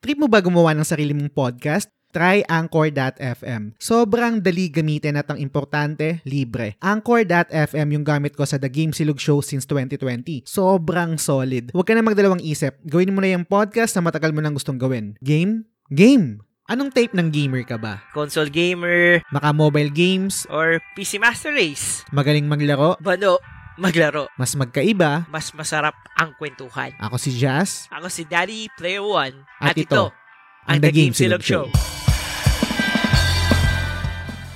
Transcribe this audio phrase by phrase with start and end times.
[0.00, 1.92] Trip mo ba gumawa ng sarili mong podcast?
[2.08, 3.76] Try Anchor.fm.
[3.76, 6.80] Sobrang dali gamitin at ang importante, libre.
[6.80, 10.48] Anchor.fm yung gamit ko sa The Game Silog Show since 2020.
[10.48, 11.68] Sobrang solid.
[11.76, 12.80] Huwag ka na magdalawang isip.
[12.82, 15.20] Gawin mo na yung podcast na matagal mo nang gustong gawin.
[15.20, 15.68] Game?
[15.92, 16.40] Game!
[16.64, 18.00] Anong type ng gamer ka ba?
[18.16, 20.48] Console gamer Maka mobile games?
[20.48, 22.08] or PC Master Race.
[22.08, 22.96] Magaling maglaro?
[23.04, 23.36] Bano,
[23.80, 24.28] maglaro.
[24.36, 25.24] Mas magkaiba?
[25.32, 26.92] Mas masarap ang kwentuhan.
[27.00, 27.88] Ako si Jazz.
[27.88, 29.48] Ako si Daddy Player One.
[29.56, 31.72] At At, ito, ito, ang The Game Silog Show.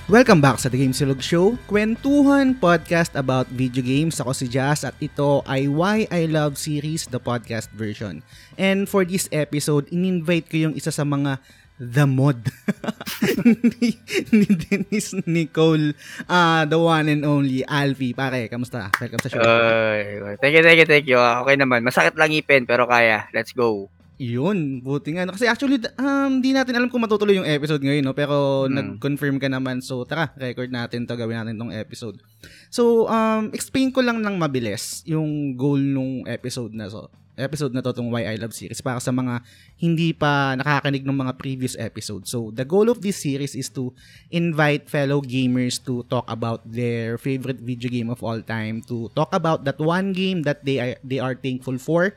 [0.04, 4.20] Welcome back sa The Game Silog Show, kwentuhan podcast about video games.
[4.20, 8.20] Ako si Jazz at ito ay Why I Love Series, the podcast version.
[8.60, 11.40] And for this episode, in-invite ko yung isa sa mga
[11.84, 12.40] The Mod
[13.76, 13.88] ni,
[14.32, 15.92] ni Dennis Nicole,
[16.26, 18.16] uh, the one and only Alfie.
[18.16, 18.88] Pare, kamusta?
[18.96, 19.42] Welcome sa show.
[19.42, 21.18] Ay, thank you, thank you, thank you.
[21.20, 21.84] Ah, Okay naman.
[21.84, 23.28] Masakit lang ipin, pero kaya.
[23.30, 23.92] Let's go.
[24.14, 25.26] Yun, buti nga.
[25.26, 28.14] Kasi actually, um, di natin alam kung matutuloy yung episode ngayon, no?
[28.14, 28.74] Pero Hmm.
[28.74, 29.82] nag-confirm ka naman.
[29.82, 32.22] So, tara, record natin to Gawin natin tong episode.
[32.70, 37.82] So, um, explain ko lang ng mabilis yung goal nung episode na so episode na
[37.82, 39.42] to tong Why I Love series para sa mga
[39.78, 42.30] hindi pa nakakanig ng mga previous episodes.
[42.30, 43.90] So, the goal of this series is to
[44.30, 49.34] invite fellow gamers to talk about their favorite video game of all time, to talk
[49.34, 52.14] about that one game that they are, they are thankful for,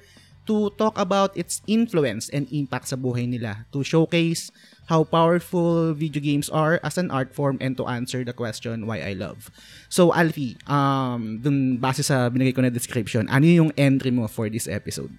[0.47, 4.49] to talk about its influence and impact sa buhay nila, to showcase
[4.87, 9.03] how powerful video games are as an art form and to answer the question why
[9.03, 9.51] I love.
[9.91, 14.47] So Alfie, um dun base sa binigay ko na description, ano yung entry mo for
[14.47, 15.11] this episode?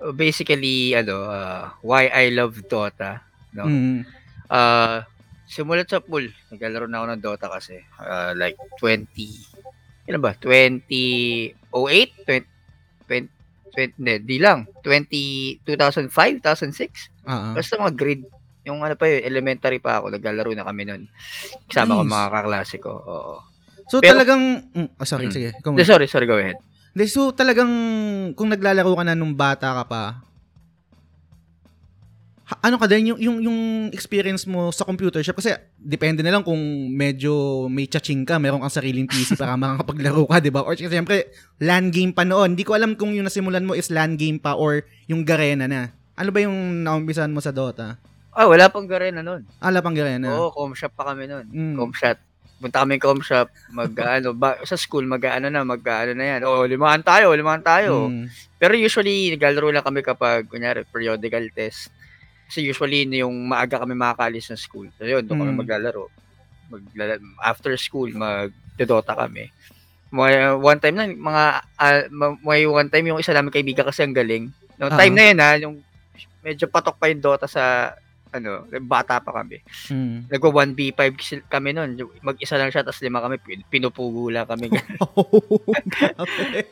[0.00, 3.20] Uh, Basically, ano, uh, why I love Dota.
[3.52, 3.68] No?
[3.68, 4.08] Mm.
[4.48, 5.04] Uh,
[5.48, 6.28] simulat sa pool.
[6.48, 7.80] Naglalaro na ako ng Dota kasi.
[8.00, 9.08] Uh, like 20,
[10.08, 10.32] ilan ba?
[10.40, 11.68] 2008?
[11.72, 12.44] 20,
[13.08, 13.28] 20,
[13.72, 14.68] 20, hindi, di lang.
[14.84, 17.28] 20, 2005, 2006?
[17.28, 17.52] Ah, ah.
[17.56, 18.24] Basta mga grade.
[18.62, 20.10] Yung ano pa yun, elementary pa ako.
[20.10, 21.02] Naglalaro na kami nun.
[21.66, 22.92] Kasama ko mga kaklase ko.
[22.94, 23.34] Oo.
[23.86, 25.34] So Pero- talagang mm, oh, sorry, Mm.
[25.34, 25.48] sige.
[25.52, 25.88] Hindi, muna.
[25.88, 26.56] sorry, sorry, go ahead.
[26.92, 27.70] Hindi, so talagang
[28.32, 30.02] kung naglalaro ka na nung bata ka pa,
[32.44, 33.58] ha- ano ka din yung, yung, yung
[33.90, 37.32] experience mo sa computer shop kasi depende na lang kung medyo
[37.66, 40.62] may chaching ka, meron kang sariling PC para makakapaglaro ka, di ba?
[40.62, 42.54] Or siyempre, LAN game pa noon.
[42.54, 45.90] Hindi ko alam kung yung nasimulan mo is LAN game pa or yung Garena na.
[46.12, 47.96] Ano ba yung naumpisan mo sa Dota?
[48.32, 49.44] Ah, wala pang garena nun.
[49.60, 50.32] Ala pang Garena.
[50.32, 51.44] Oo, com shop pa kami nun.
[51.52, 51.76] Mm.
[51.76, 52.16] Com shop.
[52.62, 56.24] Punta kami com shop, mag ano, ba, sa school mag ano na, mag ano na
[56.38, 56.40] yan.
[56.46, 58.06] Oh, limahan tayo, limahan tayo.
[58.08, 58.30] Mm.
[58.56, 61.90] Pero usually naglalaro lang kami kapag kunyari periodical test.
[62.46, 64.86] Kasi usually yung maaga kami makakalis ng school.
[64.94, 65.60] So yun, doon kami Mm.
[65.60, 66.06] maglalaro.
[66.70, 69.50] Maglala- after school, mag-dota kami.
[70.08, 71.44] May, one time na, mga,
[71.76, 74.48] ah, ma- may one time yung isa namin kaibigan kasi ang galing.
[74.78, 75.18] Noong time Ah.
[75.18, 75.74] na yun ha, yung
[76.40, 77.92] medyo patok pa yung Dota sa,
[78.32, 79.60] ano, bata pa kami.
[79.86, 80.26] Mm.
[80.26, 81.94] Nagwa 1v5 sil- kami nun.
[82.18, 84.68] Mag-isa lang siya, tapos lima kami, pin- pinupugo lang kami.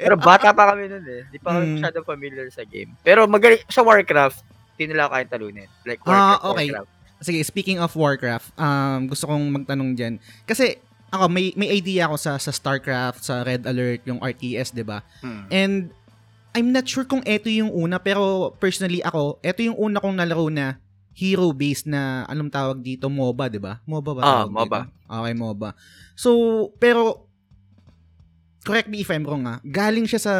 [0.01, 1.23] Pero bata pa kami nun eh.
[1.29, 1.73] Di pa kami Mm.
[1.79, 2.91] masyadong familiar sa game.
[3.01, 4.41] Pero magaling, sa Warcraft,
[4.75, 5.69] di nila kayang talunin.
[5.85, 6.67] Like Warcraft, Ah, okay.
[6.69, 6.89] Warcraft.
[7.21, 10.15] Sige, speaking of Warcraft, um, gusto kong magtanong dyan.
[10.43, 10.81] Kasi,
[11.13, 15.05] ako, may, may idea ako sa, sa StarCraft, sa Red Alert, yung RTS, di ba?
[15.21, 15.45] Hmm.
[15.53, 15.75] And,
[16.51, 20.49] I'm not sure kung eto yung una, pero personally ako, eto yung una kong nalaro
[20.49, 20.81] na
[21.13, 23.83] hero-based na, anong tawag dito, MOBA, di ba?
[23.85, 24.23] MOBA ba?
[24.23, 24.79] Ah, tawag MOBA.
[24.81, 24.91] dito?
[25.11, 25.71] Okay, MOBA.
[26.15, 26.31] So,
[26.79, 27.27] pero,
[28.63, 30.35] correct me if I'm wrong ah, galing siya sa,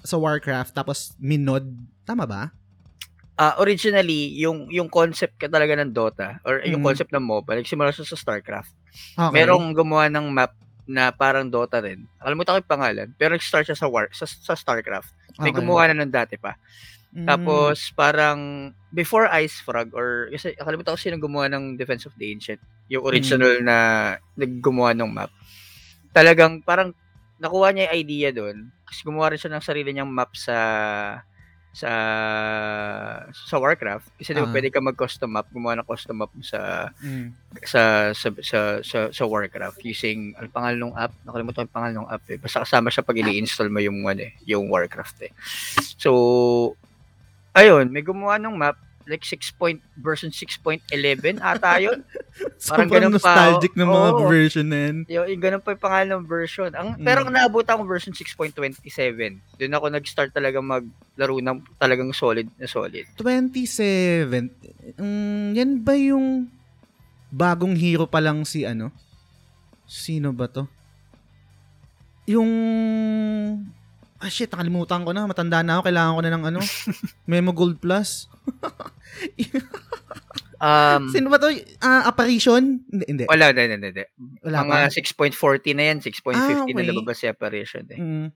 [0.00, 1.66] sa Warcraft, tapos minod,
[2.02, 2.42] tama ba?
[3.34, 6.78] Ah, originally, yung yung concept ka talaga ng Dota or Mm.
[6.78, 8.70] yung concept ng MOBA, nagsimula siya sa StarCraft.
[9.18, 9.34] Okay.
[9.34, 10.54] Merong gumawa ng map
[10.86, 12.06] na parang Dota rin.
[12.22, 15.10] Nakalimutan ko yung pangalan, pero nag-start siya sa War sa, sa StarCraft.
[15.42, 15.58] May Okay.
[15.58, 16.54] gumawa na nun dati pa.
[17.14, 17.26] Mm.
[17.30, 18.40] Tapos parang
[18.90, 22.58] before Ice Frog or kasi nakalimutan ko sino gumawa ng Defense of the Ancient,
[22.90, 23.76] yung original na
[24.34, 25.30] naggumawa ng map.
[26.10, 26.90] Talagang parang
[27.38, 28.66] nakuha niya yung idea doon.
[28.82, 30.58] Kasi gumawa rin siya ng sarili niyang map sa
[31.70, 31.90] sa
[33.34, 34.54] sa Warcraft kasi di ba Ah.
[34.54, 37.34] pwede ka mag-custom map, gumawa ng custom map sa Mm.
[37.66, 37.82] sa
[38.14, 42.10] sa sa sa, sa Warcraft using ang pangalan ng app, nakalimutan ko yung pangalan ng
[42.10, 42.38] app eh.
[42.38, 45.32] Basta kasama siya pag ini-install mo yung ano eh, yung Warcraft eh.
[45.98, 46.10] So
[47.54, 52.00] ayun, may gumawa ng map like 6 point version 6.11 ata yun.
[52.72, 54.24] Parang ganun pa, nostalgic ng mga oo.
[54.32, 54.96] version na yan.
[55.06, 56.70] yung, yung ganun pa yung pangalan ng version.
[56.72, 57.04] Ang Mm.
[57.04, 58.80] pero naabot ako version 6.27.
[59.60, 63.04] Doon ako nag-start talaga maglaro ng talagang solid na solid.
[63.20, 64.48] 27.
[64.96, 66.48] Mm, yan ba yung
[67.28, 68.88] bagong hero pa lang si ano?
[69.84, 70.64] Sino ba to?
[72.24, 72.48] Yung
[74.24, 75.28] Ah, shit, nakalimutan ko na.
[75.28, 75.92] Matanda na ako.
[75.92, 76.60] Kailangan ko na ng ano.
[77.28, 78.24] Memo Gold Plus.
[80.64, 81.52] Um, Sino ba to?
[81.84, 82.80] Ah, apparition?
[82.88, 83.24] Hindi, hindi.
[83.28, 84.04] wala, hindi, hindi, hindi.
[84.40, 85.28] Wala Mga pa.
[85.28, 86.88] 6.40 na yan, 6.50 Ah, na okay.
[86.88, 88.00] lumabas si Apparition eh.
[88.00, 88.28] Mm.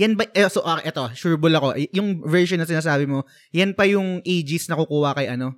[0.00, 1.76] Yan ba, eh, so, ah, eto, sure bull ako.
[1.92, 5.52] Yung version na sinasabi mo, yan pa yung Aegis na kukuha kay ano?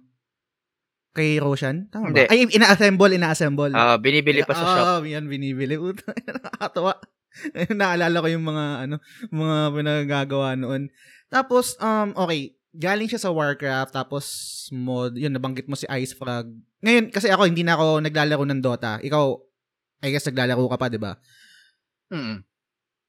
[1.14, 1.86] Kay Roshan?
[1.86, 2.26] Tama Hindi.
[2.26, 2.34] ba?
[2.34, 3.70] Ay, ina-assemble, ina-assemble.
[3.70, 4.86] Ah, binibili pa sa shop.
[4.86, 5.78] Ah, yan, binibili.
[6.26, 6.98] Nakakatawa.
[7.78, 8.96] Naalala ko yung mga, ano,
[9.30, 10.90] mga pinagagawa noon.
[11.30, 14.24] Tapos, um, okay, galing siya sa Warcraft, tapos
[14.70, 16.50] mod, yun, nabanggit mo si Ice Frog.
[16.82, 18.98] Ngayon, kasi ako, hindi na ako naglalaro ng Dota.
[19.02, 19.24] Ikaw,
[20.02, 21.12] I guess naglalaro ka pa, di ba?
[22.10, 22.42] Mm.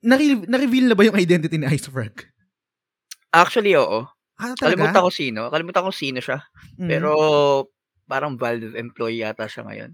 [0.01, 2.25] Na-re- na-reveal na ba yung identity ni Ice Frog?
[3.31, 4.05] Actually, oo.
[4.41, 4.89] Ah, talaga?
[4.89, 5.41] Kalimutan ko sino.
[5.53, 6.41] Kalimutan ko sino siya.
[6.81, 6.89] Mm.
[6.89, 7.11] Pero,
[8.09, 9.91] parang Valve employee yata siya ngayon.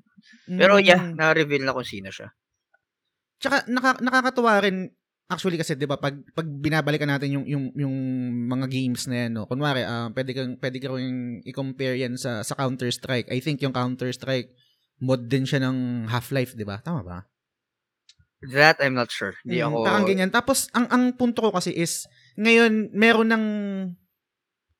[0.57, 0.83] Pero Mm.
[0.87, 2.31] yeah, na-reveal na kung sino siya.
[3.37, 4.89] Tsaka naka, nakakatuwa rin
[5.27, 7.95] actually kasi 'di ba pag pag binabalikan natin yung yung yung
[8.47, 9.43] mga games na yan no.
[9.45, 13.27] Kunwari, ah pwede kang pwede ka ring i-compare yan sa sa Counter-Strike.
[13.29, 14.49] I think yung Counter-Strike
[15.03, 16.79] mod din siya ng Half-Life, 'di ba?
[16.81, 17.19] Tama ba?
[18.53, 19.33] That, I'm not sure.
[19.41, 19.77] Hindi Mm, ako...
[19.81, 20.29] Parang ganyan.
[20.29, 22.05] Tapos ang ang punto ko kasi is
[22.37, 23.45] ngayon meron ng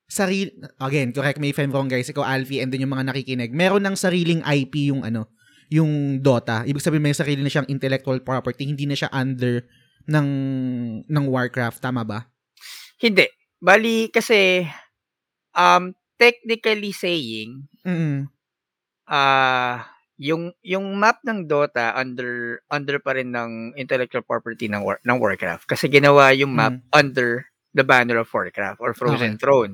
[0.07, 3.51] sarili again, correct me if I'm wrong guys, ikaw Alfie and then yung mga nakikinig,
[3.51, 5.27] meron ng sariling IP yung ano,
[5.69, 6.63] yung Dota.
[6.63, 9.67] Ibig sabihin may sarili na siyang intellectual property, hindi na siya under
[10.07, 10.27] ng
[11.05, 12.27] ng Warcraft, tama ba?
[12.97, 13.27] Hindi.
[13.59, 14.63] Bali, kasi,
[15.53, 18.27] um, technically saying, Mm.
[19.07, 19.85] ah
[20.19, 25.17] yung yung map ng Dota under under pa rin ng intellectual property ng War, ng
[25.21, 27.45] Warcraft kasi ginawa yung map under
[27.77, 29.41] the banner of Warcraft or Frozen Okay.
[29.45, 29.73] Throne.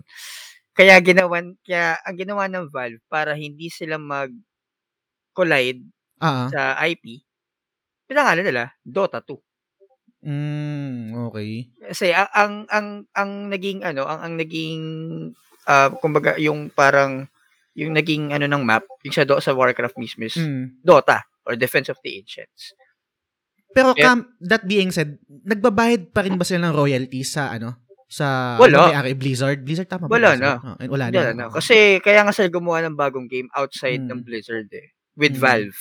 [0.75, 4.29] Kaya ginawan kaya ang ginawa ng Valve para hindi sila mag
[5.33, 5.83] collide
[6.17, 6.47] Ah.
[6.47, 7.19] sa IP.
[8.07, 9.35] Pinangalan nila Dota 2.
[10.23, 11.67] Mm, okay.
[11.83, 14.83] Kasi ang ang ang, ang naging ano, ang ang naging
[15.65, 17.27] ah kumbaga yung parang
[17.75, 20.79] yung naging ano ng map, yung sa do sa Warcraft mismo is Mm.
[20.79, 22.71] Dota or Defense of the Ancients.
[23.73, 24.15] Pero Yeah.
[24.15, 27.81] Cam, that being said, nagbabayad pa rin ba sila ng royalties sa ano?
[28.07, 28.77] Sa Wala.
[28.77, 29.17] ano may-ari?
[29.17, 29.65] Blizzard?
[29.65, 30.13] Blizzard tama ba?
[30.13, 30.61] Wala Blizzard?
[30.61, 31.15] Ah, wala na.
[31.17, 31.43] Wala na.
[31.49, 34.07] Kasi kaya nga sila gumawa ng bagong game outside Mm.
[34.13, 34.92] ng Blizzard eh.
[35.13, 35.43] With Mm.
[35.43, 35.79] Valve.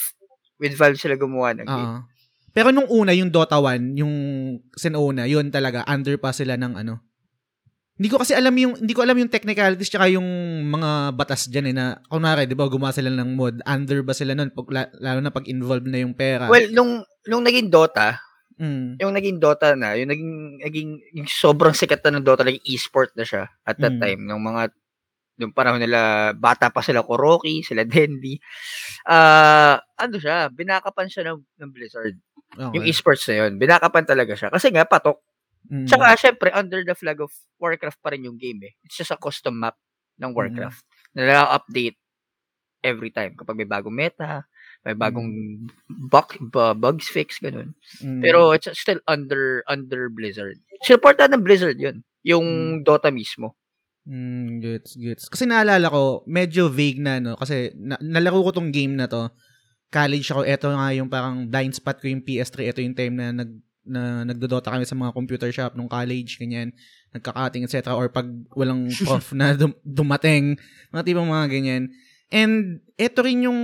[0.60, 1.90] With Valve sila gumawa ng game.
[1.96, 2.00] Oo.
[2.52, 4.14] Pero nung una, yung Dota 1, yung
[4.76, 7.00] Sinona, yun talaga, under pa sila ng ano.
[7.96, 10.24] Hindi ko kasi alam yung, hindi ko alam yung technicalities tsaka yung
[10.68, 14.36] mga batas dyan eh na, kunwari, di ba, gumawa sila ng mod, under ba sila
[14.36, 16.48] nun, pag, la- lalo na pag involved na yung pera.
[16.48, 18.20] Well, nung nung naging Dota,
[18.60, 19.00] mm.
[19.00, 23.16] yung naging Dota na, yung naging naging yung sobrang sikat na ng Dota, naging e-sport
[23.16, 24.02] na siya at that Mm.
[24.02, 24.72] time nung mga
[25.42, 28.38] nung panahon nila bata pa sila Kuroki, sila Dendy.
[29.02, 32.14] Ah, ano siya, binakapan siya ng, ng Blizzard.
[32.54, 32.78] okay.
[32.78, 35.18] Yung e-sports na yun, binakapan talaga siya kasi nga patok.
[35.66, 35.86] Mm.
[35.86, 38.72] Tsaka syempre under the flag of Warcraft pa rin yung game eh.
[38.82, 39.74] It's just a custom map
[40.12, 40.20] Mm.
[40.20, 40.82] ng Warcraft.
[41.14, 41.96] Na update
[42.82, 44.44] every time kapag may bagong meta,
[44.82, 45.30] may bagong
[45.88, 47.72] bug, bu- bugs fix ganun.
[48.02, 48.20] Mm.
[48.20, 50.58] Pero it's still under under Blizzard.
[50.82, 52.84] Supported ng Blizzard 'yun, yung Mm.
[52.84, 53.54] Dota mismo.
[54.02, 55.24] Mm, gets, gets.
[55.30, 57.38] Kasi naalala ko, medyo vague na, no?
[57.38, 59.30] Kasi na- nalaro ko tong game na to.
[59.92, 62.72] College ako, eto nga yung parang blind spot ko yung PS3.
[62.72, 63.50] Ito yung time na nag
[63.82, 66.70] na nagdodota kami sa mga computer shop nung college, ganyan,
[67.10, 67.98] nagkakating, etc.
[67.98, 70.54] Or pag walang prof na dum- dumating,
[70.94, 71.82] mga tipong mga ganyan.
[72.30, 73.60] And ito rin yung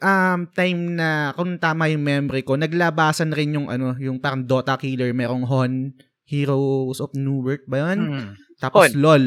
[0.00, 4.80] um, time na, kung tama yung memory ko, naglabasan rin yung ano, yung parang Dota
[4.80, 5.92] Killer, merong Hon,
[6.26, 8.00] Heroes of Newerth ba yun?
[8.10, 8.45] Mm.
[8.60, 9.00] Tapos Hon.
[9.00, 9.26] LOL.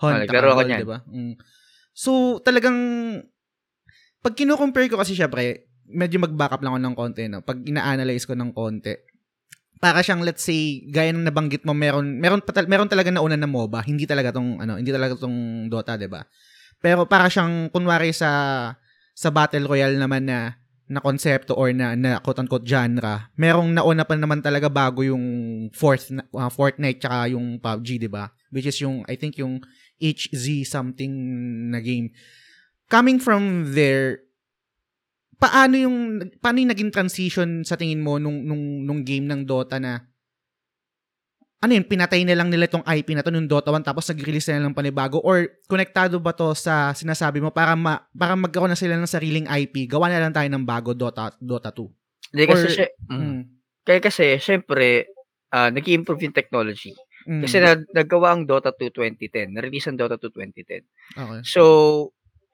[0.00, 0.80] Hon, Ah, taka naglaro ako niyan.
[0.80, 0.98] diba?
[1.04, 1.34] Mm.
[1.92, 2.78] So, talagang,
[4.24, 7.44] pag kino-compare ko kasi syempre, medyo mag-backup lang ako ng konti, no?
[7.44, 8.96] Pag ina-analyze ko ng konti,
[9.80, 13.48] para siyang, let's say, gaya ng nabanggit mo, meron, meron, pa, meron talaga nauna na
[13.48, 16.20] MOBA, hindi talaga tong, ano, hindi talaga tong Dota, 'di ba
[16.84, 18.28] Pero para siyang, kunwari sa,
[19.16, 20.59] sa Battle Royale naman na,
[20.90, 25.22] na konsepto or na, na quote-unquote genre, merong nauna pa naman talaga bago yung
[25.70, 28.34] fourth, uh, Fortnite tsaka yung PUBG, di ba?
[28.50, 29.62] Which is yung, I think yung
[30.02, 31.14] HZ something
[31.70, 32.10] na game.
[32.90, 34.26] Coming from there,
[35.38, 39.78] paano yung, paano yung naging transition sa tingin mo nung, nung, nung game ng Dota
[39.78, 40.09] na,
[41.60, 44.48] ano yun, pinatay na lang nila itong IP na to nung Dota 1 tapos nag-release
[44.48, 48.80] na lang panibago or konektado ba to sa sinasabi mo para ma, para magkaroon na
[48.80, 52.32] sila ng sariling IP, gawa na lang tayo ng bago Dota Dota 2.
[52.32, 53.20] Hindi kasi Or- siya, mm.
[53.20, 53.40] Mm.
[53.84, 55.12] kaya kasi syempre
[55.52, 56.96] ah nag-improve yung technology.
[57.28, 57.42] Mm.
[57.44, 60.80] Kasi na, naggawa ang Dota 2 2010, na-release ang Dota 2 2010.
[61.20, 61.40] okay.
[61.44, 61.62] So,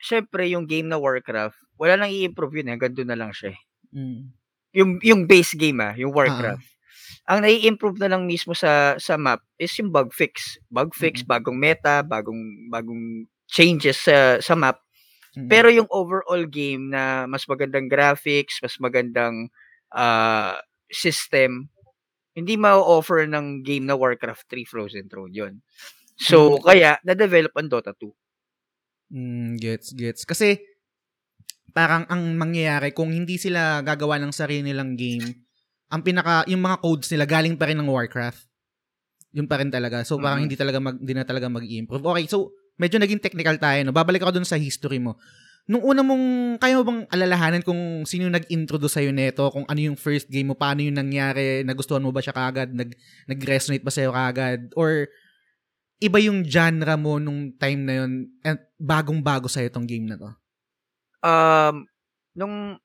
[0.02, 3.54] syempre yung game na Warcraft, wala nang i-improve yun, eh, hanggang doon na lang siya.
[3.54, 3.60] eh.
[3.94, 4.22] Mm.
[4.76, 6.75] Yung yung base game ah, yung Warcraft.
[7.28, 10.58] Ang nai-improve na lang mismo sa sa map is yung bug fix.
[10.70, 11.28] Bug fix, Mm.
[11.30, 14.82] bagong meta, bagong bagong changes sa sa map.
[15.36, 15.48] Mm.
[15.50, 19.50] Pero yung overall game na mas magandang graphics, mas magandang
[19.94, 20.58] ah,
[20.92, 21.70] system,
[22.36, 25.54] hindi ma-offer ng game na Warcraft 3 Frozen Throne yun.
[26.18, 26.62] So, Mm.
[26.66, 28.12] kaya, na-develop ang Dota 2.
[29.12, 30.26] Mm, gets, gets.
[30.26, 30.58] Kasi,
[31.72, 35.45] parang ang mangyayari, kung hindi sila gagawa ng sarili nilang game,
[35.86, 38.42] ang pinaka, yung mga codes nila galing pa rin ng Warcraft.
[39.36, 40.02] Yun pa rin talaga.
[40.02, 40.46] So, parang Mhm.
[40.48, 42.02] hindi talaga mag, hindi na talaga mag-improve.
[42.02, 42.50] Okay, so,
[42.80, 43.92] medyo naging technical tayo, no?
[43.94, 45.14] Babalik ako dun sa history mo.
[45.66, 49.80] Nung una mong, kaya mo bang alalahanan kung sino yung nag-introduce sa'yo neto, kung ano
[49.82, 52.94] yung first game mo, paano yung nangyari, nagustuhan mo ba siya kagad, nag,
[53.26, 55.10] nag-resonate ba sa'yo kagad, or
[55.98, 60.30] iba yung genre mo nung time na yun, at bagong-bago sa'yo tong game na to?
[61.26, 61.88] Um,
[62.38, 62.78] nung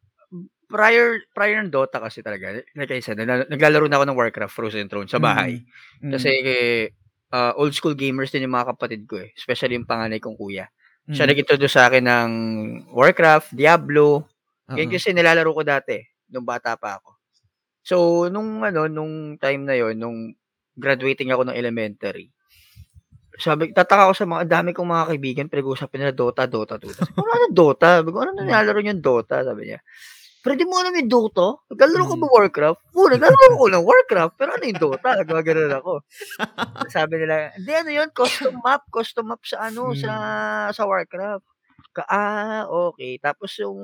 [0.72, 4.56] prior prior ng Dota kasi talaga, like I said, nagla- naglalaro na ako ng Warcraft
[4.56, 5.62] Frozen Throne sa bahay.
[6.00, 6.12] Mm.
[6.16, 6.32] Kasi
[7.36, 9.36] uh, old school gamers din yung mga kapatid ko eh.
[9.36, 10.72] Especially yung panganay kong kuya.
[11.06, 11.13] Mm.
[11.13, 12.32] Siya nag-introduce sa akin ng
[12.96, 14.25] Warcraft, Diablo.
[14.72, 16.00] Yan kasi nilalaro ko dati
[16.32, 17.20] nung bata pa ako.
[17.84, 17.96] So,
[18.32, 20.32] nung ano, nung time na yon nung
[20.80, 22.32] graduating ako ng elementary,
[23.42, 27.01] sabi, tataka ako sa mga, dami kong mga kaibigan, pinag-uusapan nila Dota, Dota, Dota.
[27.01, 27.88] Sabi ko, ano Dota?
[28.00, 29.42] Sabi ko, ano na nilalaro yung Dota?
[29.42, 29.80] Sabi niya.
[30.41, 31.53] Di mo alam yung Dota?
[31.69, 32.81] Naglalaro ko ba Warcraft?
[32.98, 34.33] Oo, naglalaro ko ng Warcraft.
[34.41, 35.10] Pero ano yung Dota?
[35.29, 35.93] Gumagano'n ako.
[36.89, 40.01] Sabi nila, hindi ano yun, custom map, custom map sa ano, Hmm.
[40.01, 40.12] sa
[40.74, 41.45] sa Warcraft.
[41.93, 43.21] Ka, ah, okay.
[43.21, 43.77] Tapos yung,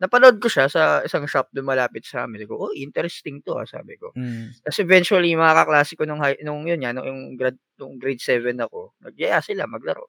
[0.00, 2.40] napanood ko siya sa isang shop doon malapit sa amin.
[2.40, 4.14] Sabi ko, oh, interesting to, ah, sabi ko.
[4.16, 4.50] Mm.
[4.64, 7.98] Tapos eventually, yung mga kaklase ko nung, high, nung yun yan, nung, yung grad, nung
[8.00, 10.08] grade 7 ako, nagyaya sila maglaro.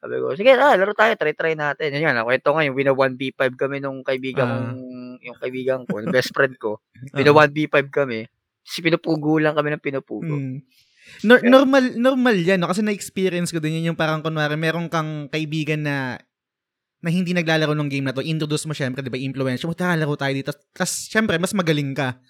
[0.00, 1.92] Sabi ko, sige na, laro tayo, try-try natin.
[1.92, 4.52] Yan, nakwento nga, yung wina 1v5 kami nung kaibigan Ah.
[4.72, 6.80] kong, yung kaibigan ko, yung best friend ko.
[7.16, 8.24] Wina 1v5 kami.
[8.64, 10.40] Si pinupugo lang kami ng pinupugo.
[10.40, 10.64] Mm.
[11.26, 15.26] Nor- normal normal yan no kasi na-experience ko din yun yung parang kunwari meron kang
[15.26, 16.14] kaibigan na
[17.00, 19.96] na hindi naglalaro ng game na to, introduce mo syempre, 'di ba, influence mo, tara
[19.96, 20.52] laro tayo dito.
[20.76, 22.20] Tapos syempre mas magaling ka.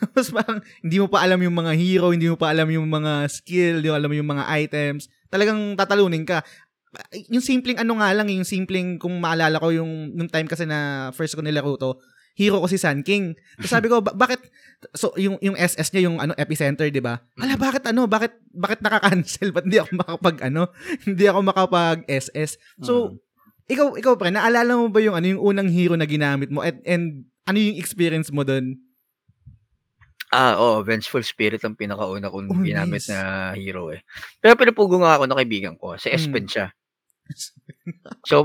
[0.16, 3.26] Mas parang hindi mo pa alam yung mga hero, hindi mo pa alam yung mga
[3.28, 5.10] skill, hindi mo alam yung mga items.
[5.28, 6.40] Talagang tatalunin ka.
[7.30, 11.10] Yung simpleng ano nga lang, yung simpleng kung maalala ko yung nung time kasi na
[11.10, 11.94] first ko nilaro to,
[12.34, 13.38] hero ko si Sun King.
[13.56, 14.42] Tapos sabi ko, ba- bakit
[14.90, 17.22] so yung yung SS niya yung ano epicenter, 'di ba?
[17.36, 19.54] Ala bakit ano, bakit bakit naka-cancel?
[19.54, 20.66] Ba't hindi ako makapag ano?
[21.06, 22.58] hindi ako makapag SS.
[22.80, 23.22] So
[23.70, 26.82] ikaw ikaw pre, naalala mo ba yung ano yung unang hero na ginamit mo and,
[26.82, 27.04] and
[27.46, 28.82] ano yung experience mo doon?
[30.30, 33.10] Ah, oo, Vengeful Spirit ang pinakauna kong Oh, ginamit nice.
[33.10, 33.98] na hero eh.
[34.38, 36.14] Pero pinupugo nga ako ng kaibigan ko, si Mm.
[36.14, 36.66] Espen siya.
[38.26, 38.44] So,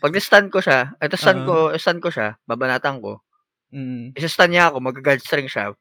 [0.00, 1.46] pag na-stun ko siya, at stun Ah.
[1.46, 3.22] ko, stun ko siya, babanatan ko,
[3.74, 4.14] Mm.
[4.14, 5.74] isa-stun niya ako, mag-guard string siya.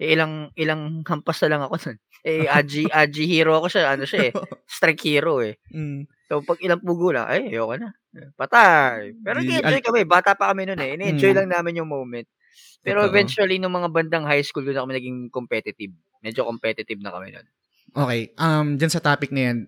[0.00, 1.98] Eh, ilang ilang hampas na lang ako nun.
[2.24, 4.32] Eh, AG, AG hero ako siya, ano siya eh,
[4.76, 5.58] strike hero eh.
[5.74, 6.06] Mm.
[6.30, 7.90] So, pag ilang pugo lang, ay, ayoko na.
[8.38, 9.18] Patay.
[9.18, 10.90] Pero nag-enjoy kami, bata pa kami noon eh.
[10.94, 11.38] Ini-enjoy Mm.
[11.42, 12.26] lang namin yung moment.
[12.80, 13.10] Pero Totoo.
[13.12, 15.92] eventually, nung mga bandang high school, doon na kami naging competitive.
[16.22, 17.46] Medyo competitive na kami nun.
[17.90, 19.58] Okay, um dyan sa topic na yan,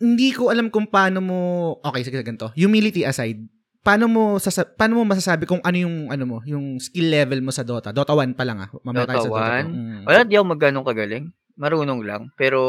[0.00, 1.38] hindi ko alam kung paano mo
[1.84, 2.50] Okay, sige ganito.
[2.56, 3.44] Humility aside,
[3.80, 7.52] paano mo sasa- paano mo masasabi kung ano yung ano mo, yung skill level mo
[7.52, 7.92] sa Dota?
[7.92, 8.68] Dota 1 pa lang ah.
[8.84, 9.68] Mamaya Dota tayo sa Dota 1?
[9.68, 9.68] 2.
[9.68, 10.00] Mm.
[10.08, 11.26] Wala, di ako magganong kagaling.
[11.60, 12.22] Marunong lang.
[12.40, 12.60] Pero,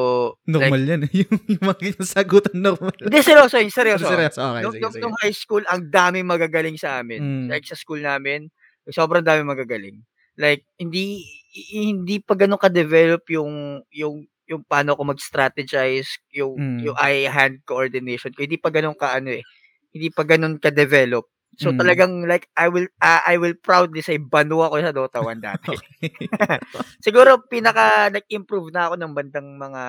[0.44, 1.02] Normal yan.
[1.08, 1.12] eh.
[1.24, 2.92] yung, yung ganyan sagutan normal.
[3.00, 4.04] hindi, seryoso, seryoso.
[4.04, 5.04] Seryoso, okay, nung, sige, nung, sige.
[5.08, 7.20] nung high school, ang daming magagaling sa amin.
[7.24, 7.46] Mm.
[7.48, 8.52] Like sa school namin,
[8.92, 9.98] sobrang daming magagaling.
[10.36, 11.24] Like, hindi,
[11.72, 16.80] hindi pa ganun ka-develop yung, yung, yung paano ko mag-strategize, yung, Mm.
[16.92, 18.44] yung eye-hand coordination ko.
[18.44, 19.44] Hindi pa ganun ka, ano eh,
[19.96, 21.26] hindi pa ganun ka-develop.
[21.60, 21.80] So Mm.
[21.84, 25.72] talagang like I will uh, I will proudly say banu ako sa Dota 1 dati.
[27.06, 29.82] Siguro pinaka nag-improve na ako ng bandang mga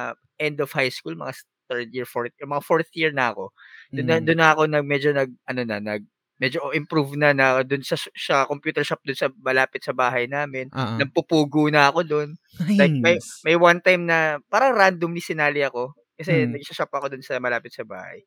[0.43, 1.35] end of high school, mga
[1.71, 3.55] third year, fourth year, mga fourth year na ako.
[3.95, 4.25] Doon Mm.
[4.27, 6.03] doon na ako nag medyo nag ano na nag
[6.43, 10.67] medyo improve na na doon sa sa computer shop doon sa malapit sa bahay namin.
[10.75, 10.99] Ah, ah.
[10.99, 12.29] Nagpupugo na ako doon.
[12.75, 13.47] Like may Nice.
[13.47, 16.59] may one time na parang randomly sinali ako kasi Mm.
[16.59, 18.27] nag-shop ako doon sa malapit sa bahay.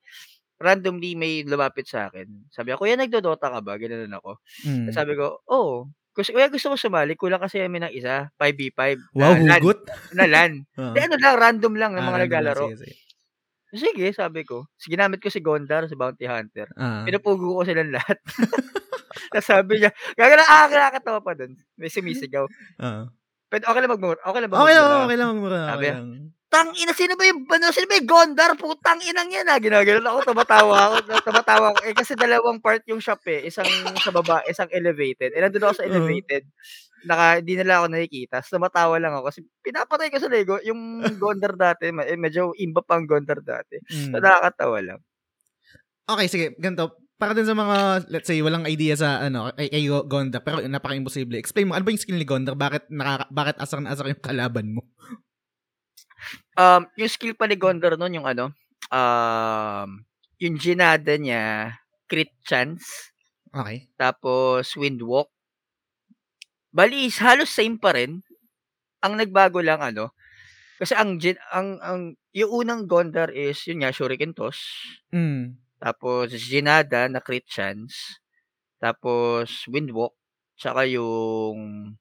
[0.55, 2.47] Randomly may lumapit sa akin.
[2.47, 4.39] Sabi ako, "Kuya, nagdo-Dota ka ba?" Ganoon ako.
[4.63, 4.87] Mm.
[4.95, 7.19] Sabi ko, "Oo." Gusto, kuya, gusto ko sumali.
[7.19, 8.31] Kulang kasi kami ng isa.
[8.39, 8.95] 5v5.
[9.11, 9.83] Wow, na, hugot.
[10.15, 10.63] Na LAN.
[10.79, 10.95] Ah.
[10.95, 12.23] Hindi, ano lang, random lang ng Ah, mga lang.
[12.31, 12.65] naglalaro.
[12.71, 12.95] Sige, sige.
[13.75, 14.65] Sige, sabi ko.
[14.79, 16.71] Ginamit ko si Gondar, si Bounty Hunter.
[16.79, 17.03] Ah.
[17.03, 18.17] Pinupugo ko silang lahat.
[19.31, 21.59] Tapos sabi niya, gagana, ah, kinakatawa pa dun.
[21.75, 22.47] May sumisigaw.
[22.79, 23.11] Ah.
[23.51, 24.19] Pero okay lang magmura.
[24.23, 25.03] Okay lang ba Okay lang, magmura?
[25.05, 25.59] okay lang magmura.
[25.75, 26.07] Okay lang.
[26.45, 28.51] Tang ina, sino ba yung, ano, sino ba yung Gondar?
[28.55, 29.59] Putang inang yan, ah.
[29.59, 30.95] Ginagalan ako, tumatawa ako,
[31.27, 31.79] tumatawa ako.
[31.83, 33.43] Eh, kasi dalawang part yung shop eh.
[33.43, 33.67] Isang
[33.99, 35.35] sa baba, isang elevated.
[35.35, 36.47] Eh, nandun ako sa elevated.
[37.05, 38.37] Naka, hindi nila ako nakikita.
[38.41, 39.29] So, matawa lang ako.
[39.29, 40.57] Kasi pinapatay ko sa Lego.
[40.65, 43.77] Yung Gondar dati, eh, medyo imba pang Gondar dati.
[43.85, 44.11] Mm.
[44.11, 44.99] So, nakakatawa lang.
[46.05, 46.47] Okay, sige.
[46.57, 46.97] Ganito.
[47.15, 51.39] Para din sa mga, let's say, walang idea sa, ano, kay, kay Gondar, pero napaka-imposible.
[51.39, 52.59] Explain mo, ano ba yung skill ni Gondar?
[52.59, 54.83] Bakit, nakaka, bakit asar na asar yung kalaban mo?
[56.59, 58.51] Um, yung skill pa ni Gondor nun, yung ano,
[58.91, 59.89] um,
[60.39, 61.75] yung ginada niya,
[62.11, 63.15] crit chance,
[63.55, 63.87] Okay.
[63.95, 65.31] tapos windwalk.
[66.75, 68.19] Bali, halos same pa rin.
[68.99, 70.11] Ang nagbago lang, ano,
[70.75, 71.15] kasi ang,
[71.55, 72.01] ang, ang,
[72.35, 74.59] yung unang Gondar is, yun nga, Shuriken Toss.
[75.15, 75.55] Mm.
[75.79, 78.19] Tapos, Ginada na crit chance.
[78.75, 80.11] Tapos, Windwalk.
[80.59, 81.95] Tsaka yung,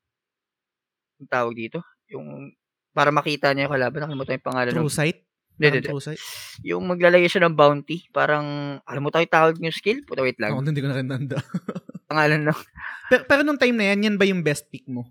[1.23, 1.79] yung tawag dito?
[2.11, 2.51] Yung,
[2.91, 3.99] para makita niya yung kalaban.
[4.03, 4.75] Nakalimutan yung pangalan.
[4.75, 5.19] True ng, sight?
[5.55, 5.87] Hindi, hindi.
[5.87, 6.23] True sight?
[6.67, 8.11] Yung maglalagay siya ng bounty.
[8.11, 10.03] Parang, alam mo tayo tawag yung skill?
[10.03, 10.51] Puta, wait lang.
[10.51, 11.07] Ako, hindi ko na rin.
[12.15, 12.55] Pangalan lang.
[13.11, 15.11] pero, pero nung time na yan, yan ba yung best pick mo?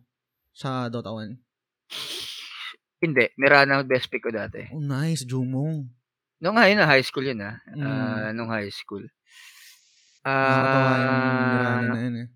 [0.56, 1.36] Sa Dota 1?
[3.04, 3.28] Hindi.
[3.36, 4.72] Mirana best pick ko dati.
[4.72, 5.28] Oh, nice.
[5.28, 5.84] Jumong.
[6.40, 7.60] Nung high na high school yun, ah.
[7.76, 7.84] Mm.
[7.84, 9.04] Ah, nung high school.
[10.24, 12.28] Ah, na yun eh.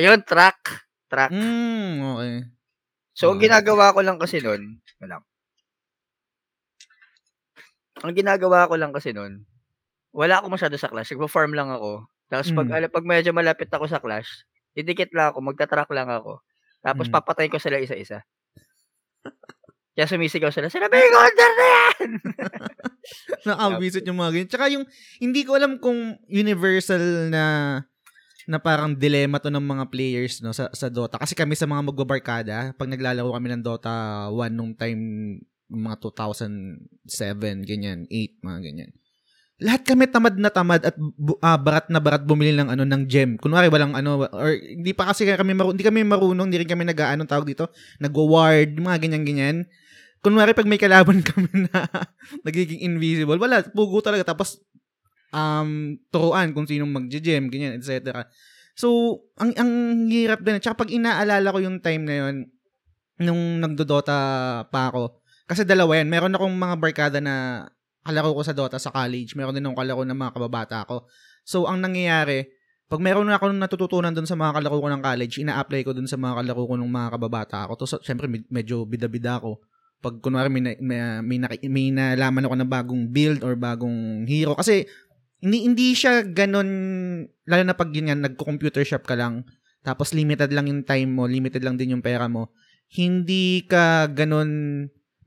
[0.00, 0.88] ayun, track.
[1.12, 1.28] Track.
[1.28, 2.36] Mm, okay.
[3.12, 5.20] So, ang ginagawa ko lang kasi nun, wala.
[8.00, 9.44] Ang ginagawa ko lang kasi nun,
[10.16, 11.12] wala ako masyado sa clash.
[11.12, 12.08] Nagpa-farm lang ako.
[12.30, 12.88] Tapos pag, Mm.
[12.94, 16.38] pag medyo malapit ako sa clash, didikit lang ako, magta-track lang ako.
[16.80, 17.14] Tapos Mm.
[17.18, 18.22] papatay ko sila isa-isa.
[19.92, 22.10] Kaya sumisigaw sila, sila may Gondar na yan!
[23.50, 24.48] Nakabisit yung mga ganyan.
[24.48, 24.84] Tsaka yung,
[25.18, 27.44] hindi ko alam kung universal na
[28.48, 31.86] na parang dilema to ng mga players no sa sa Dota kasi kami sa mga
[31.86, 34.98] magbabarkada pag naglalaro kami ng Dota 1 nung time
[35.70, 38.90] mga 2007 ganyan 8 mga ganyan
[39.60, 40.96] lahat kami tamad na tamad at
[41.44, 43.36] ah, barat na barat bumili ng ano ng gem.
[43.36, 46.88] Kunwari walang ano or hindi pa kasi kami marunong hindi kami marunong hindi rin kami
[46.88, 47.68] nag-aano tawag dito
[48.00, 49.56] nagwa-ward mga ganyan ganyan
[50.24, 51.84] kunwari pag may kalaban kami na
[52.40, 54.32] nagiging invisible wala pugo talaga.
[54.32, 54.64] Tapos
[55.30, 58.24] um turuan kung sinong magje-gem ganyan etc.
[58.72, 59.70] So ang ang
[60.08, 60.56] hirap din.
[60.56, 62.36] Tsaka pag inaalala ko yung time na yon
[63.20, 64.16] nung nagdodota
[64.72, 67.68] pa ako kasi dalawa yan meron akong mga barkada na
[68.10, 71.06] kalaro ko sa Dota sa college meron din akong kalaro ng mga kababata ko
[71.46, 72.50] so ang nangyayari
[72.90, 76.10] pag meron na ako natututunan doon sa mga kalaro ko ng college, ina-apply ko doon
[76.10, 77.72] sa mga kalaro ko ng mga kababata ako.
[77.78, 79.62] To, so, syempre, med- medyo bida-bida ako.
[80.02, 84.26] Pag kunwari may, na, may, may, naki- may nalaman ako na bagong build or bagong
[84.26, 84.58] hero.
[84.58, 84.90] Kasi,
[85.38, 86.66] hindi, hindi siya ganon,
[87.46, 89.46] lalo na pag yun nga, nagko-computer shop ka lang,
[89.86, 92.50] tapos limited lang yung time mo, limited lang din yung pera mo,
[92.90, 94.50] hindi ka ganon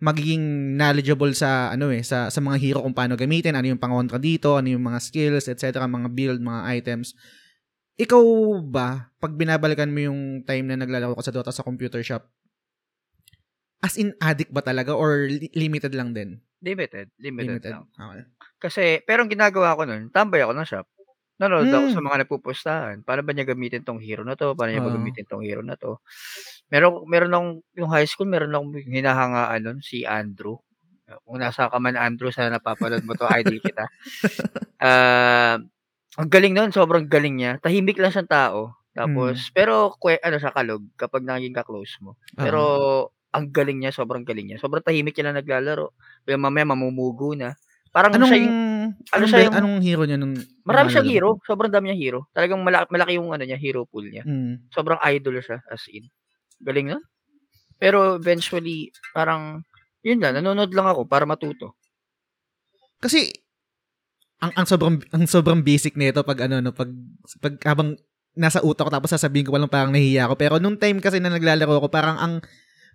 [0.02, 4.18] magiging knowledgeable sa ano eh sa sa mga hero kung paano gamitin, ano yung pangontra
[4.18, 7.14] dito, ano yung mga skills, etc., mga build, mga items.
[7.94, 8.24] Ikaw
[8.66, 12.26] ba pag binabalikan mo yung time na naglalaro ka sa Dota sa computer shop,
[13.84, 16.40] as in addict ba talaga or li- limited lang din?
[16.64, 17.12] Limited.
[17.20, 17.72] Limited, Limited.
[17.76, 17.86] lang.
[17.92, 18.24] Okay.
[18.56, 20.88] Kasi, pero ang ginagawa ko nun, tambay ako ng shop.
[21.36, 21.96] Nanonood ako Mm.
[21.98, 22.96] sa mga nagpupustahan.
[23.04, 24.56] Paano ba niya gamitin tong hero na to?
[24.56, 24.96] Paano niya Oo.
[24.96, 26.00] gamitin tong hero na to?
[26.74, 30.58] Meron, meron akong, yung high school, meron akong hinahangaan nun, si Andrew.
[31.22, 33.86] Kung nasa ka man, Andrew, sana napapanood mo to, idol kita.
[34.84, 35.64] Ah,
[36.20, 37.56] ang galing nun, sobrang galing niya.
[37.64, 38.76] Tahimik lang siyang tao.
[38.92, 42.20] Tapos, pero, kwe, ano siya, kalog, kapag naging ka-close mo.
[42.36, 42.62] Pero,
[43.32, 44.60] ang galing niya, sobrang galing niya.
[44.60, 45.96] Sobrang tahimik niya lang naglalaro.
[46.28, 47.56] Kaya mamaya, mamumugo na.
[47.96, 48.58] Parang anong siya yung,
[49.14, 51.30] ano siya yung- anong hero niya nung Marami siyang hero.
[51.48, 52.20] Sobrang dami niyang hero.
[52.36, 54.26] Talagang malaki, malaki yung ano niya, hero pool niya.
[54.26, 54.68] Mm.
[54.68, 56.10] Sobrang idol siya, as in.
[56.64, 57.04] Galing nun.
[57.78, 59.62] Pero eventually, parang,
[60.02, 61.76] yun lang, nanonood lang ako para matuto.
[63.04, 63.44] Kasi
[64.44, 66.92] ang ang sobrang ang sobrang basic nito pag ano no pag
[67.40, 67.96] pag habang
[68.36, 71.32] nasa utak ko tapos sasabihin ko walang parang nahihiya ako pero nung time kasi na
[71.32, 72.34] naglalaro ako parang ang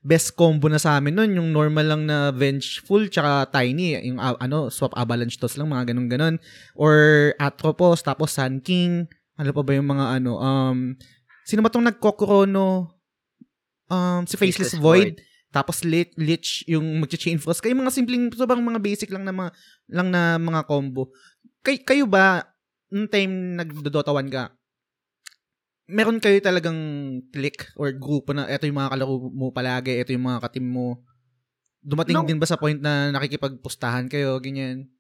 [0.04, 4.36] best combo na sa amin nun yung normal lang na vengeful tsaka tiny yung ah,
[4.36, 6.36] ano swap avalanche toss lang mga ganun ganon
[6.76, 9.08] or atropos tapos sun king
[9.40, 10.78] ano pa ba yung mga ano um
[11.48, 12.97] sino ba tong nagkokrono
[13.90, 15.12] um si faceless, Faceless void,
[15.52, 17.60] tapos lit, lich yung magcha-chain frost.
[17.64, 19.50] Kayo mga simpleng, sobrang mga basic lang na mga,
[19.92, 21.10] lang na mga combo.
[21.64, 22.44] Kay, kayo ba,
[22.92, 24.52] nung time nagdodota 1 ka,
[25.88, 26.76] meron kayo talagang
[27.32, 31.02] click or grupo na eto yung mga kalaro mo palagi, eto yung mga katim mo.
[31.84, 32.26] Dumating No.
[32.28, 34.90] din ba sa point na nakikipagpustahan kayo, ganyan?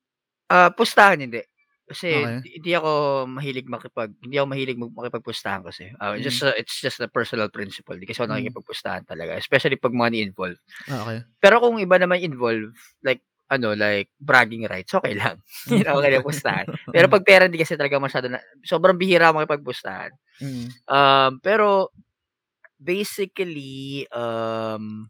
[0.50, 1.44] Ah, pustahan hindi.
[1.88, 2.60] Kasi Okay.
[2.60, 2.90] hindi ako
[3.32, 5.88] mahilig makipag hindi ako mahilig mag- makipagpustahan kasi.
[5.96, 6.20] Ah, Mm.
[6.20, 7.96] just uh, it's just a personal principle.
[7.96, 8.32] Kasi ako Mm.
[8.36, 10.60] nakikipagpustahan talaga, especially pag money involved.
[10.86, 11.24] Ah, okay.
[11.40, 15.40] Pero kung iba naman involved, like ano, like bragging rights, okay lang.
[15.64, 16.66] Hindi na okay lang pustahan.
[16.92, 20.12] Pero pag pera hindi kasi talaga masyado na sobrang bihira ako makipagpustahan.
[20.44, 20.68] Mm.
[20.84, 21.88] Um, pero
[22.76, 25.08] basically, um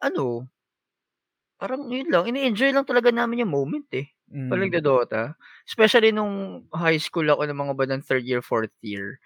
[0.00, 0.46] ano,
[1.64, 4.12] parang yun lang, ini-enjoy lang talaga namin yung moment, eh,
[4.52, 4.64] pag Mm.
[4.64, 5.34] nagdo-Dota.
[5.64, 9.16] Especially nung high school ako ng mga bandang 3rd year, 4th year,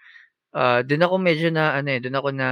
[0.55, 2.49] ah, dun ako medyo na ano, eh, dun ako na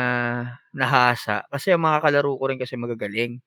[0.76, 3.40] nahasa kasi ang mga kalaro ko rin kasi magagaling.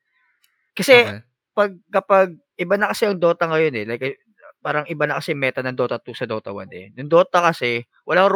[0.77, 1.23] Kasi Okey.
[1.57, 4.19] 'pag kapag iba na kasi ang Dota ngayon, eh, like,
[4.65, 6.91] parang iba na kasi meta ng Dota 2 sa Dota 1, eh.
[6.99, 8.31] Yung Dota kasi walang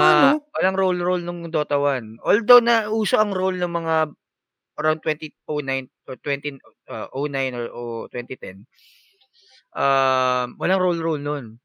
[0.00, 0.32] nga 'no?
[0.32, 2.18] Ah, walang role-role nung Dota 1.
[2.26, 3.94] Although nauso ang role ng mga
[4.80, 8.64] around 2009 or 20 ah, 09 or o 2010.
[9.72, 11.56] Um, walang role-role nun.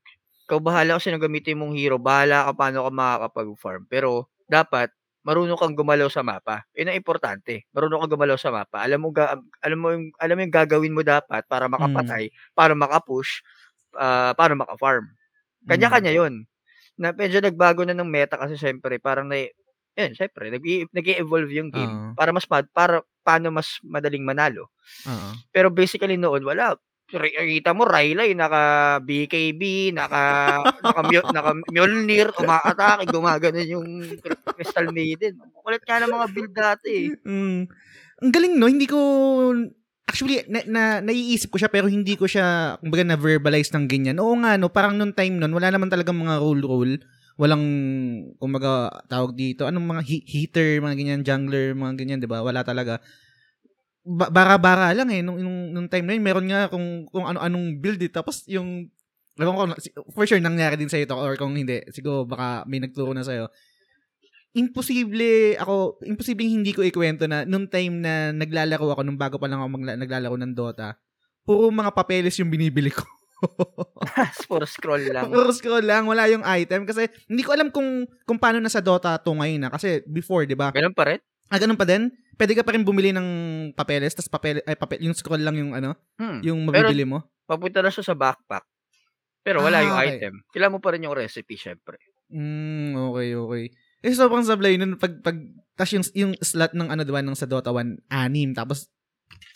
[0.48, 3.84] Ikaw bahala kung sinong gamitin mong hero, bahala ka paano ka makakapag-farm.
[3.92, 4.92] Pero dapat
[5.28, 7.68] marunong kang gumalaw sa mapa, yun ang importante.
[7.76, 8.80] Marunong kang gumalaw sa mapa.
[8.80, 12.72] Alam mo ga alam mo yung alam mo yung gagawin mo dapat para makapatay, para
[12.72, 13.44] maka-push,
[14.00, 15.12] ah, para maka-farm.
[15.68, 16.48] Kanya-kanya yun.
[16.96, 19.52] Na medyo nagbago na ng meta kasi siyempre parang nai
[19.98, 22.14] ayun siyempre nag-i nag-e-evolve yung game Oo.
[22.14, 24.70] para mas mad para paano mas madaling manalo.
[25.10, 25.30] Oo.
[25.50, 26.78] Pero basically noon wala.
[27.08, 31.02] Kita mo Rylai naka BKB, naka naka
[31.36, 33.88] naka Mjolnir, umaatake, gumaganon yung
[34.20, 35.40] Cry Crystal Maiden.
[35.64, 37.16] Kulit nga ng mga build dati, eh.
[37.24, 37.64] Hmm.
[38.20, 39.00] Ang galing 'no, hindi ko
[40.04, 44.18] actually na na naiisip ko siya pero hindi ko siya kumbaga na-verbalize ng ganyan.
[44.20, 47.00] Oo nga 'no, parang nung time nun wala naman talagang mga role-role.
[47.38, 47.64] Walang
[48.42, 52.42] kumbaga tawag dito, anong mga he heater, mga ganyan, jungler, mga ganyan, 'di ba?
[52.42, 52.98] Wala talaga.
[54.08, 57.78] Ba bara-bara lang, eh, nung nung nung time na yun meron nga kung kung ano-anong
[57.82, 58.90] build, eh, tapos yung
[59.38, 59.64] ewan ko
[60.14, 63.50] for sure nangyari din sa'yo 'to or kung hindi, siguro baka may nagturo na sa'yo.
[64.58, 69.46] Imposible ako imposibleng hindi ko ikuwento na nung time na naglalaro ako, nung bago pa
[69.46, 70.98] lang ako magla naglalaro ng Dota,
[71.46, 73.06] puro mga papeles yung binibili ko.
[74.50, 75.30] Puro scroll lang.
[75.30, 78.82] Puro scroll lang, wala yung item kasi hindi ko alam kung kung paano na sa
[78.82, 80.74] Dota 2 ngayon, ah, kasi before, 'di ba?
[80.74, 81.20] Ganun pa rin?
[81.48, 82.12] Ah, ganun pa din?
[82.38, 83.28] Puwede ka pa rin bumili ng
[83.74, 87.24] papeles tas papel ay papel yung scroll lang yung ano, Hmm, yung pero mabibili mo?
[87.48, 88.66] papunta na siya sa backpack.
[89.46, 90.20] Pero wala yung Ah, okey.
[90.20, 90.34] item.
[90.52, 91.98] Kailangan mo pa rin yung recipe siyempre.
[92.28, 93.64] Hmm, okey, okey.
[94.04, 95.38] Eh, sobrang sablay nun pag pag
[95.80, 98.92] tas yung yung slot ng ano, 'di ba, ng sa Dota 1, 6 tapos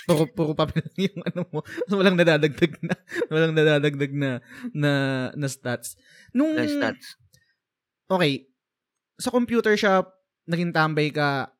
[0.01, 2.93] puro puro papel yung ano mo, walang nadadagdag na
[3.31, 4.29] walang nadadagdag na
[4.73, 4.91] na
[5.33, 5.95] na stats.
[6.33, 7.15] Nung Na stats.
[8.09, 8.49] okey,
[9.15, 10.09] sa computer shop,
[10.49, 11.53] naging tambay ka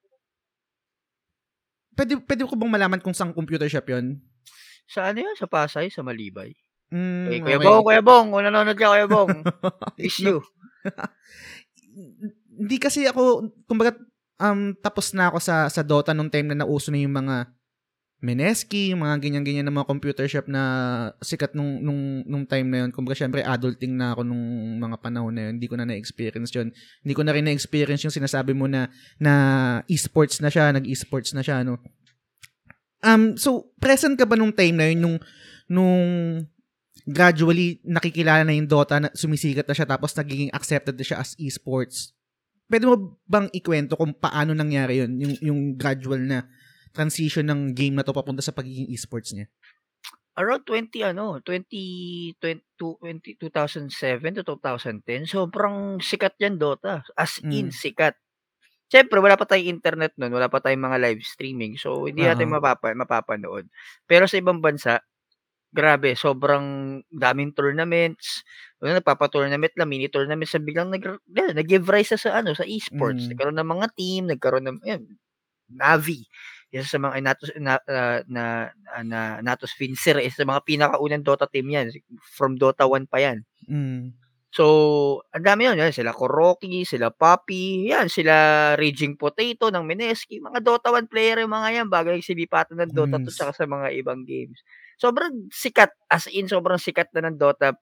[1.94, 4.18] puwede puwede ko bang malaman kung saang computer shop yun?
[4.90, 6.52] Sa ano yun, sa Pasay, sa Malibay.
[6.92, 7.68] Hmm, Eh, Kuya okey.
[7.68, 9.32] Bong, Kuya Bong, kung nanonood ka Kuya Bong,
[10.02, 10.44] miss you.
[12.52, 13.96] Hindi kasi ako kumbaga
[14.42, 17.48] um tapos na ako sa sa Dota nung time na nauso na yung mga
[18.22, 20.62] Mineski, yung mga ganyan-ganyan na mga computer shop na
[21.26, 22.94] sikat nung nung nung time na yun.
[22.94, 25.58] Kumbaga syempre adulting na ako nung mga panahon na yun.
[25.58, 26.70] Hindi ko na na-experience yun.
[27.02, 29.34] Hindi ko na rin na-experience yung sinasabi mo na na
[29.90, 31.82] esports na siya, nag-esports na siya, no.
[33.02, 35.18] Um, so present ka ba nung time na yun nung
[35.66, 36.06] nung
[37.10, 41.34] gradually nakikilala na yung Dota na sumisikat na siya tapos nagiging accepted na siya as
[41.42, 42.14] esports?
[42.70, 46.46] Pwede mo bang ikwento kung paano nangyari yun, yung, yung gradual na
[46.96, 49.48] transition ng game na to papunta sa pagiging esports niya?
[50.40, 52.64] Around 20 ano, 20 20
[53.36, 57.04] 2007 to 2010, sobrang sikat yan Dota.
[57.20, 57.76] As in Hmm.
[57.76, 58.16] sikat.
[58.92, 61.76] Siyempre wala pa tayong internet nun, wala pa tayong mga live streaming.
[61.80, 62.60] So hindi natin Oo.
[62.60, 63.68] mapapa mapapanood.
[64.08, 65.04] Pero sa ibang bansa,
[65.72, 68.44] grabe, sobrang daming tournaments.
[68.84, 71.06] Ano, nagpapa-tournament lang, mini tournaments na biglang nag
[71.56, 73.28] nag-give rise na sa ano, sa esports.
[73.28, 73.30] Mm.
[73.36, 75.04] Nagkaroon ng mga team, nagkaroon ng yan,
[75.72, 76.28] Navi.
[76.72, 78.72] Isa sa mga Natos na ah, na
[79.04, 81.92] na Natos Fincer isa sa mga pinakaunang Dota team yan.
[82.24, 83.44] From Dota 1 pa yan.
[83.68, 84.16] Mm.
[84.52, 84.66] So,
[85.32, 85.80] ang dami yun.
[85.80, 88.36] Yan, sila Kuroki, sila Poppy, yan, sila
[88.76, 90.44] Raging Potato ng Mineski.
[90.44, 93.36] Mga Dota 1 player yung mga yan bago yung silipatan ng Dota 2 Yes.
[93.36, 94.60] tsaka sa mga ibang games.
[95.00, 95.92] Sobrang sikat.
[96.12, 97.76] As in, sobrang sikat na ng Dota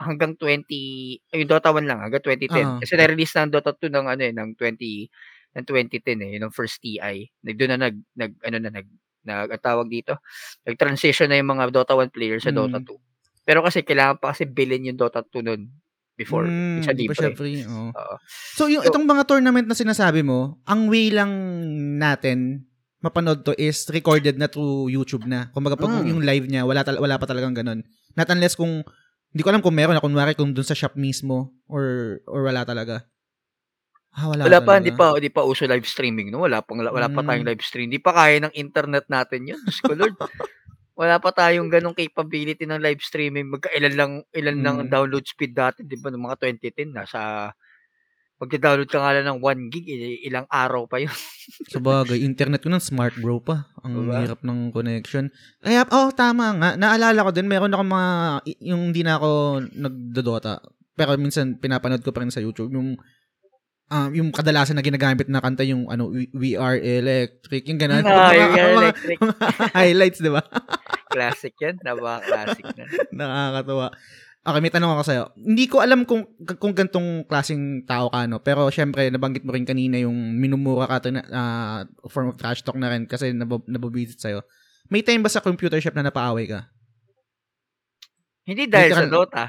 [0.00, 2.76] hanggang 20, ay, yung Dota 1 lang, hanggang 2010.
[2.76, 2.80] Oo.
[2.82, 5.08] Kasi na-release na ang Dota 2 ng, ano, eh, ng 20,
[5.52, 7.28] ng 2010 eh, yun ang first TI.
[7.42, 8.86] Doon na nag, nag, ano na, nag,
[9.22, 10.16] nag, tawag dito,
[10.64, 12.88] nag-transition na yung mga Dota 1 players sa Dota Mm.
[12.88, 12.96] 2.
[13.42, 15.68] Pero kasi kailangan pa kasi bilhin yung Dota 2 nun
[16.14, 16.46] before.
[16.46, 17.16] Mm, siya libre.
[17.16, 17.90] siya free, oo.
[17.90, 18.14] Oo.
[18.54, 21.32] So, yung So- itong mga tournament na sinasabi mo, ang way lang
[21.96, 22.68] natin
[23.02, 25.50] mapanood to is recorded na through YouTube na.
[25.50, 26.06] Kumbaga pag Mm.
[26.06, 27.82] yung live niya, wala tal- wala pa talagang ganun.
[28.14, 28.86] Not unless kung
[29.32, 32.62] hindi ko alam kung meron na kunwari kung dun sa shop mismo or or wala
[32.62, 33.02] talaga.
[34.12, 36.44] Ah, wala, Wala pa, hindi pa, hindi pa uso live streaming, no?
[36.44, 37.28] Wala pang, wala pa Mm.
[37.32, 37.86] tayong live stream.
[37.88, 39.60] Hindi pa kaya ng internet natin yun.
[39.64, 40.16] Diyos ko, Lord.
[40.92, 43.48] wala pa tayong ganong capability ng live streaming.
[43.48, 44.94] Magkailan lang, ilan lang ang Mm.
[44.94, 47.50] download speed dati, di ba, ng mga 2010, nasa
[48.42, 51.14] Pagka-download ka nga lang ng 1 gig, eh, ilang araw pa yun.
[51.70, 53.70] Sa bagay, internet ko ng smart bro pa.
[53.86, 54.18] Ang Diba?
[54.18, 55.30] hirap ng connection.
[55.62, 56.74] Kaya, oh, tama nga.
[56.74, 58.10] Naalala ko din, meron ako mga,
[58.66, 59.30] yung hindi na ako
[59.78, 60.58] nagdodota.
[60.98, 62.74] Pero minsan, pinapanood ko pa rin sa YouTube.
[62.74, 62.98] Yung,
[63.88, 67.66] um, yung kadalasan na ginagamit na kanta yung, ano, We, Are Electric.
[67.66, 68.04] Yung ganun.
[68.06, 69.16] Ah, Mga- yung mga- electric.
[69.18, 69.36] mga
[69.78, 70.42] highlights, di ba?
[71.12, 71.76] classic yan.
[71.78, 72.84] Napaka-classic na.
[73.10, 73.86] Nakakatawa.
[74.42, 75.24] Okay, may tanong ako sa'yo.
[75.36, 76.26] Hindi ko alam kung
[76.58, 78.42] kung gantong klaseng tao ka, no?
[78.42, 82.58] Pero syempre, nabanggit mo rin kanina yung minumura ka to na, ah, form of trash
[82.60, 84.42] talk na rin kasi nab- nababisit sa'yo.
[84.90, 86.66] May time ba sa computer shop na napaaway ka?
[88.42, 89.44] Hindi dahil sa Literal- Dota.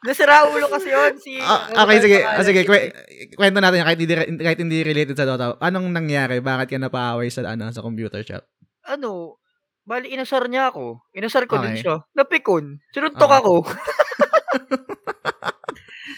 [0.00, 1.12] Nasira ulo kasi yun.
[1.16, 2.18] Si, Ah, okay, sige.
[2.20, 2.88] Ah, sige, kwe-
[3.36, 5.60] kwento natin kahit hindi, kahit hindi related sa Dota.
[5.60, 6.40] Anong nangyari?
[6.40, 8.40] Bakit ka napaaway sa, ano, sa computer shop?
[8.86, 9.36] Ano,
[9.82, 11.04] bali inasar niya ako.
[11.12, 11.84] Inasar ko din Okay.
[11.84, 12.00] siya.
[12.12, 12.80] Napikon.
[12.90, 13.38] Sinuntok Okay.
[13.38, 13.54] ako.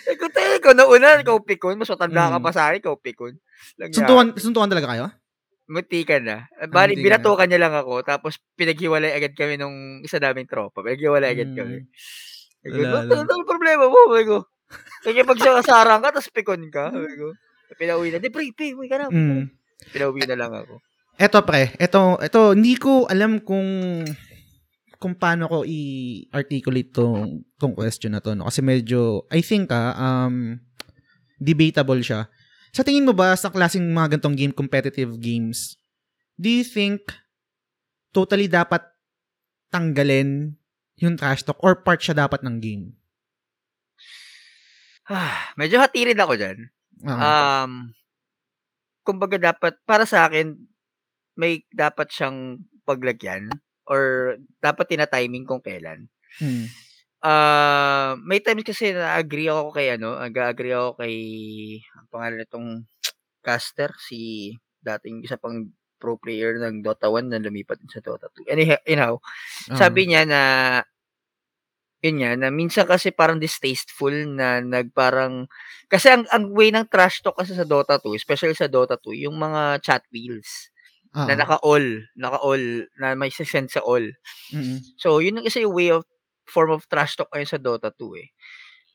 [0.03, 1.79] Eh, kung tayo, ikaw nauna, ikaw pikon.
[1.79, 2.45] Mas matanda ka Mm.
[2.45, 3.39] pa sa akin, ikaw pikon.
[3.79, 5.05] Lang Suntukan, suntukan talaga kayo?
[5.65, 6.51] Munti ka na.
[6.67, 7.05] Bali, ka na.
[7.07, 8.03] binatukan niya lang ako.
[8.03, 10.83] Tapos, pinaghiwalay agad kami nung isa naming tropa.
[10.83, 11.57] Pinaghiwalay agad Mm.
[11.57, 11.77] kami.
[12.67, 13.99] "Ano ang problema mo?
[14.13, 14.39] Sabi ko.
[15.03, 16.95] Kaya pag sarang ka, tapos pikon ka.
[16.95, 17.35] Sabi ko.
[17.75, 18.19] Pinauwi na.
[18.23, 19.07] Di, pre, pre, uwi ka na.
[19.11, 19.51] Mm.
[19.91, 20.79] Pinauwi na lang ako.
[21.19, 24.01] Eto pre, eto, eto, hindi ko alam kung
[25.03, 28.39] kung paano ko i-articulate tong, tong question na to.
[28.39, 28.47] No?
[28.47, 30.63] Kasi medyo, I think ah, um,
[31.43, 32.31] debatable siya.
[32.71, 35.75] Sa tingin mo ba sa klaseng mga gantong game, competitive games,
[36.39, 37.03] do you think
[38.15, 38.87] totally dapat
[39.75, 40.55] tanggalin
[41.05, 42.85] yung trash talk or part siya dapat ng game?
[45.11, 46.59] Ah, medyo hatirin ako dyan.
[47.07, 47.91] Ah, Um,
[49.03, 50.55] kumbaga dapat, para sa akin,
[51.39, 53.51] may dapat siyang paglagyan
[53.89, 56.07] or dapat tina-timing kung kailan.
[56.41, 56.67] hmm.
[57.23, 61.15] Ah, may times kasi na-agree ako kay ano, nag-agree ako kay
[61.95, 62.69] ang pangalan nitong
[63.47, 65.71] caster si dating isa pang
[66.03, 68.47] pro player ng Dota 1 na lumipat sa Dota 2.
[68.51, 69.15] Anyhow, anyhow
[69.71, 69.79] Ah.
[69.79, 70.43] sabi niya na
[72.03, 75.47] yun nga, na minsan kasi parang distasteful na nagparang
[75.87, 79.15] kasi ang ang way ng trash talk kasi sa Dota 2, especially sa Dota 2,
[79.15, 80.71] yung mga chat wheels
[81.13, 84.05] Ah, na naka-all, naka-all, na may send sa all.
[84.53, 84.81] mm-mm.
[84.97, 86.09] So, yun ang isa yung way of
[86.49, 88.29] form of trash talk ngayon sa Dota 2 eh.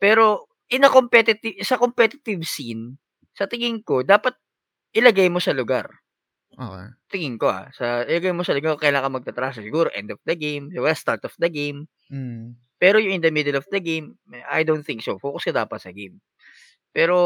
[0.01, 2.97] Pero in a competitive sa competitive scene,
[3.37, 4.35] sa tingin ko dapat
[4.95, 5.87] ilagay mo sa lugar.
[6.57, 6.87] Okay.
[7.11, 10.35] Tingin ko ah, sa ilagay mo sa lugar kailan ka magta-trash siguro end of the
[10.35, 10.91] game, di ba?
[10.95, 11.87] Start of the game.
[12.11, 12.55] Mm.
[12.77, 15.17] Pero yung in the middle of the game, I don't think so.
[15.17, 16.21] Focus ka dapat sa game.
[16.93, 17.17] Pero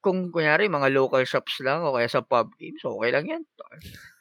[0.00, 3.42] kung kunyari mga local shops lang o kaya sa pub games, okay lang yan.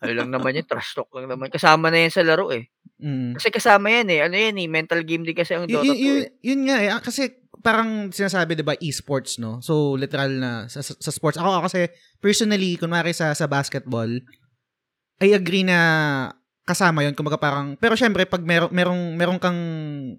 [0.01, 1.47] Ano lang naman yan, trash talk lang naman.
[1.53, 2.67] Kasama na yan sa laro eh.
[2.97, 3.37] Mm.
[3.37, 4.19] Kasi kasama yan eh.
[4.25, 6.29] Ano yan eh, mental game din kasi ang Y- Dota 2 y- yun, eh.
[6.41, 6.89] yun nga eh.
[6.89, 7.29] Ah, Kasi
[7.65, 9.57] parang sinasabi 'di ba esports no.
[9.57, 11.37] So literal na sa, sa sa sports.
[11.41, 11.89] Ako, ako kasi
[12.21, 14.09] personally kunwari sa sa basketball
[15.17, 15.79] I agree na
[16.65, 19.59] kasama yon kumbaga parang pero syempre pag merong merong merong kang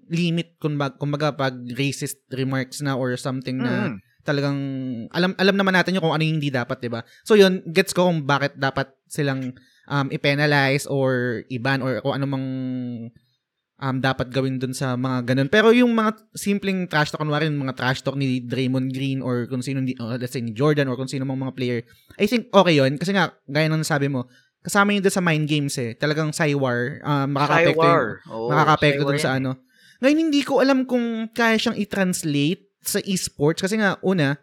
[0.07, 3.97] limit kumbaga, kumbaga pag racist remarks na or something na Mm.
[4.23, 4.59] talagang
[5.11, 6.99] alam alam naman natin yung kung ano yung hindi dapat, 'di ba?
[7.23, 9.55] So yun, gets ko kung bakit dapat silang
[9.87, 12.47] um i-penalize or i-ban or kung ano mang
[13.77, 15.47] um dapat gawin dun sa mga ganun.
[15.47, 19.45] Pero yung mga simpleng trash talk kunwari yung mga trash talk ni Draymond Green or
[19.45, 21.79] kung sino uh, let's say ni Jordan or kung sino mang mga player,
[22.17, 24.25] I think okay yun kasi nga gaya ng nasabi mo,
[24.67, 25.95] kasama yun dun sa mind games eh.
[25.95, 28.05] Talagang Cywar, um, makaka-apekto yun, Skywar.
[28.27, 29.51] Oo, makaka-apekto dun sa ano.
[30.03, 34.35] Ngayon, hindi ko alam kung kaya siyang i-translate sa esports kasi nga, una,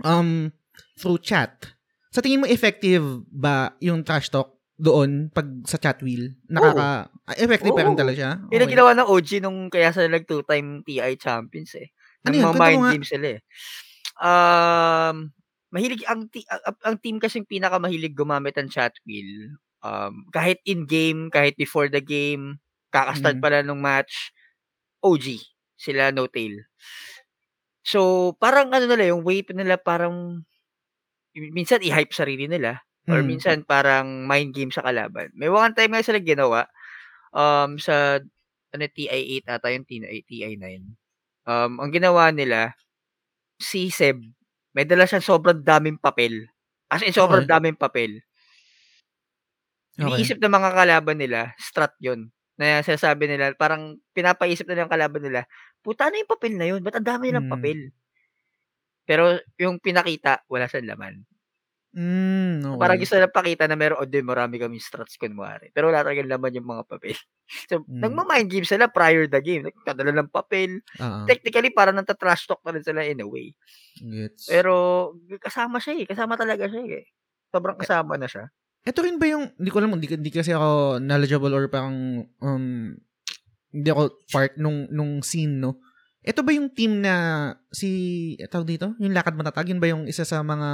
[0.00, 0.48] um,
[0.96, 1.76] through chat.
[2.10, 6.34] Sa tingin mo, effective ba yung trash talk doon pag sa chat wheel?
[6.50, 7.06] Nakaka...
[7.06, 8.00] ah, effective pa rin Oo.
[8.00, 8.32] talaga siya?
[8.50, 11.92] Yun ang ginawa ng OG nung kaya sila nag two-time TI champions eh.
[12.26, 12.44] Ano Ng yun?
[12.48, 13.40] mga mind games sila eh.
[14.18, 15.16] Um,
[15.74, 19.58] mahilig, ang, ang, ang team kasing pinakamahilig gumamit ng chat wheel.
[19.84, 22.62] Um, kahit in-game, kahit before the game,
[22.94, 23.44] kakastart Mm.
[23.44, 24.32] pala nung match,
[25.04, 25.42] OG.
[25.78, 26.64] Sila no tail.
[27.84, 30.40] So, parang ano nila, yung way nila parang
[31.36, 33.26] minsan i-hype sarili nila or Mm.
[33.26, 35.30] minsan parang mind game sa kalaban.
[35.36, 36.66] May one time nga sila ginawa
[37.34, 38.20] um sa
[38.74, 40.82] ano TI8 ata yung TI TI9.
[41.48, 42.74] Um ang ginawa nila
[43.60, 44.20] si Seb
[44.76, 46.46] may dala siyang sobrang daming papel.
[46.90, 47.48] As in sobrang Okay.
[47.48, 48.20] daming papel.
[50.00, 50.06] Okay.
[50.10, 52.34] Iniisip ng mga kalaban nila, strat 'yon.
[52.58, 55.46] Na sinasabi nila, parang pinapaisip na ng kalaban nila,
[55.82, 57.50] puta na yung papel na yun, ba't ang dami nilang Mm.
[57.50, 57.90] papel?
[59.08, 61.24] Pero yung pinakita, wala sa laman.
[61.94, 62.78] Mm, okay.
[62.82, 65.70] Parang gusto na pakita na meron, o di, marami kami strats kunwari.
[65.70, 67.14] Pero wala talagang laman yung mga papel.
[67.70, 68.02] so, Mm.
[68.02, 69.62] nagmamind game sila prior the game.
[69.70, 70.82] Nagkadala ng papel.
[70.98, 71.22] Oo.
[71.30, 73.54] Technically, parang nagta-trash talk na rin sila in a way.
[74.02, 74.50] Gets.
[74.50, 74.74] Pero,
[75.38, 76.06] kasama siya eh.
[76.10, 77.06] Kasama talaga siya eh.
[77.54, 78.50] Sobrang kasama na siya.
[78.82, 82.92] Ito rin ba yung, hindi ko alam, hindi, hindi kasi ako knowledgeable or parang, um,
[83.70, 85.78] hindi ako part nung, nung scene, no?
[86.26, 87.14] Ito ba yung team na
[87.70, 88.92] si, tawag dito?
[88.98, 90.68] Yung lakad matatag, yun ba yung isa sa mga,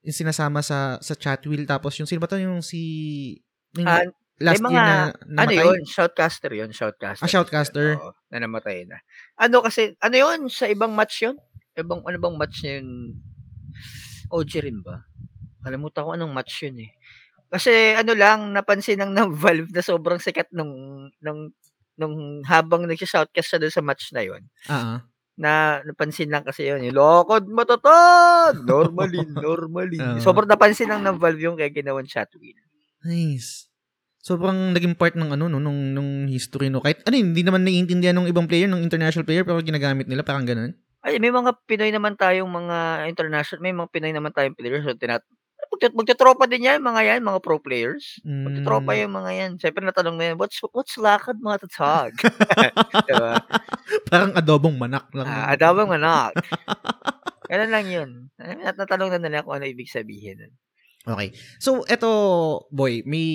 [0.00, 2.80] yung sinasama sa sa chat wheel tapos yung sino ba to yung si
[3.76, 4.02] yung Ah,
[4.40, 5.56] last year mga- na Ano namatay?
[5.60, 5.80] yun?
[5.84, 6.70] Shoutcaster yun.
[6.72, 7.20] Shoutcaster.
[7.22, 7.86] Ah, shoutcaster.
[8.00, 8.96] Oo, na namatay na.
[9.36, 10.48] Ano kasi, ano yun?
[10.48, 11.36] Sa ibang match yun?
[11.76, 12.88] Ibang, ano bang match na yun?
[14.30, 15.04] OG rin ba?
[15.60, 16.90] Kalimutan ko anong match yun eh.
[17.50, 20.72] Kasi ano lang, napansin ng, ng Valve na sobrang sikat nung,
[21.20, 21.52] nung,
[22.00, 24.42] nung habang nagsishoutcast siya doon sa match na yun.
[24.66, 25.04] Ah.
[25.40, 28.60] Na napansin lang kasi yun, yung lokod matatag!
[28.68, 29.96] Normally, normally.
[29.96, 30.20] Oo.
[30.20, 32.60] Sobrang napansin lang ng Valve yung kaya ginawan chat wheel.
[33.00, 33.72] Nice.
[34.20, 36.84] Sobrang naging part ng ano no nung nung history no.
[36.84, 40.44] Kahit ano hindi naman naiintindihan ng ibang player, ng international player pero ginagamit nila parang
[40.44, 40.76] ganun.
[41.00, 44.84] Ay, may mga Pinoy naman tayong mga international, may mga Pinoy naman tayong players.
[44.84, 45.24] So, tinat
[45.70, 48.18] magtitropa din yan, mga yan, mga pro players.
[48.26, 49.00] Magtitropa Mm.
[49.06, 49.50] yung mga yan.
[49.56, 52.12] Siyempre natanong na yan, what's, what's lakad mga tatag?
[53.08, 53.38] diba?
[54.10, 55.26] Parang adobong manak lang.
[55.30, 56.34] Ah, adawang anak.
[57.50, 58.10] Ganun lang yun.
[58.38, 60.54] At natanong na nila kung ano ibig sabihin.
[61.00, 61.32] Okay.
[61.56, 62.10] So, eto,
[62.68, 63.26] boy, may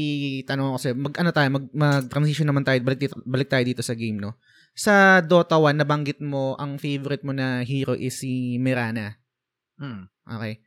[0.45, 0.95] tanong ako sa'yo.
[0.95, 4.37] Mag, ano tayo, mag, mag-transition naman tayo, balik, dito, balik tayo dito sa game, no?
[4.77, 9.17] Sa Dota 1, nabanggit mo, ang favorite mo na hero is si Mirana.
[9.81, 10.07] Hmm.
[10.23, 10.61] Okay.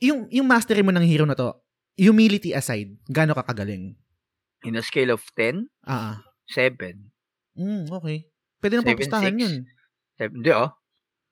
[0.00, 1.52] Yung, yung mastery mo ng hero na to,
[1.94, 3.94] humility aside, gaano ka kagaling?
[4.64, 6.16] In a scale of 10, Ah, ah.
[6.48, 6.96] 7.
[7.56, 8.24] Mm, okay.
[8.58, 9.54] Pwede na Seven, papustahan yun.
[10.16, 10.40] 7.
[10.40, 10.72] Hindi oh.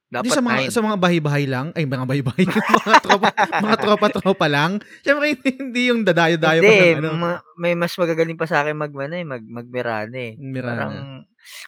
[0.08, 0.72] Dapat sa mga 9.
[0.72, 3.28] sa mga bahay-bahay lang, ay mga bahay-bahay, mga tropa,
[3.60, 4.80] mga tropa-tropa lang.
[5.04, 8.88] Syempre hindi yung dadayo-dayo pa ng ano, ma- may mas magagaling pa sa akin mag,
[8.88, 10.32] ano, eh, mag, magmirana eh.
[10.40, 10.72] Mirana.
[10.72, 10.94] Parang,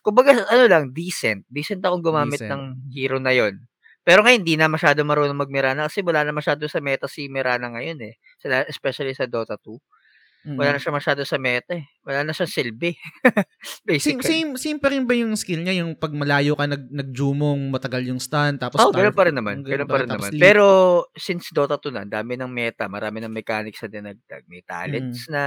[0.00, 1.44] kumbaga, ano lang, decent.
[1.52, 2.48] Decent akong gumamit Decent.
[2.48, 3.60] ng hero na yon.
[4.06, 7.68] Pero ngayon, hindi na masyado marunong magmirana kasi wala na masyado sa meta si Mirana
[7.72, 8.14] ngayon eh.
[8.68, 9.76] Especially sa Dota 2.
[10.40, 10.56] Mm.
[10.56, 11.84] Wala na siya masyado sa meta eh.
[12.00, 12.96] Wala na siyang silbi.
[13.60, 14.24] Same, Basically.
[14.24, 15.84] same, same pa rin ba yung skill niya?
[15.84, 18.80] Yung pag malayo ka, nag, nagjumong, matagal yung stun, tapos...
[18.80, 19.60] Oh, ganun pa rin naman.
[19.60, 20.32] ganun pa rin naman.
[20.32, 20.40] lead.
[20.40, 20.64] Pero,
[21.12, 24.42] since Dota 2 na, dami ng meta, marami ng mechanics na dinagdag.
[24.48, 25.32] May talents Mm.
[25.36, 25.44] na.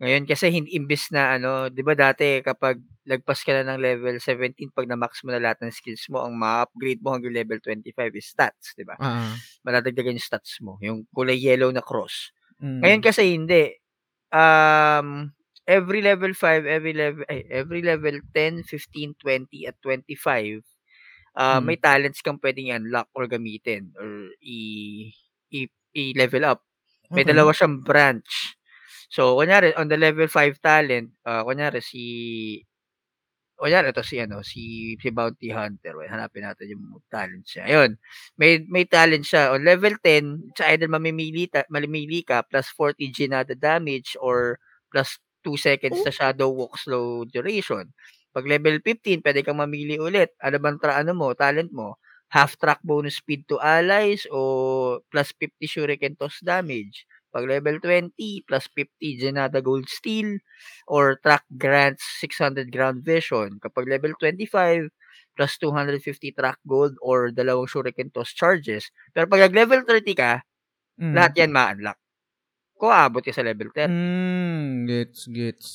[0.00, 4.16] Ngayon, kasi hindi imbis na, ano, di ba dati, kapag lagpas ka na ng level
[4.16, 8.16] 17, pag na-max mo na lahat ng skills mo, ang ma-upgrade mo hanggang level 25
[8.16, 8.96] is stats, di ba?
[8.96, 9.36] Ah, ah.
[9.64, 10.80] Maladagdagan yung stats mo.
[10.80, 12.32] Yung kulay yellow na cross.
[12.64, 12.80] Mm.
[12.80, 13.76] Ngayon kasi hindi.
[14.32, 15.32] Um,
[15.68, 20.62] every level 5, every level ay, every level 10, 15, 20 at 25,
[21.38, 21.64] uh, Hmm.
[21.64, 24.58] may talents kang pwedeng i-unlock or gamitin or i
[25.54, 25.60] i,
[25.96, 26.62] i-level up.
[27.14, 27.32] May Okay.
[27.34, 28.56] dalawa siyang branch.
[29.10, 32.04] So, kunyari, on the level 5 talent, uh, kunyari si
[33.60, 35.92] kunyari ito si ano, si si Bounty Hunter.
[35.98, 37.68] Well, hanapin natin yung talent siya.
[37.68, 37.90] Ayun.
[38.40, 43.12] May may talent siya on level 10, it's either mamimili ta, mamimili ka plus 40
[43.12, 44.56] Ginada damage or
[44.88, 47.92] plus 2 seconds na shadow walk slow duration.
[48.32, 50.32] Pag level 15, pwede kang mamili ulit.
[50.40, 52.00] Ano bang tra ano mo, talent mo?
[52.32, 57.04] Half track bonus speed to allies o plus 50 shuriken toss damage.
[57.30, 58.14] Pag level 20,
[58.44, 60.38] plus 50 Genada Gold Steel
[60.86, 63.58] or track grants 600 ground vision.
[63.62, 64.90] Kapag level 25,
[65.34, 68.90] plus 250 track gold or dalawang shuriken toss charges.
[69.14, 70.42] Pero pag level 30 ka,
[71.00, 71.16] Mm.
[71.16, 71.96] lahat yan ma-unlock.
[72.76, 73.88] Kung aabot ka sa level 10.
[73.88, 75.66] Mm, gets, gets.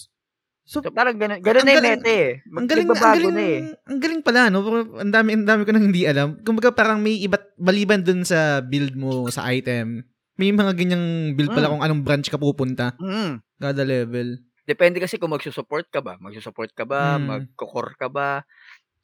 [0.65, 2.41] So, So parang ganun, ganun na yung meta eh.
[2.41, 3.59] ang galing, ang galing, na eh.
[3.85, 4.65] ang galing pala, no?
[4.97, 6.41] Ang dami, ang dami ko nang hindi alam.
[6.41, 10.01] Kumbaga parang may iba't, maliban dun sa build mo, sa item,
[10.35, 11.73] may mga ganyang build pala Mm.
[11.75, 13.39] kung anong branch ka pupunta, Mm.
[13.57, 14.39] kada level.
[14.65, 16.17] Depende kasi kung magsusupport ka ba.
[16.17, 17.15] Magsusupport ka ba?
[17.15, 17.25] Mm.
[17.29, 18.43] Magkukor ka ba?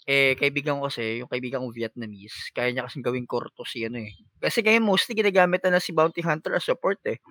[0.04, 3.86] Eh, kaibigan ko kasi, yung kaibigan kong Vietnamese, kaya niya kasing gawing core to si
[3.86, 4.10] ano eh.
[4.42, 7.22] Kasi ngayon mostly ginagamit na, na si Bounty Hunter as support eh.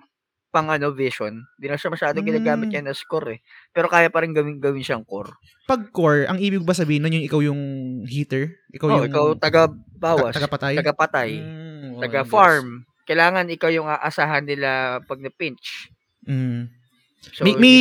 [0.51, 1.43] Pang ano, vision.
[1.55, 2.75] Hindi na siya masyadong ginagamit Mm.
[2.79, 3.39] yan as core eh.
[3.71, 5.35] Pero kaya pa rin gawin, gawin siyang core.
[5.63, 7.61] Pag core, ang ibig ba sabihin nun yung ikaw yung
[8.03, 8.55] heater?
[8.71, 10.75] Ikaw Oh, yung ikaw taga-bawas, taga patay?
[10.75, 12.87] taga-patay, Mm, taga-farm.
[13.11, 15.91] Kailangan ikaw yung aasahan nila pag na-pinch.
[16.23, 16.71] Mm.
[17.35, 17.79] So, may, may,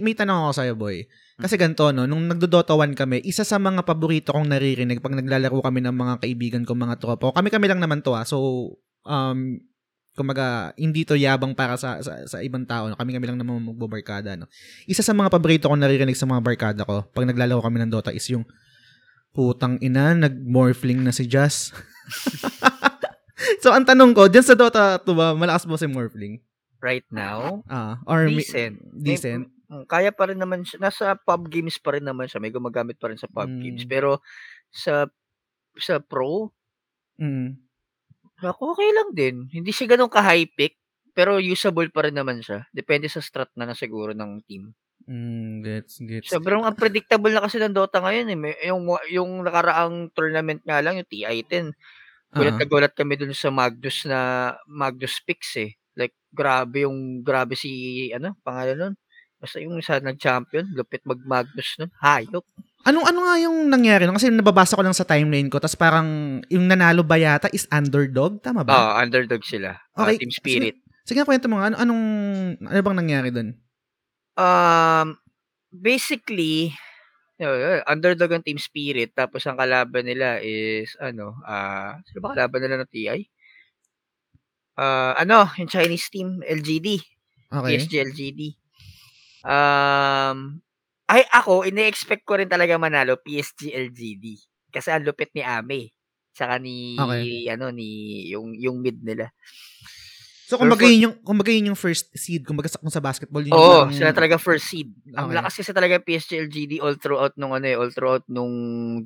[0.00, 1.04] may tanong ako sa'yo, boy.
[1.36, 5.60] Kasi ganito, no, nung nagdo-Dota 1 kami, isa sa mga paborito kong naririnig pag naglalaro
[5.60, 8.24] kami ng mga kaibigan ko, mga tropa kami-kami lang naman to, ah.
[8.24, 8.72] So,
[9.04, 9.60] um,
[10.16, 12.88] kumaga, hindi to yabang para sa, sa, sa ibang tao.
[12.88, 12.96] No?
[12.96, 14.48] Kami-kami lang naman magbabarkada, no.
[14.88, 18.16] Isa sa mga paborito kong naririnig sa mga barkada ko, pag naglalaro kami ng Dota,
[18.16, 18.48] is yung,
[19.36, 21.70] putang ina, nag-morphling na si Jazz.
[23.62, 26.40] So, ang tanong ko, dyan sa Dota 2 ba, malakas ba si Morphling?
[26.80, 28.80] Right now, Ah, or decent.
[28.96, 29.52] decent?
[29.68, 30.80] Mm, Kaya pa rin naman siya.
[30.80, 32.40] Nasa pub games pa rin naman siya.
[32.40, 33.60] May gumagamit pa rin sa pub Mm.
[33.60, 33.84] games.
[33.84, 34.18] Pero
[34.72, 35.06] sa
[35.76, 36.50] sa pro,
[37.20, 37.54] Mm.
[38.40, 39.36] ako okay lang din.
[39.52, 40.80] Hindi siya ganun ka-high pick.
[41.12, 42.64] Pero usable pa rin naman siya.
[42.72, 44.72] Depende sa strat na na siguro ng team.
[45.04, 46.32] Mm, gets, gets.
[46.32, 48.38] Sobrang unpredictable na kasi ng Dota ngayon eh.
[48.38, 51.76] May, yung, yung nakaraang tournament nga lang, yung TI-10.
[52.30, 55.74] Gulat na gulat kami dun sa Magnus na Magnus picks eh.
[55.98, 58.94] Like, grabe yung, grabe si, ano, pangalan nun?
[59.40, 61.90] Basta yung isa nag-champion, lupit mag-Magnus nun.
[61.98, 62.46] Hayop.
[62.86, 64.08] Anong ano nga yung nangyari?
[64.08, 64.14] no?
[64.16, 68.40] Kasi nababasa ko lang sa timeline ko, tapos parang yung nanalo ba yata is underdog?
[68.40, 68.72] Tama ba?
[68.72, 69.76] Ah, underdog sila.
[69.92, 70.76] Ah, Okay, team spirit.
[71.04, 72.04] Sige, kwento mo nga, ano, anong,
[72.62, 73.58] ano bang nangyari dun?
[74.38, 75.18] Um,
[75.74, 76.72] basically,
[77.40, 82.60] uh, underdog ang team spirit, tapos ang kalaban nila is, ano, ah, sino ba kalaban
[82.64, 83.20] nila ng TI?
[84.80, 87.00] Ah, ano, yung Chinese team, LGD.
[87.50, 87.68] Okay.
[87.76, 88.40] PSG LGD.
[89.42, 90.60] Um,
[91.10, 94.38] ay ako, ini-expect ko rin talaga manalo PSG LGD.
[94.70, 95.90] Kasi ang lupit ni Ame.
[96.30, 97.50] Saka ni, Okay.
[97.50, 99.34] ano, ni, yung, yung mid nila.
[100.50, 103.46] So, kumbaga for- yun yung, kumbaga yun yung first seed, kumbaga sa, kung sa basketball,
[103.46, 104.90] yun Oo, yung, sila talaga first seed.
[105.14, 105.36] Ang Okay.
[105.38, 108.50] lakas kasi talaga PSG LGD all throughout nung ano eh, all throughout nung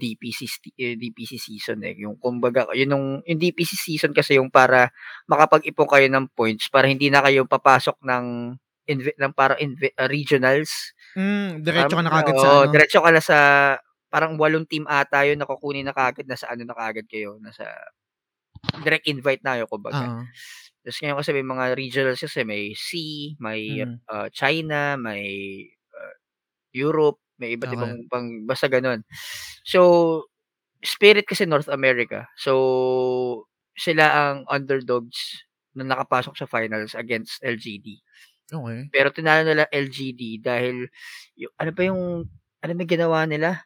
[0.01, 0.49] DPC
[0.81, 2.01] eh, DPC season eh.
[2.01, 4.89] Yung kumbaga, yun yung, yung DPC season kasi yung para
[5.29, 8.25] makapag-ipon kayo ng points para hindi na kayo papasok ng
[8.89, 10.97] invi- ng para invi- uh, regionals.
[11.13, 12.73] Mm, diretso ka Parang- na kagad sa ano.
[12.73, 13.39] diretso ka na sa
[14.09, 17.37] parang walong team ata yun na kukunin na kagad na sa ano na kagad kayo,
[17.37, 17.69] nasa
[18.81, 20.01] direct invite na yun kumbaga.
[20.01, 20.25] Oo.
[20.85, 22.91] Tapos ngayon kasi may mga regionals kasi may C,
[23.41, 23.99] may Mm.
[24.13, 25.25] uh, China, may
[25.97, 26.15] uh,
[26.75, 27.79] Europe, may iba't Okay.
[27.79, 29.03] ibang pang basta ganun.
[29.67, 29.81] So
[30.85, 32.29] Spirit kasi North America.
[32.39, 33.47] So
[33.79, 37.99] sila ang underdogs na nakapasok sa finals against LGD.
[38.53, 38.91] Okay.
[38.95, 40.87] Pero tinalo nila LGD dahil
[41.39, 42.03] yung, ano ba yung
[42.65, 43.65] ano ba ginawa nila?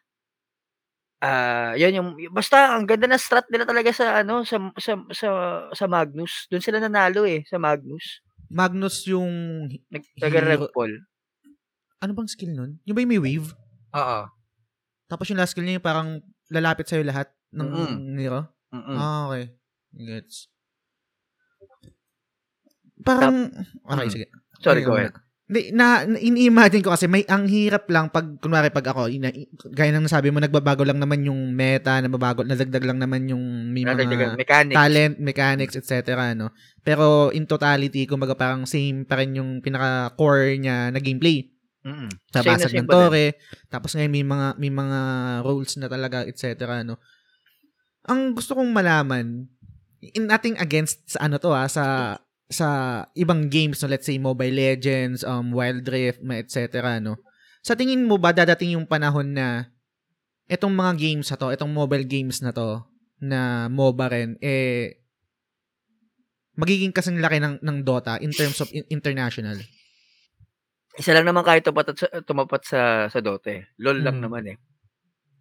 [1.19, 5.29] Ah, yun yung basta ang ganda na strat nila talaga sa ano sa sa sa,
[5.75, 6.47] sa Magnus.
[6.47, 8.23] Doon sila nanalo eh sa Magnus.
[8.49, 9.29] Magnus yung,
[9.91, 10.93] Nag taga-rev Hero- poll.
[11.99, 12.71] ano bang skill nun?
[12.87, 13.51] Yung ba yung may wave?
[13.93, 14.19] Oo.
[15.05, 16.09] Tapos yung last skill niya yung parang
[16.49, 17.93] lalapit sa'yo lahat ng Mm-mm.
[18.15, 18.49] Nero?
[18.73, 18.95] Mm.
[18.95, 19.53] Ah, okay.
[19.93, 20.47] Gets.
[22.99, 23.47] Parang,
[23.85, 24.25] okay, sige.
[24.59, 25.13] Sorry, go ahead.
[25.49, 29.33] Hindi, na, na ini-imagine ko kasi may ang hirap lang pag kunwari pag ako ina,
[29.73, 33.81] gaya ng nasabi mo nagbabago lang naman yung meta, nagbabago nadagdag lang naman yung may
[33.81, 34.77] mga mechanics.
[34.77, 36.13] talent, mechanics, etc.
[36.37, 36.53] no.
[36.85, 41.49] Pero in totality, kumbaga parang same pa rin yung pinaka core niya na gameplay.
[41.81, 42.13] Mm.
[42.29, 43.25] Sa Same na basag same ng tore,
[43.73, 44.99] tapos ngayon may mga may mga
[45.41, 46.45] roles na talaga, etc.
[46.85, 47.01] no.
[48.05, 49.49] Ang gusto kong malaman,
[50.13, 52.15] in nothing against sa ano to ha, sa
[52.49, 52.67] sa
[53.13, 56.97] ibang games, no, let's say Mobile Legends, um, Wild Rift, etc.
[56.97, 57.21] No?
[57.61, 59.69] Sa tingin mo ba dadating yung panahon na
[60.49, 62.81] itong mga games na to, itong mobile games na to,
[63.21, 64.97] na MOBA rin, eh,
[66.57, 69.61] magiging kasing laki ng, ng Dota in terms of in- international?
[70.97, 73.69] Isa lang naman kahit tumapat sa, tumapat sa, sa Dota eh.
[73.77, 74.23] LOL lang Mm.
[74.25, 74.57] naman eh.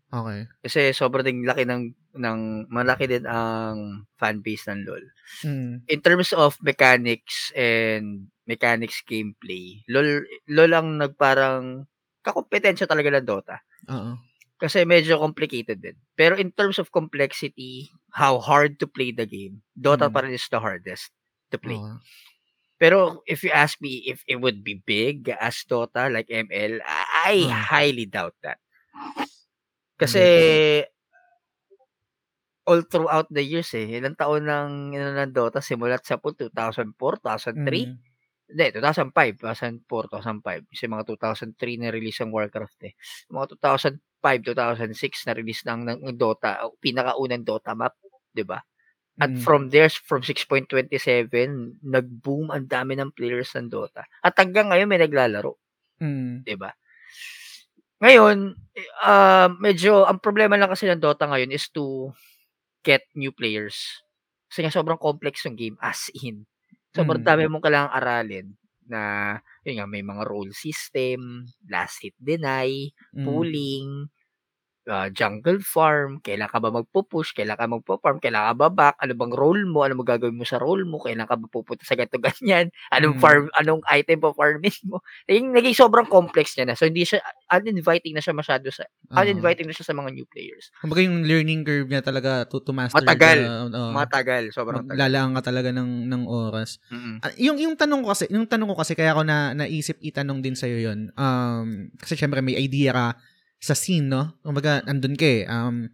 [0.08, 0.48] Okay.
[0.64, 2.40] Kasi sobrang ding laki ng, ng,
[2.72, 5.04] malaki din ang fan base ng LOL.
[5.44, 5.84] Mm.
[5.84, 11.84] In terms of mechanics and mechanics gameplay, LOL, LOL ang nagparang
[12.24, 13.60] kakompetensya talaga ng Dota.
[13.92, 14.16] Oo.
[14.56, 15.94] Kasi medyo complicated din.
[16.16, 20.12] Pero in terms of complexity, how hard to play the game, Dota Mm.
[20.16, 21.12] pa rin is the hardest
[21.52, 21.76] to play.
[21.76, 22.00] Oo.
[22.80, 26.78] Pero if you ask me if it would be big as Dota like ML,
[27.26, 27.54] I Hmm.
[27.70, 28.58] highly doubt that.
[29.98, 30.22] Kasi
[32.68, 37.16] all throughout the years eh, ilang taon nang ino ng Dota simulat sa pool 2004,
[37.22, 37.96] 2003, Mm.
[38.52, 40.62] hindi 2005, 2004, 2005.
[40.68, 42.94] Kasi mga 2003 na release ang Warcraft eh.
[43.32, 47.96] Mga 2005, 2006 na release ng, ng Dota, o pinakaunang Dota map,
[48.36, 48.60] 'di ba?
[49.20, 49.42] At Mm.
[49.44, 54.04] from there, from 6.27, nag-boom ang dami ng players ng Dota.
[54.24, 55.56] At hanggang ngayon may naglalaro,
[56.02, 56.44] Mm.
[56.46, 56.70] 'di ba?
[58.00, 58.54] Ngayon,
[59.02, 62.14] ah, medyo ang problema lang kasi ng Dota ngayon is to
[62.86, 64.02] get new players.
[64.50, 66.46] Kasi nga sobrang complex yung game as in.
[66.94, 67.26] Sobrang Mm.
[67.26, 68.46] dami mong kailangang aralin
[68.88, 69.02] na
[69.66, 73.24] yun nga may mga role system, last hit deny, Mm.
[73.26, 73.88] pooling,
[74.88, 79.12] ah, jungle farm, kailan ka ba magpo-push, kailan ka magpo-farm, kailan ka ba back, ano
[79.14, 82.16] bang role mo, ano magagawin mo sa role mo, kailan ka ba pupunta sa ganito
[82.26, 83.22] ganyan, anong Mm.
[83.22, 84.98] farm, anong item pa farmin mo.
[85.28, 86.74] Naging, naging sobrang complex niya na.
[86.74, 87.20] So hindi siya
[87.52, 89.24] uninviting na siya masyado sa Ah.
[89.24, 90.68] uninviting na siya sa mga new players.
[90.80, 93.00] Kumbaga yung learning curve niya talaga to, to master.
[93.00, 93.38] Matagal.
[93.40, 93.90] ka, oo.
[93.92, 94.92] Matagal, sobrang tagal.
[94.96, 96.76] Maglalaan ka talaga ng ng oras.
[97.20, 100.40] Ah, yung yung tanong ko kasi, yung tanong ko kasi kaya ako na naisip itanong
[100.44, 101.08] din sa 'yon.
[101.16, 103.06] Um kasi syempre may idea ka
[103.58, 104.38] sa scene, no?
[104.42, 105.42] Kumbaga andun ka eh.
[105.46, 105.90] Um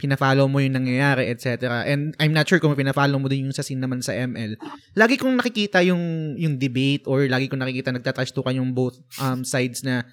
[0.00, 1.84] pina-follow mo yung nangyayari, etc.
[1.84, 4.56] And I'm not sure kung pina-follow mo din yung sa scene naman sa ML.
[4.96, 9.44] Lagi kong nakikita yung yung debate or lagi kong nakikita nagtatrash talk yung both um
[9.44, 10.08] sides na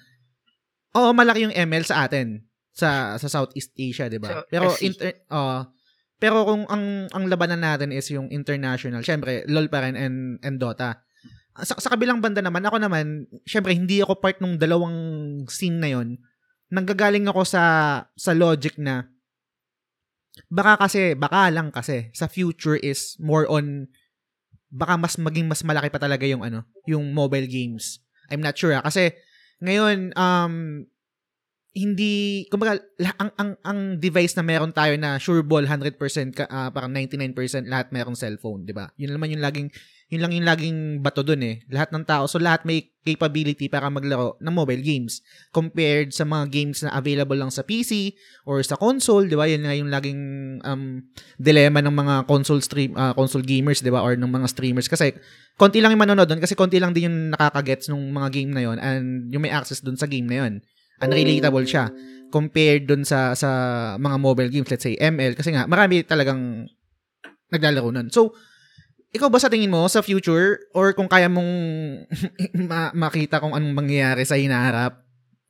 [0.96, 4.28] Oo, malaki yung ML sa atin sa sa Southeast Asia, 'di ba?
[4.28, 5.58] Sa Pero inter, oo.
[6.18, 10.56] pero kung ang ang labanan natin is yung international, syempre LoL pa rin and and
[10.60, 11.00] Dota.
[11.58, 14.94] Sa, sa kabilang banda naman, ako naman, syempre hindi ako part ng dalawang
[15.50, 16.18] scene na 'yon.
[16.68, 17.64] Nanggagaling ako sa
[18.12, 19.08] sa logic na
[20.46, 23.90] baka kasi, baka lang kasi sa future is more on
[24.68, 27.98] baka mas maging mas malaki pa talaga yung ano, yung mobile games.
[28.28, 28.84] I'm not sure ah.
[28.84, 29.16] kasi
[29.64, 30.84] ngayon um
[31.72, 32.80] hindi kumbaga
[33.20, 35.96] ang ang ang device na meron tayo na sure ball 100%
[36.34, 38.90] ka, ah, parang 99% lahat merong cellphone, 'di ba?
[38.98, 39.68] Yun naman yung laging
[40.08, 41.60] yun lang yung laging bato dun eh.
[41.68, 45.20] Lahat ng tao so lahat may capability para maglaro ng mobile games
[45.52, 48.16] compared sa mga games na available lang sa PC
[48.48, 49.44] or sa console, 'di ba?
[49.44, 50.22] Yan nga yung laging
[50.64, 51.04] um
[51.36, 54.00] dilemma ng mga console stream ah, console gamers, 'di ba?
[54.00, 55.12] Or ng mga streamers kasi
[55.60, 58.62] konti lang yung manonood doon kasi konti lang din yung nakakagets ng mga game na
[58.64, 60.52] yon and yung may access doon sa game na yon
[60.98, 61.92] unrelatable siya
[62.28, 63.48] compared dun sa sa
[63.96, 66.64] mga mobile games let's say ML kasi nga marami talagang
[67.48, 68.08] naglalaro nun.
[68.12, 68.36] So
[69.08, 71.48] ikaw ba sa tingin mo sa future or kung kaya mong
[72.70, 75.00] ma- makita kung anong mangyayari sa hinaharap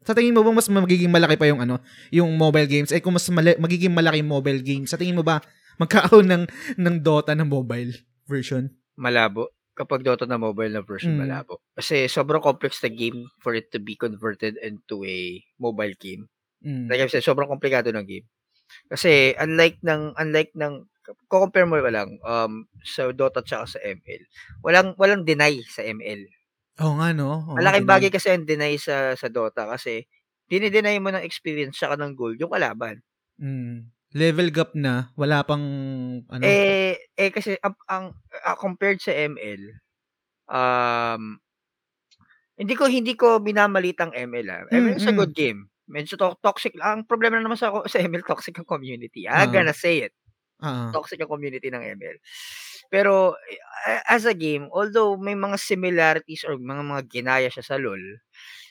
[0.03, 3.13] sa tingin mo ba mas magiging malaki pa yung ano yung mobile games eh kung
[3.13, 5.43] mas mali- magiging malaki yung mobile games sa tingin mo ba
[5.77, 6.45] magkakaroon ng
[6.81, 7.95] ng Dota na mobile
[8.27, 9.55] version malabo.
[9.79, 11.23] Kapag Dota na mobile na version, Mm.
[11.23, 11.63] malabo.
[11.79, 16.27] Kasi sobrang complex na game for it to be converted into a mobile game.
[16.67, 16.91] mm.
[16.91, 18.27] Like I said, sobrang komplikado ng game.
[18.89, 20.89] Kasi unlike ng unlike ng
[21.29, 24.23] ko-compare mo ba lang um sa Dota tsaka sa ML.
[24.65, 26.25] Walang walang deny sa ML.
[26.81, 30.05] Oo nga no Oo, Malaking bagay kasi ang deny sa sa Dota kasi
[30.49, 33.01] dinideny mo ng experience tsaka ng gold yung kalaban.
[33.39, 33.95] Mm.
[34.19, 35.63] Level gap na, wala pang
[36.33, 36.49] ano.
[36.55, 38.05] Eh eh kasi ang, ang
[38.47, 39.75] ah, compared sa ML
[40.51, 41.39] um
[42.59, 44.63] hindi ko hindi ko minamalit ang ML ah.
[44.67, 45.19] ML is a Mm, mm.
[45.23, 45.71] good game.
[45.89, 47.03] Medyo to- toxic lang.
[47.03, 49.25] Ang problema naman sa sa ML toxic ang community.
[49.25, 49.53] I'm Ah.
[49.53, 50.15] gonna say it.
[50.59, 52.17] Ah, toxic ang community ng ML.
[52.89, 53.61] Pero eh,
[54.05, 58.01] as a game, although may mga similarities or mga mga ginaya siya sa LoL,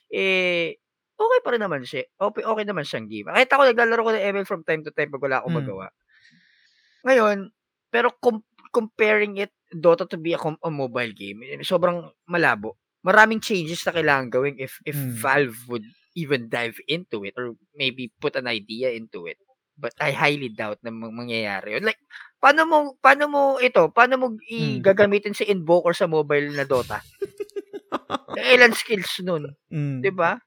[0.09, 0.76] eh
[1.13, 2.05] okay pa rin naman siya.
[2.13, 3.28] Okay, okay naman siyang game.
[3.28, 5.59] Kahit ako naglalaro ko ng ML from time to time pag wala akong Mm.
[5.63, 5.88] magawa.
[7.03, 7.38] Ngayon,
[7.88, 12.76] pero com- comparing it Dota to be a, com- a mobile game, sobrang malabo.
[13.03, 15.11] Maraming changes na kailangan gawin if if Mm.
[15.13, 15.88] Valve would
[16.18, 19.38] even dive into it or maybe put an idea into it.
[19.78, 21.86] But I highly doubt na mang- mangyayari yun.
[21.86, 22.01] Like,
[22.41, 24.82] paano mo, paano mo ito, paano mo i- Mm.
[24.82, 26.97] gagamitin si Invoker sa mobile na Dota?
[28.53, 29.53] Ilan skills nun?
[29.70, 30.01] mm.
[30.01, 30.41] 'Di ba?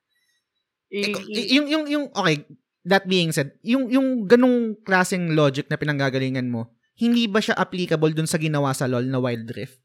[0.90, 2.42] I- Eh, i- yung yung yung okay,
[2.82, 8.10] that being said, yung yung ganung klaseng logic na pinanggagalingan mo, hindi ba siya applicable
[8.10, 9.78] dun sa ginawa sa LoL na Wild Rift?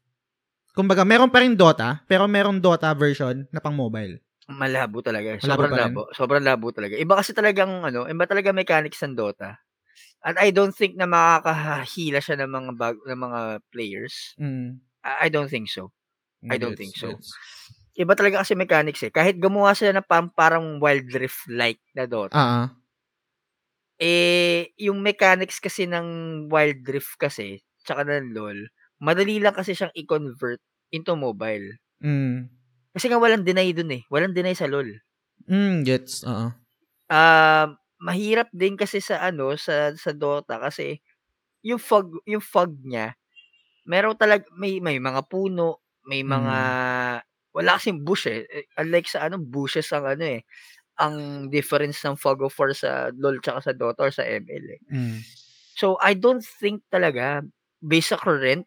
[0.74, 4.20] Kumbaga, meron pa rin Dota, pero meron Dota version na pang mobile.
[4.46, 5.36] Malabo talaga.
[5.38, 5.82] Malabo Sobrang pa rin?
[5.82, 6.02] labo.
[6.14, 6.94] Sobrang labo talaga.
[6.94, 9.58] Iba kasi talagang ano, iba talaga mechanics ng Dota.
[10.26, 13.40] And I don't think na makakahila siya ng mga bag, ng mga
[13.70, 14.34] players.
[14.38, 14.82] Mm.
[15.06, 15.94] I, I don't think so.
[16.46, 17.14] I don't think so.
[17.14, 17.34] Gets.
[17.96, 19.10] Iba talaga kasi mechanics eh.
[19.10, 22.36] Kahit gumawa sila ng parang, parang Wild Rift like na Dota.
[22.36, 22.66] Ah.
[23.96, 26.06] Eh, yung mechanics kasi ng
[26.52, 28.68] Wild Rift kasi, tsaka ng LoL,
[29.00, 30.60] madali lang kasi siyang i-convert
[30.92, 31.64] into mobile.
[32.04, 32.52] Mm.
[32.96, 34.02] Kasi nga walang deny dun eh.
[34.08, 34.88] Walang deny sa LoL.
[35.44, 36.24] Mm, gets.
[36.24, 36.48] Oo.
[37.12, 40.96] Ah, mahirap din kasi sa ano, sa sa Dota kasi
[41.66, 43.12] yung fog, yung fog niya,
[43.88, 46.58] meron talag may may mga puno, may mga
[47.56, 48.44] wala kasing bush eh.
[48.48, 50.42] Eh, Unlike sa ano, bushes ang ano eh.
[51.00, 54.80] Ang difference ng fog of war sa LoL tsaka sa Dota or sa ML eh.
[54.92, 55.18] Mm.
[55.76, 57.44] So, I don't think talaga,
[57.84, 58.64] based sa current,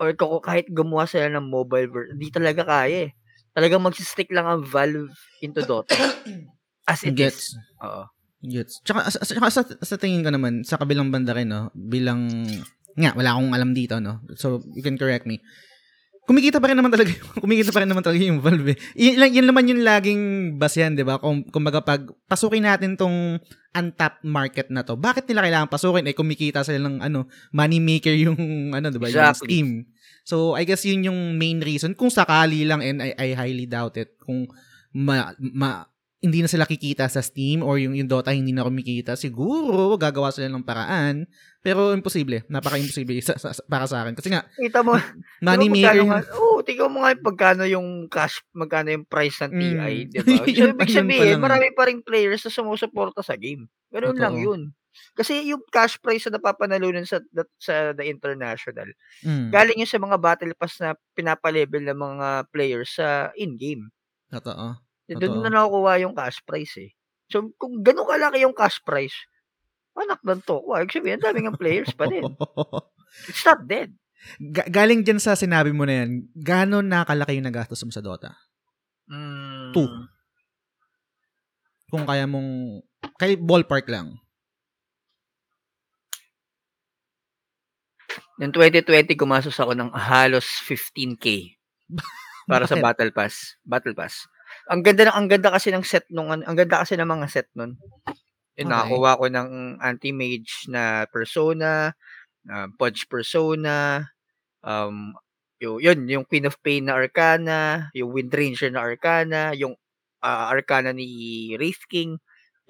[0.00, 0.12] or
[0.44, 3.12] kahit gumawa sila ng mobile version, hindi talaga kaya eh.
[3.56, 5.10] Talagang magsistick lang ang Valve
[5.42, 5.94] into Dota.
[6.90, 7.54] As it Gets.
[7.54, 7.58] is.
[7.82, 8.06] Oo.
[8.40, 8.82] Gets.
[8.86, 12.30] Tsaka, sa, tsaka sa, sa tingin ko naman, sa kabilang banda rin, no, bilang,
[12.94, 15.42] nga, wala akong alam dito, no, so, you can correct me.
[16.30, 18.72] kumikita pa rin naman talaga yung, kumikita pa rin naman talaga yung Valve.
[18.72, 18.78] Eh.
[18.96, 20.22] Yun, yun naman yung laging
[20.62, 21.18] basehan, 'di ba?
[21.18, 23.42] Kung kumbaga pag pasukin natin tong
[23.74, 26.06] untapped market na to, bakit nila kailangan pasukin?
[26.06, 28.38] Eh kumikita sila ng ano, money maker yung
[28.72, 29.10] ano, 'di ba?
[29.10, 29.46] Yung Exactly.
[29.50, 29.68] Steam.
[30.22, 33.96] So, I guess yun yung main reason kung sakali lang and I, I highly doubt
[33.96, 34.46] it kung
[34.90, 35.84] ma, ma
[36.20, 40.28] hindi na sila kikita sa Steam or yung, yung Dota hindi na kumikita, siguro gagawa
[40.28, 41.24] sila ng paraan.
[41.60, 42.44] Pero imposible.
[42.44, 44.12] Napaka-imposible sa, sa- para sa akin.
[44.12, 45.00] Kasi nga, Kita mo,
[45.40, 46.12] money maker yung...
[46.12, 50.08] Oo, tingnan mo nga yung pagkano yung cash, magkano yung price ng TI, Mm.
[50.12, 50.24] di ba?
[50.60, 53.64] So, ibig sabihin, marami pa rin players na sumusuporta sa game.
[53.88, 54.20] Ganun Totoo.
[54.20, 54.60] lang yun.
[55.14, 57.22] Kasi yung cash price na napapanalunan sa
[57.58, 58.90] sa the international,
[59.22, 63.90] Mm, galing yun sa mga battle pass na pinapalevel ng mga players sa in-game.
[64.30, 64.78] totoo.
[65.10, 66.90] Doon na nakukuha yung cash price eh.
[67.30, 69.14] So, kung ganun kalaki yung cash price,
[69.94, 70.78] anak ng toko.
[70.78, 72.22] Ibig sabihin, ang daming ang players pa din.
[73.30, 73.90] It's not dead.
[74.38, 78.38] Ga- galing dyan sa sinabi mo na yan, gano'n nakalaki yung nagastos mo sa Dota?
[79.10, 79.74] Mm.
[79.74, 79.88] Two.
[81.90, 82.82] Kung kaya mong,
[83.18, 84.14] kay ballpark lang.
[88.40, 91.60] Noong 2020, gumastos ako ng halos 15k
[92.50, 92.80] para sa?
[92.80, 93.60] Battle Pass.
[93.68, 94.24] Battle Pass.
[94.72, 97.26] Ang ganda ng ang ganda kasi ng set nung an- ang ganda kasi ng mga
[97.28, 97.76] set nun.
[98.08, 98.64] Okay.
[98.64, 101.92] Yung nakakuha ko ng anti-mage na persona,
[102.48, 104.08] uh, Pudge persona,
[104.64, 105.12] um
[105.60, 109.76] yung, yun, yung Queen of Pain na Arcana, yung Wind Ranger na Arcana, yung
[110.24, 112.16] ah, Arcana ni Wraith King.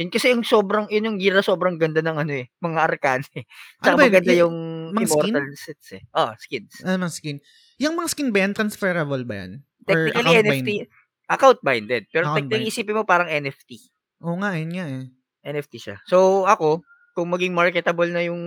[0.00, 3.44] Yun kasi yung sobrang, yun yung gira sobrang ganda ng ano eh, mga Arcana eh.
[3.76, 4.08] Tsaka Ano ba yun?
[4.08, 4.56] maganda Y- yung
[4.90, 5.28] mga skin?
[5.28, 6.02] Immortal sets eh.
[6.10, 6.72] Oh, skins.
[6.80, 7.36] Ano mga skin?
[7.76, 9.52] Yung mga skin ba yan, transferable ba yan?
[9.84, 10.64] Or Technically, account NFT.
[10.64, 10.88] bind?
[11.30, 12.02] Account binded.
[12.08, 12.70] Pero Account technically, bind.
[12.72, 13.70] isipin mo parang NFT.
[14.24, 15.04] Oo nga, yun nga eh.
[15.42, 15.96] NFT siya.
[16.04, 16.80] So, ako,
[17.12, 18.40] kung maging marketable na yung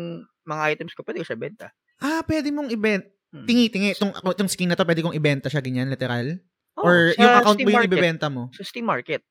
[0.43, 1.69] mga items ko, pwede ko siya benta.
[1.97, 3.05] Ah, pwede mong ibent.
[3.29, 3.45] Hmm.
[3.45, 3.93] Tingi-tingi.
[3.93, 6.37] Itong, itong skin na to, pwede kong ibenta siya ganyan, literal?
[6.73, 7.93] Oh, Or yung account Steam mo yung market.
[7.93, 8.49] ibebenta mo?
[8.51, 9.21] Sa Steam Market.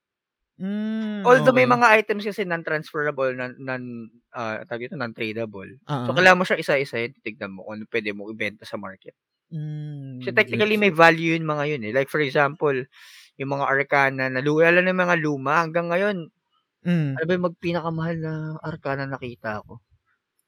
[0.61, 1.73] Mm, Although may okay.
[1.81, 3.83] mga items kasi non-transferable, non, non,
[4.37, 5.81] ah, tawag ito, non-tradable.
[5.89, 9.17] Ah, So, kailangan mo siya isa-isa, titignan mo kung ano pwede mo ibenta sa market.
[9.51, 11.93] mm, So, technically, may value yun mga yun eh.
[11.95, 12.75] Like, for example,
[13.39, 16.17] yung mga arcana na luma, lalo na yung mga luma, hanggang ngayon,
[16.83, 17.15] Mm.
[17.19, 18.33] ano ba yung magpinakamahal na
[18.63, 19.79] arcana nakita ko?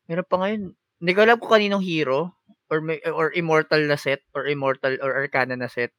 [0.10, 0.62] Meron pa ngayon,
[1.01, 2.36] hindi ko alam kung kaninong hero,
[2.72, 5.91] or may, or immortal na set, or immortal, or arcana na set.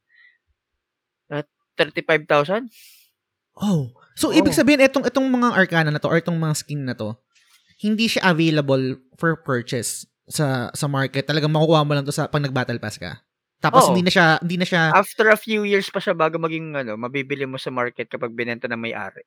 [1.31, 1.47] At
[1.77, 2.71] 35,000?
[3.57, 3.93] Oh.
[4.17, 4.37] So, Oo.
[4.37, 7.17] ibig sabihin, itong, itong mga arcana na to, or itong mga skin na to,
[7.81, 11.29] hindi siya available for purchase sa sa market.
[11.29, 13.21] Talagang makukuha mo lang to sa pag nag-battle pass ka.
[13.61, 13.93] Tapos Oo.
[13.93, 16.97] hindi na siya hindi na siya After a few years pa siya bago maging ano,
[17.01, 19.25] mabibili mo sa market kapag binenta ng may-ari.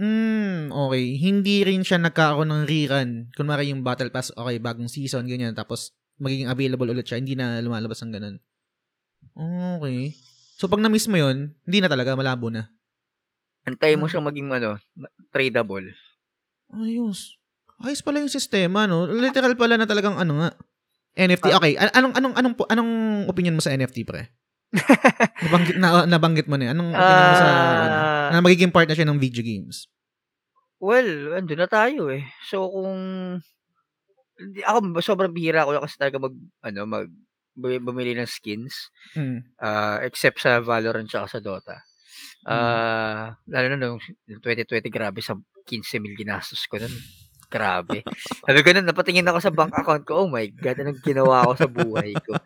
[0.00, 1.04] mm, okay.
[1.20, 3.10] Hindi rin siya nagkakaroon ng rerun.
[3.36, 5.52] Kunwari yung battle pass, okay, bagong season, ganyan.
[5.52, 7.20] Tapos magiging available ulit siya.
[7.20, 8.36] Hindi na lumalabas ng ganun.
[9.36, 10.16] Okay.
[10.56, 12.68] So, pag na-miss mo yun, hindi na talaga, malabo na.
[13.70, 14.12] Antayin mo Hmm.
[14.12, 14.70] siyang maging ano,
[15.30, 15.94] tradable.
[16.70, 17.38] Ayos.
[17.80, 19.06] Ayos pala yung sistema, no?
[19.06, 20.50] Literal pala na talagang ano nga.
[21.14, 21.46] NFT.
[21.52, 22.92] Okay, an- anong anong anong anong
[23.26, 24.30] opinion mo sa NFT, pre?
[25.44, 26.70] nabanggit na, nabanggit mo na.
[26.70, 29.90] Anong opinion mo sa ano, Ah, na magiging part na siya ng video games?
[30.80, 32.24] well, ando na tayo eh.
[32.48, 33.00] So kung
[34.64, 36.32] ako sobrang bihira ko kasi talaga mag
[36.64, 37.06] ano mag
[37.52, 39.44] bu- bumili ng skins Mm.
[39.60, 41.76] ah, except sa Valorant tsaka sa Dota.
[42.44, 42.50] Hmm.
[42.50, 45.36] Ah, lalo na nung 2020 grabe sa
[45.68, 46.92] 15 mil ginastos ko nun.
[47.50, 48.06] Grabe.
[48.46, 51.52] Sabi ko nun, napatingin ako sa bank account ko, oh my God, anong ginawa ko
[51.58, 52.38] sa buhay ko.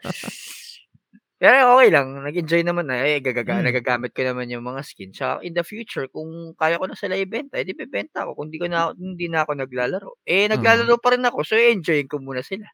[1.45, 3.69] Pero okay lang, nag-enjoy naman na, eh, gagaga, Mm.
[3.69, 5.13] nagagamit ko naman yung mga skin.
[5.13, 8.33] Tsaka in the future, kung kaya ko na sila ibenta, edi bebenta ako.
[8.39, 10.11] Kung di ko na, hindi na ako naglalaro.
[10.25, 12.65] Eh, naglalaro pa rin ako, so enjoy ko muna sila.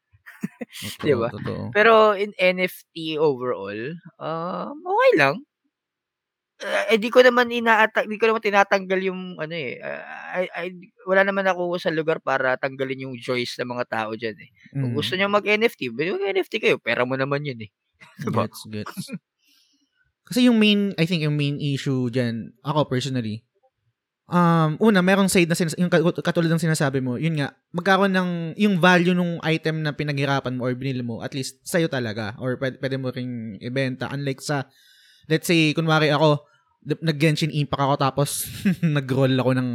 [1.05, 1.29] Di ba?
[1.69, 5.35] Pero in NFT overall, um, okay lang.
[6.61, 9.81] Uh, eh, di ko naman inaata di ko naman tinatanggal yung ano eh.
[9.81, 10.65] ah, I, I,
[11.09, 14.49] wala naman ako sa lugar para tanggalin yung joys ng mga tao diyan eh.
[14.77, 14.97] Kung Mm.
[14.97, 16.77] gusto niyo mag-NFT, bili mag NFT kayo.
[16.77, 17.69] Pera mo naman yun eh.
[18.21, 18.45] Diba?
[18.45, 19.09] Gets, gets.
[20.21, 23.41] Kasi yung main, I think yung main issue dyan, ako personally,
[24.31, 28.13] um, una, merong side na sinas- yung kat- katulad ng sinasabi mo, yun nga, magkaroon
[28.15, 32.37] ng, yung value nung item na pinaghirapan mo or binili mo, at least sa'yo talaga,
[32.39, 34.07] or pwede, pwede mo ring ibenta.
[34.07, 34.69] Unlike sa,
[35.27, 36.47] let's say, kunwari ako,
[36.81, 38.29] nag-Genshin Impact ako tapos
[38.97, 39.69] nag-roll ako ng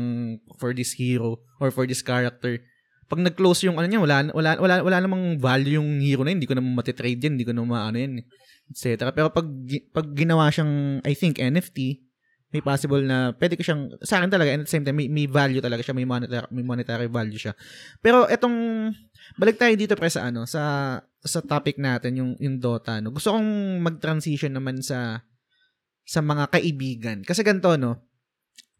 [0.59, 2.59] for this hero or for this character.
[3.07, 6.42] Pag nag-close yung ano niya, wala, wala, wala, wala namang value yung hero na yun.
[6.42, 7.38] Hindi ko naman matitrade yan.
[7.38, 8.18] Hindi ko naman maano yan.
[8.66, 8.98] Etc.
[9.14, 9.46] Pero pag,
[9.94, 12.02] pag ginawa siyang, I think, NFT,
[12.57, 15.11] may possible na pwede ko siyang sa akin talaga and at the same time may,
[15.11, 17.52] may value talaga siya, may monetary may monetary value siya.
[17.98, 18.88] Pero etong
[19.34, 23.11] balik tayo dito pre sa ano sa sa topic natin yung yung Dota no.
[23.11, 23.50] Gusto kong
[23.82, 25.26] mag-transition naman sa
[26.07, 27.18] sa mga kaibigan.
[27.26, 27.98] Kasi ganito no.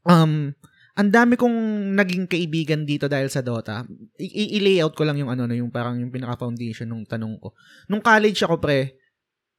[0.07, 0.55] Um
[0.97, 1.53] ang dami kong
[1.93, 3.85] naging kaibigan dito dahil sa Dota.
[4.17, 7.53] I-layout ko lang yung ano no, yung parang yung pinaka-foundation ng tanong ko.
[7.93, 8.97] Nung college ako pre,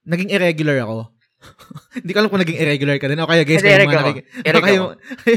[0.02, 1.14] naging irregular ako.
[2.02, 3.22] Hindi ko alam kung naging irregular ka din.
[3.22, 4.84] O kaya guys, kayo mga nakik- Irregular kayo,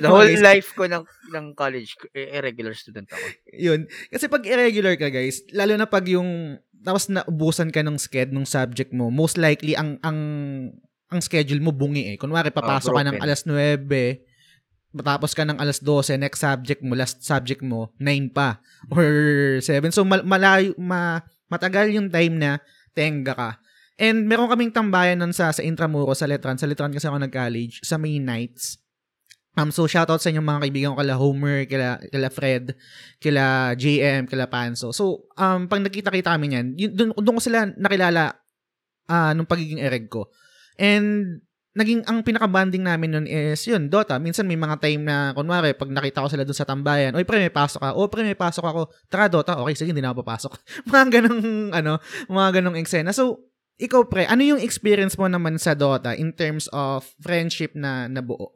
[0.00, 1.04] The whole guys, life ko ng
[1.36, 3.20] ng college, irregular student ako.
[3.52, 3.80] yun.
[4.08, 8.48] Kasi pag irregular ka guys, lalo na pag yung tapos naubusan ka ng sked ng
[8.48, 10.16] subject mo, most likely ang ang
[11.11, 12.16] ang schedule mo bungi eh.
[12.16, 13.82] Kunwari papasok ka ng alas 9,
[14.94, 19.90] matapos ka ng alas 12, next subject mo, last subject mo, 9 pa or 7.
[19.90, 22.62] So mal- malayo ma, matagal yung time na
[22.94, 23.50] tenga ka.
[24.00, 26.56] And meron kaming tambayan nun sa sa Intramuro sa Letran.
[26.56, 28.80] Sa Letran kasi ako nag-college sa May nights.
[29.58, 32.64] Um, so shoutout sa inyong mga kaibigan ko kala Homer, kila, kila Fred,
[33.20, 34.94] kila JM, kila Panso.
[34.94, 38.40] So, um, pag nakita-kita kami niyan, yun, doon, ko sila nakilala
[39.11, 40.30] ah nung pagiging ereg ko.
[40.80, 41.38] And
[41.76, 44.18] naging ang pinaka-banding namin nun is yun, Dota.
[44.18, 47.38] Minsan may mga time na, kunwari, pag nakita ko sila dun sa tambayan, oy, pre,
[47.38, 47.90] may pasok ka.
[47.94, 48.80] O, pre, may pasok ako.
[49.06, 49.54] Tara, Dota.
[49.62, 50.52] Okay, sige, hindi na ako papasok.
[50.90, 51.42] mga ganong,
[51.76, 51.92] ano,
[52.26, 53.12] mga ganong eksena.
[53.14, 53.44] So,
[53.78, 58.50] ikaw, pre, ano yung experience mo naman sa Dota in terms of friendship na nabuo?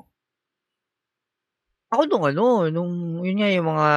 [1.92, 3.88] Ako nung ano, nung yun nga yung mga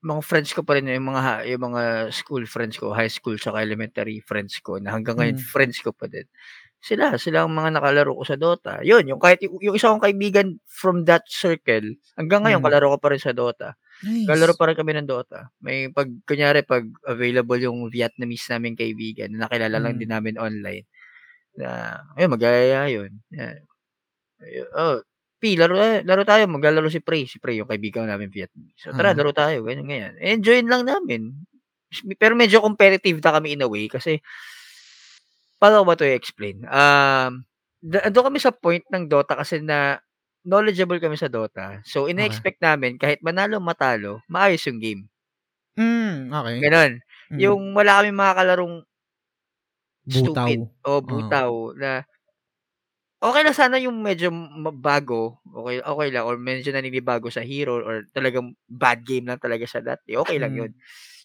[0.00, 3.60] mga friends ko pa rin yung mga yung mga school friends ko, high school tsaka
[3.60, 5.44] elementary friends ko na hanggang ngayon Mm.
[5.52, 6.24] friends ko pa din.
[6.80, 8.80] Sila, sila ang mga nakalaro ko sa Dota.
[8.80, 11.84] Yun, yung kahit yung, yung isa kong kaibigan from that circle,
[12.16, 12.66] hanggang ngayon Mm.
[12.72, 13.76] kalaro ko pa rin sa Dota.
[14.00, 14.24] Nice.
[14.24, 15.52] Kalaro pa rin kami ng Dota.
[15.60, 20.00] May pag kunyari pag available yung Vietnamese naming kaibigan na nakilala lang Mm.
[20.00, 20.84] din namin online.
[21.60, 23.12] Na ayun magaya yun.
[23.32, 23.60] Yan.
[24.72, 25.04] Oh,
[25.40, 26.48] P, laro, eh, laro tayo.
[26.48, 27.28] Maglalaro si Prey.
[27.28, 28.76] Si Prey, yung kaibigan namin Vietnamese.
[28.80, 29.16] So, tara, Ah.
[29.16, 29.64] laro tayo.
[29.64, 30.14] Ganyan, ganyan.
[30.20, 31.32] Enjoyin lang namin.
[32.16, 34.20] Pero medyo competitive na kami in a way kasi
[35.60, 36.64] paano ba ito i-explain?
[36.66, 37.44] Um,
[37.84, 40.00] doon kami sa point ng Dota kasi na
[40.44, 41.80] knowledgeable kami sa Dota.
[41.84, 45.02] So, ina-expect namin kahit manalo matalo, maayos yung game.
[45.78, 46.58] Mm, okay.
[46.60, 46.92] Ganon.
[47.30, 47.38] Mm.
[47.40, 48.82] Yung wala kami mga kalarong
[50.06, 50.48] Butaw.
[50.48, 52.02] stupid o butaw na
[53.20, 54.32] okay na sana yung medyo
[54.80, 59.68] bago, okay, okay lang, or medyo naninibago sa hero, or talagang bad game lang talaga
[59.68, 60.60] siya dati, okay lang Mm.
[60.64, 60.72] yun.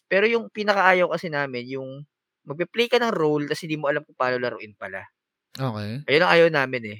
[0.08, 2.04] Pero yung pinakaayaw kasi namin, yung
[2.46, 5.02] magpe-play ka ng role tapos hindi mo alam kung paano laruin pala.
[5.56, 6.04] Okay.
[6.06, 6.98] Ayun ang ayaw namin eh.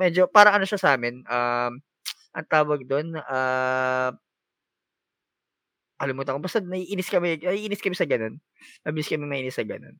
[0.00, 1.72] Medyo, para ano siya sa amin, um,
[2.32, 4.10] ang tawag doon, ah,
[6.02, 6.40] kalimutan ko.
[6.42, 8.42] Basta naiinis kami, naiinis kami sa ganun.
[8.82, 9.94] Mabilis kami mainis sa ganun.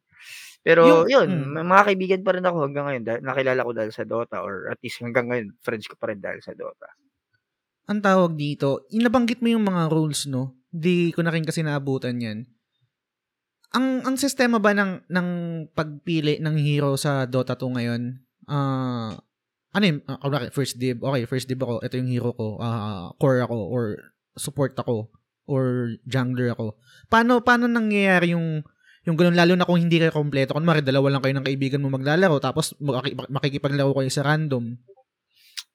[0.67, 1.63] Pero Yung- yun, mm.
[1.63, 3.05] mga kaibigan pa rin ako hanggang ngayon.
[3.07, 6.19] Dahil, nakilala ko dahil sa Dota or at least hanggang ngayon, friends ko pa rin
[6.19, 6.91] dahil sa Dota.
[7.87, 10.59] Ang tawag dito, inabanggit mo yung mga rules, no?
[10.71, 12.47] Di ko na rin kasi naabutan yan.
[13.73, 15.29] Ang ang sistema ba ng ng
[15.73, 18.03] pagpili ng hero sa Dota 2 ngayon?
[18.45, 19.17] Ah,
[19.73, 19.99] ano yun?
[20.05, 21.01] Ah, kunwari, first dib.
[21.01, 21.81] Okay, first dib ako.
[21.81, 22.61] Ito yung hero ko.
[22.61, 23.85] Ah, core ako or
[24.37, 25.09] support ako
[25.49, 26.77] or jungler ako.
[27.09, 28.61] Paano paano nangyayari yung
[29.03, 30.55] yung ganun lalo na kung hindi kayo kompleto.
[30.55, 34.79] Kunwari, dalawa lang kayo ng kaibigan mo maglalaro tapos maki- makikipaglaro kayo sa random.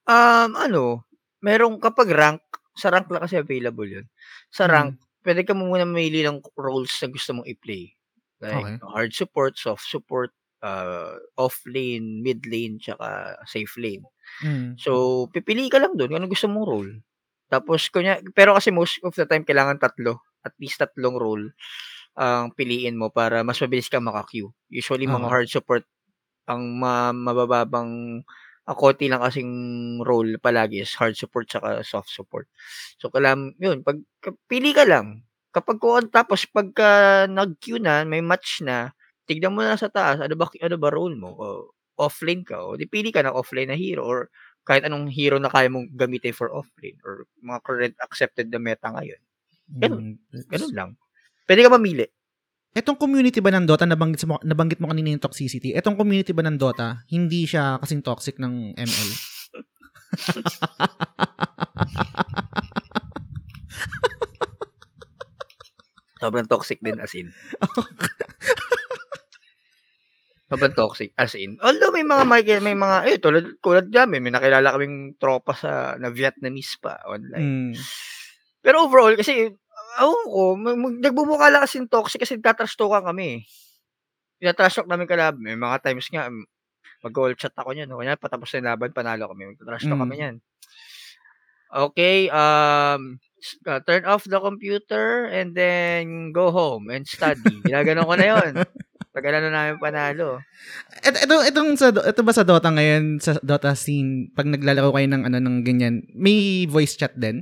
[0.08, 1.04] Um, ano,
[1.44, 2.40] merong kapag rank,
[2.78, 4.06] sa rank lang kasi available yun.
[4.54, 4.96] Sa Hmm.
[5.28, 7.92] Pwede ka muna mamili ng roles na gusto mong i-play.
[8.40, 8.78] Like, Okay.
[8.88, 10.32] hard support, soft support,
[10.64, 14.08] uh, off lane, mid lane, tsaka safe lane.
[14.40, 14.80] Mm.
[14.80, 16.94] So, pipili ka lang doon kung ano gusto mong role.
[17.52, 20.24] Tapos, kunya, pero kasi most of the time, kailangan tatlo.
[20.48, 21.52] At least tatlong role
[22.18, 24.50] ang piliin mo para mas mabilis ka maka-queue.
[24.74, 25.34] Usually, mga Oo.
[25.34, 25.86] hard support,
[26.50, 28.24] ang ma- mabababang
[28.68, 29.52] ang konti lang kasing
[30.04, 32.52] role palagi is hard support tsaka soft support.
[33.00, 34.04] So, kailangan, yun, pag,
[34.52, 35.24] pili ka lang.
[35.56, 38.92] Kapag ko, tapos pagka nag-queue na, may match na,
[39.24, 41.32] tignan mo na sa taas, ano ba, ano ba role mo?
[41.32, 41.46] O,
[41.98, 44.28] offlane ka, o di pili ka ng offlane na hero, or
[44.68, 48.92] kahit anong hero na kaya mong gamitin for offlane, or mga current accepted na meta
[48.92, 49.22] ngayon.
[49.80, 50.20] Ganun.
[50.32, 50.48] Mm.
[50.52, 50.90] Ganun lang.
[51.48, 52.08] Pwede ka mamili.
[52.78, 56.46] Etong community ba ng Dota, nabanggit mo, nabanggit mo kanina yung toxicity, etong community ba
[56.46, 59.10] ng Dota, hindi siya kasing toxic ng ML?
[66.22, 67.34] Sobrang toxic din as in.
[70.54, 71.58] Sobrang toxic as in.
[71.66, 75.98] Although may mga may, may mga eh tulad tulad namin, may nakilala kaming tropa sa
[75.98, 77.74] na Vietnamese pa online.
[77.74, 77.82] Mm.
[78.62, 79.50] Pero overall kasi
[79.98, 83.42] ako ko, mag, mag, nagbubukala lang kasi toxic kasi tatrash talkan kami.
[83.42, 83.42] eh.
[84.38, 85.42] Tinatrash talk namin kalaban.
[85.42, 86.46] May mga times nga mm,
[87.06, 87.90] Mag-all chat ako niyan.
[87.90, 88.02] No?
[88.02, 89.54] Kunyari, patapos na laban, panalo kami.
[89.54, 90.04] Mag-trash talk Mm.
[90.08, 90.36] kami niyan.
[91.68, 93.20] Okay, um,
[93.68, 97.44] uh, turn off the computer and then go home and study.
[97.68, 98.52] Ginaganon ko na yun.
[99.14, 100.40] Pag ano namin panalo.
[101.04, 105.10] Ito, ito, itong sa, ito ba sa Dota ngayon, sa Dota scene, pag naglalaro kayo
[105.10, 107.42] ng ano ng ganyan, may voice chat din?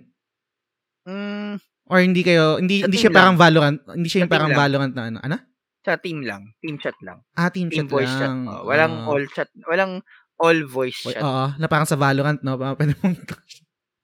[1.03, 4.51] Mm, Or hindi kayo, hindi Sa hindi siya parang Valorant, hindi Sa siya yung parang
[4.51, 4.59] lang.
[4.59, 5.37] Valorant na ano, ano?
[5.85, 6.49] sa team lang.
[6.65, 7.21] Team chat lang.
[7.37, 8.25] Ah, team, Team chat voice chat.
[8.25, 8.49] lang.
[8.49, 9.09] Oh, walang Ah.
[9.13, 9.53] all chat.
[9.69, 10.01] Walang
[10.41, 11.21] all voice chat.
[11.21, 12.57] Oo, na parang sa Valorant, no?
[12.57, 13.21] Pwede mong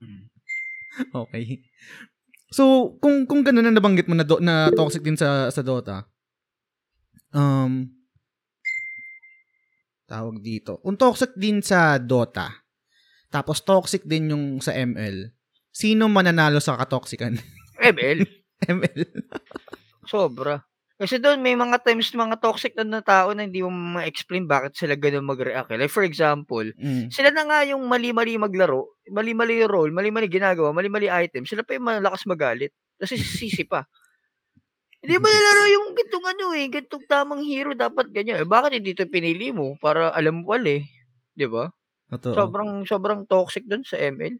[0.01, 0.29] Mm.
[1.25, 1.65] Okay.
[2.53, 6.05] So, kung kung gano'n na nabanggit mo na, do, na toxic din sa sa Dota.
[7.33, 7.89] Um
[10.05, 10.77] tawag dito.
[10.83, 12.51] Kung toxic din sa Dota,
[13.31, 15.31] tapos toxic din yung sa ML,
[15.71, 17.39] sino mananalo sa katoxican?
[17.81, 18.19] ML.
[18.71, 19.01] ML.
[20.05, 20.61] Sobra.
[21.01, 24.77] Kasi doon may mga times mga toxic na, na tao na hindi mo ma-explain bakit
[24.77, 25.73] sila ganun mag-react.
[25.73, 27.09] Like for example, Mm.
[27.09, 31.89] sila na nga yung mali-mali maglaro, mali-mali role, mali-mali ginagawa, mali-mali item, sila pa yung
[31.89, 32.69] malakas magalit.
[33.01, 33.17] Kasi
[33.49, 33.81] sisi pa.
[35.01, 38.37] Hindi ba nalaro yung gantong ano eh, gantong tamang hero dapat ganyan.
[38.37, 40.85] Eh, bakit hindi ito pinili mo para alam mo eh?
[41.33, 41.73] 'Di ba?
[42.13, 42.37] Totoo.
[42.37, 44.37] Sobrang sobrang toxic doon sa ML.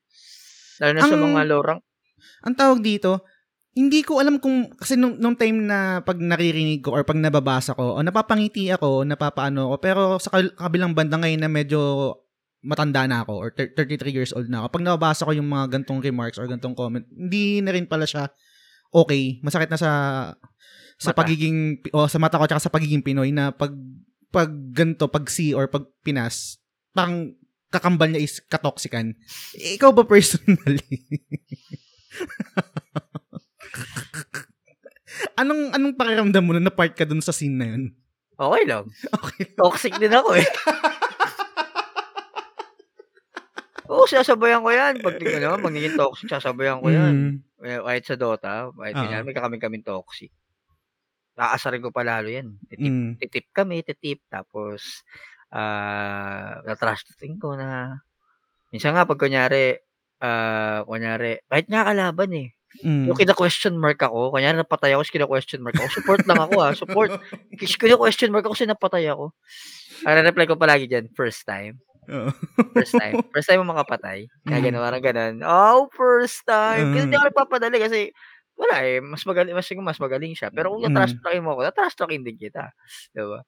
[0.78, 1.82] Lalo na sa Ang- mga low rank.
[2.46, 3.26] Ang tawag dito,
[3.72, 7.72] hindi ko alam kung, kasi nung, nung time na pag naririnig ko or pag nababasa
[7.72, 11.80] ko, o napapangiti ako, napapaano ako, pero sa kabilang banda ngayon na medyo
[12.62, 15.80] matanda na ako or thir- 33 years old na ako, pag nababasa ko yung mga
[15.80, 18.28] gantong remarks or gantong comment, hindi na rin pala siya
[18.92, 19.40] okay.
[19.42, 19.92] Masakit na sa
[21.02, 21.26] sa Mata.
[21.26, 23.74] pagiging o sa mata ko tsaka sa pagiging Pinoy na pag
[24.30, 26.62] pag ganto, pag si or pag Pinas,
[26.94, 27.34] parang
[27.72, 29.16] kakambal niya is katoksikan.
[29.56, 30.84] Ikaw ba personally?
[35.36, 37.84] anong anong pakiramdam mo na part ka dun sa scene na yun?
[38.36, 38.86] Okay lang.
[39.22, 39.46] Okay.
[39.54, 40.48] Toxic din ako eh.
[43.92, 45.04] Oo, sasabayan ko yan.
[45.04, 47.14] Pag ano, magiging toxic, sasabayan ko yan.
[47.14, 47.36] Mm.
[47.60, 49.02] Eh, kahit sa Dota, kahit Oo.
[49.04, 50.32] ganyan, may kami-kaming toxic.
[51.36, 52.56] Aasarin ko pa lalo yan.
[52.72, 53.12] Titip, Mm.
[53.20, 54.24] titip kami, titip.
[54.32, 55.04] Tapos,
[55.52, 58.00] ah, na-trash talking ko na,
[58.72, 59.76] minsan nga, pag kunyari,
[60.24, 62.50] ah, kunyari, kahit nga kalaban eh.
[62.80, 63.12] Mm.
[63.12, 65.92] Yung kina-question mark ako, kunyari napatay ako, kina-question mark ako.
[66.00, 67.12] Support lang ako ah, support.
[67.60, 69.36] Kina-question mark ako kasi napatay ako.
[70.08, 71.78] Ang reply ko palagi dyan, first time.
[72.10, 72.32] Oo.
[72.74, 73.20] First time.
[73.30, 74.26] First time mo makapatay.
[74.48, 74.66] Kaya Mm.
[74.72, 75.36] gano'n, parang gano'n.
[75.46, 76.96] Oh, first time.
[76.96, 77.06] Kasi Mm.
[77.12, 78.00] hindi ako nagpapadali kasi
[78.58, 78.98] wala eh.
[79.04, 80.50] Mas magaling, mas, mas magaling siya.
[80.50, 80.90] Pero kung Mm.
[80.96, 82.72] na-trash talking mo ako, na-trash talking din kita.
[83.14, 83.44] Diba?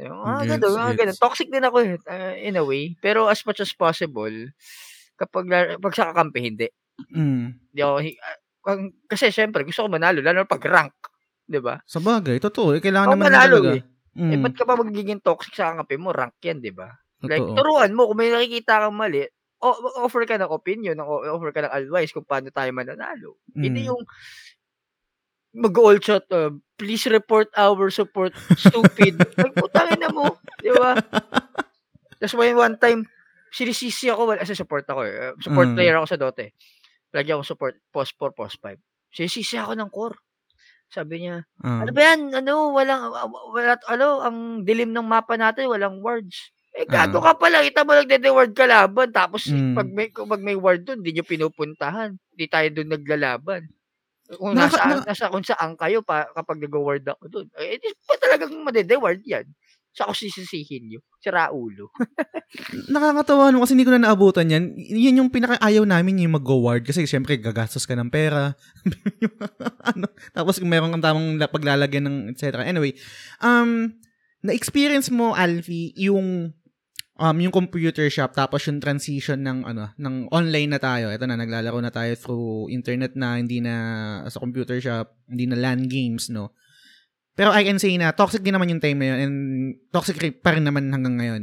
[0.00, 1.18] Yung, ah, Gets, gano'n, ah, gano'n.
[1.20, 2.96] Toxic din ako eh, uh, in a way.
[3.00, 4.34] Pero as much as possible,
[5.16, 5.46] kapag,
[5.80, 6.68] pag sa kakampi, hindi.
[7.14, 7.56] Mm.
[7.72, 8.38] Hindi ako, ah,
[9.06, 10.96] kasi syempre, gusto ko manalo, lalo na pag rank.
[11.46, 11.78] Diba?
[11.86, 12.74] Sa bagay, totoo.
[12.74, 13.70] Eh, kailangan Ako naman manalo talaga.
[13.78, 13.82] eh.
[14.16, 14.30] Mm.
[14.32, 16.10] Eh, ba't ka pa magiging toxic sa kakampi mo?
[16.10, 16.90] Rank yan, diba?
[17.22, 17.54] Like, Totoo.
[17.54, 19.22] turuan mo, kung may nakikita kang mali,
[19.56, 23.38] o- offer ka ng opinion, o- offer ka ng advice kung paano tayo mananalo.
[23.52, 23.88] Hindi Mm.
[23.88, 24.02] yung
[25.56, 29.16] mag-all chat, uh, please report our support, stupid.
[29.40, 30.36] Ay, putangin na mo.
[30.58, 31.00] Di ba?
[32.16, 33.06] Tapos may one time,
[33.48, 35.32] sinisisi ako, wala, kasi support ako eh.
[35.40, 35.76] Support Mm.
[35.76, 36.52] player ako sa Dota eh.
[37.16, 38.76] Lagi ako support, post 4, post 5.
[39.08, 40.20] Sinisisi ako ng core.
[40.92, 41.80] Sabi niya, Ah.
[41.82, 42.20] ano ba yan?
[42.36, 43.08] Ano, walang,
[43.56, 46.52] wala, ano, ang dilim ng mapa natin, walang wards.
[46.76, 49.08] Eh, gato ka pala, kita mo nagde-ward kalaban.
[49.08, 49.72] Tapos, Mm.
[49.72, 52.12] pag may, pag may ward doon, hindi nyo pinupuntahan.
[52.36, 53.62] Hindi tayo doon naglalaban.
[54.36, 58.20] Kung nasa, na- nasa, kung saan kayo pa, kapag nag-ward ako doon, eh, di pa
[58.20, 59.48] talagang madede-ward yan.
[59.96, 61.00] Sa ako sisisihin nyo.
[61.16, 61.88] Si Raulo.
[62.92, 64.76] Nakakatawa no kasi hindi ko na naabutan yan.
[64.76, 68.52] Yan yung pinaka-ayaw namin yung mag-go-ward kasi syempre gagastos ka ng pera.
[69.90, 72.68] ano, tapos meron kang tamang la- paglalagyan ng etc.
[72.68, 72.92] Anyway,
[73.40, 73.96] um,
[74.44, 76.52] na-experience mo, Alfie, yung
[77.16, 81.08] um, yung computer shop tapos yung transition ng ano ng online na tayo.
[81.08, 83.74] Ito na naglalaro na tayo through internet na hindi na
[84.28, 86.52] sa computer shop, hindi na LAN games, no.
[87.36, 89.36] Pero I can say na toxic din naman yung time na yun and
[89.92, 91.42] toxic pa rin naman hanggang ngayon.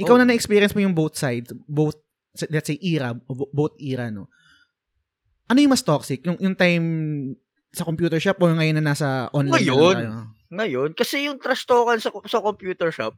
[0.00, 0.18] Ikaw Oh.
[0.18, 2.00] na na-experience mo yung both sides, both
[2.48, 4.32] let's say era, bo- both era, no.
[5.52, 6.24] Ano yung mas toxic?
[6.24, 6.86] Yung yung time
[7.70, 9.96] sa computer shop o ngayon na nasa online na Ngayon.
[10.00, 10.12] tayo?
[10.50, 13.14] Ngayon, kasi yung trash talkan sa, sa computer shop,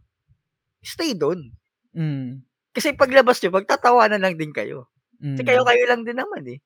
[0.82, 1.54] stay doon.
[1.94, 2.44] Mm.
[2.72, 4.90] Kasi paglabas nyo, magtatawanan lang din kayo.
[5.22, 5.36] Mm.
[5.38, 6.58] Kasi kayo-kayo lang din naman eh.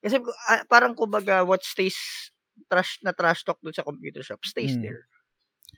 [0.00, 1.96] Kasi ah, parang kumbaga what stays
[2.66, 4.82] trash na trash talk dun sa computer shop stays Mm.
[4.82, 5.02] there.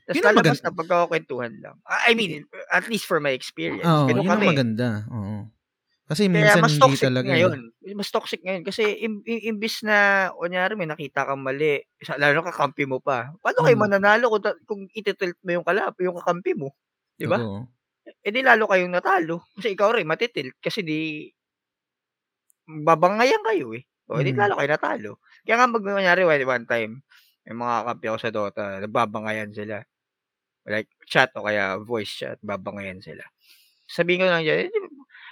[0.06, 0.64] Tapos Yun lalabas maganda.
[0.64, 1.76] na pagkakakwentuhan lang.
[1.82, 3.82] Ah, I mean, at least for my experience.
[3.82, 4.46] Oo, Ganun yun ang kami.
[4.54, 4.88] maganda.
[5.10, 5.36] Oo.
[6.06, 7.26] Kasi Kaya minsan mas hindi toxic talaga.
[7.26, 7.58] ngayon.
[7.98, 8.62] Mas toxic ngayon.
[8.62, 11.82] Kasi im- im- imbis na, kunyari may nakita kang mali,
[12.14, 13.34] lalo na kakampi mo pa.
[13.42, 13.82] Paano kayo Mm.
[13.82, 16.70] mananalo kung, kung ititilt mo yung kalap, yung kakampi mo?
[17.14, 17.38] Di ba?
[17.38, 17.66] Totoo.
[18.06, 19.42] eh di lalo kayong natalo.
[19.58, 21.26] Kasi ikaw rin matitilt kasi di
[22.66, 23.82] babangayan kayo eh.
[24.06, 24.38] O di Mm.
[24.38, 25.12] lalo kayo natalo.
[25.46, 26.92] Kaya nga mag kunyari one one time,
[27.46, 29.78] may mga kakampi ako sa Dota, nagbabangayan sila.
[30.68, 33.24] Like chat o kaya voice chat, babangayan sila.
[33.88, 34.70] Sabihin ko lang diyan, "Eh,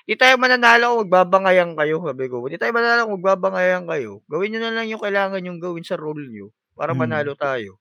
[0.08, 4.22] di tayo mananalo kung magbabangayan kayo." Sabi ko, "Di tayo mananalo kung magbabangayan kayo.
[4.30, 6.98] Gawin niyo na lang yung kailangan niyong gawin sa role niyo para Mm.
[6.98, 7.80] manalo tayo."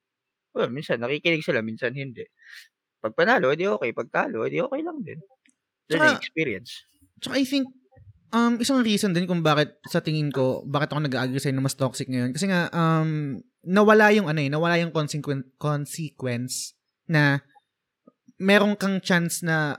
[0.56, 2.26] Well, minsan nakikinig sila, minsan hindi.
[3.04, 5.20] 'Pag panalo, eh di okey, 'pag talo, eh di okey lang din.
[5.92, 6.86] Learning Tsaka experience.
[7.22, 7.68] Tsaka I think,
[8.34, 11.78] um, isang reason din kung bakit sa tingin ko, bakit ako nag-agree sa'yo na mas
[11.78, 12.34] toxic ngayon.
[12.34, 16.74] Kasi nga, um, nawala yung ano eh, nawala yung consequence, consequence
[17.06, 17.40] na
[18.42, 19.78] merong kang chance na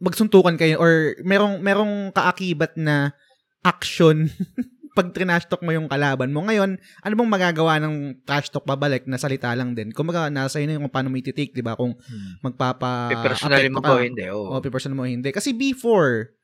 [0.00, 3.16] magsuntukan kayo or merong merong kaakibat na
[3.64, 4.28] action
[4.96, 6.40] pag trinash talk mo yung kalaban mo.
[6.40, 9.92] Ngayon, ano bang magagawa ng trash talk pabalik na salita lang din?
[9.92, 11.76] Kung maga, nasa na yung kung paano mo iti-take, di ba?
[11.76, 11.92] Kung
[12.40, 14.24] magpapa Pe-personalin mo ba hindi?
[14.32, 14.56] Oo.
[14.56, 15.28] o personal mo hindi.
[15.36, 16.35] Kasi before,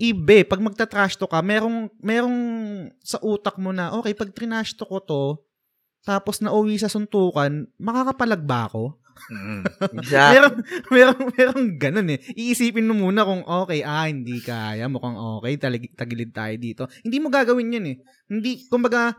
[0.00, 2.38] ibe, pag magta-trash talk ka, merong, merong
[3.04, 5.24] sa utak mo na, okay, pag trinash talk ko to,
[6.00, 8.96] tapos nauwi sa suntukan, makakapalag ba ako?
[9.28, 9.62] Mm.
[10.00, 10.32] Exactly.
[10.32, 10.56] Merong,
[10.88, 12.18] merong, merong ganun eh.
[12.32, 16.82] Iisipin mo muna kung okay, ah, hindi kaya, mukhang okay, talig, tagilid tayo dito.
[17.04, 17.96] Hindi mo gagawin yun eh.
[18.32, 19.12] Hindi, kumbaga,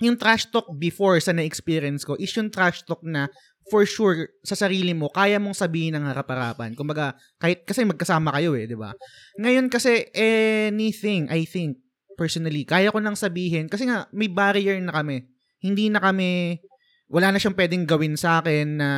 [0.00, 3.28] yung trash talk before sa na-experience ko is yung trash talk na
[3.70, 6.74] for sure sa sarili mo, kaya mong sabihin ng harap-harapan.
[6.74, 8.90] Kumbaga, kahit, kasi magkasama kayo eh, di ba?
[9.38, 11.78] Ngayon kasi, anything, I think,
[12.18, 15.30] personally, kaya ko nang sabihin, kasi nga, may barrier na kami.
[15.62, 16.58] Hindi na kami,
[17.06, 18.90] wala na siyang pwedeng gawin sa akin na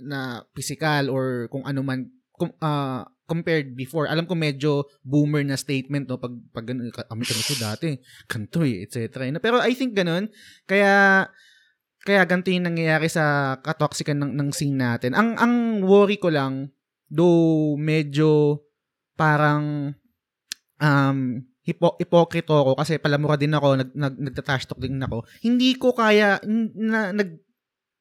[0.00, 4.10] na physical or kung ano man kum, ah, compared before.
[4.10, 7.90] Alam ko medyo boomer na statement no pag pag ganun ka- kami kami dati.
[8.26, 9.28] Kanto eh, etc.
[9.38, 10.32] Pero I think ganun.
[10.66, 11.26] Kaya
[12.00, 15.12] kaya ganito yung nangyayari sa katoxican ng, ng scene natin.
[15.12, 16.72] Ang ang worry ko lang
[17.10, 17.26] do
[17.76, 18.62] medyo
[19.18, 19.92] parang
[20.80, 21.18] um
[21.60, 25.22] hipo, hipokrito ako kasi palamura din ako, nag, nag, nagta-trash talk din ako.
[25.44, 26.40] Hindi ko kaya,
[26.74, 27.36] na, nag,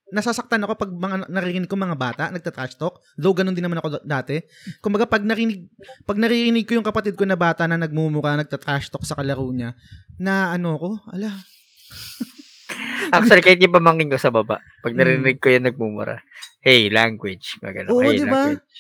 [0.10, 2.98] nasasaktan ako pag mga naririnig ko mga bata nagta-trash talk.
[3.14, 4.42] Though ganun din naman ako dati.
[4.82, 5.70] Kumbaga pag narinig
[6.10, 9.78] pag naririnig ko yung kapatid ko na bata na nagmumura nagta-trash talk sa kalaro niya,
[10.18, 11.30] na ano ko, ala,
[13.16, 15.00] Actually, kahit yung pamangkin ko sa baba, pag Mm.
[15.00, 16.22] narinig ko yan nagmumura,
[16.60, 17.58] hey, language.
[17.60, 18.54] Magano, Oo, hey, di ba?
[18.54, 18.78] language.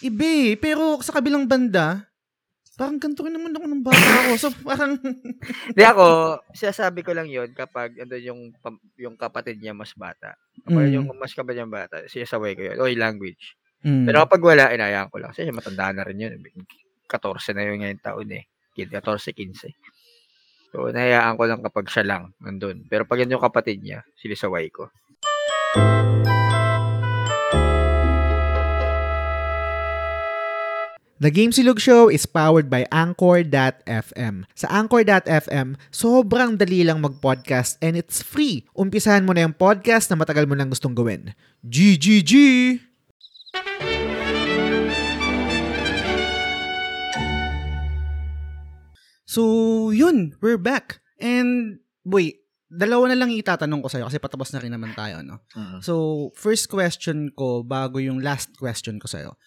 [0.00, 0.56] ibe, eh.
[0.56, 2.08] pero sa kabilang banda,
[2.74, 4.32] parang ganito rin naman ako ng bata ako.
[4.34, 4.98] So parang,
[5.76, 6.04] Di ako,
[6.50, 8.50] sinasabi ko lang yon kapag ano yung
[8.96, 10.34] yung kapatid niya mas bata.
[10.64, 10.94] Kapag Mm.
[10.96, 12.76] yung mas kapatid niya bata, sinasaway ko yun.
[12.80, 13.54] Oy, language.
[13.84, 14.08] Mm.
[14.08, 15.30] Pero kapag wala, inayaan ko lang.
[15.30, 16.34] Kasi matanda na rin yun.
[17.06, 18.44] 14 na yun ngayon taon eh.
[18.72, 19.70] Kid 14, 15.
[20.72, 22.88] So, nahayaan ko lang kapag siya lang nandun.
[22.88, 24.88] Pero pag yun yung kapatid niya, sinisaway ko.
[31.22, 34.42] The Game Silog Show is powered by Anchor.fm.
[34.58, 38.66] Sa Anchor.fm, sobrang dali lang mag-podcast and it's free.
[38.74, 41.30] Umpisahan mo na yung podcast na matagal mo nang gustong gawin.
[41.62, 42.32] GGG!
[49.32, 50.36] So, yun.
[50.44, 51.00] We're back.
[51.16, 52.36] And, boy,
[52.68, 55.40] dalawa na lang itatanong ko sa'yo kasi patapos na rin naman tayo, no?
[55.80, 59.40] So, first question ko bago yung last question ko sa'yo.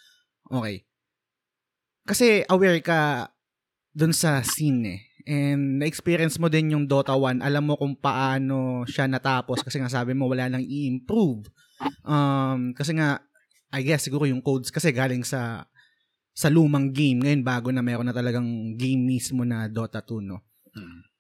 [0.50, 0.90] Okay.
[2.02, 3.30] Kasi aware ka
[3.94, 5.02] dun sa scene eh.
[5.30, 7.46] And na-experience mo din yung Dota 1.
[7.46, 11.46] Alam mo kung paano siya natapos kasi nga sabi mo wala nang i-improve.
[12.02, 13.22] Um, kasi nga,
[13.70, 15.70] I guess siguro yung codes kasi galing sa
[16.36, 17.24] sa lumang game.
[17.24, 20.44] Ngayon bago na meron na talagang game mismo na Dota 2, no?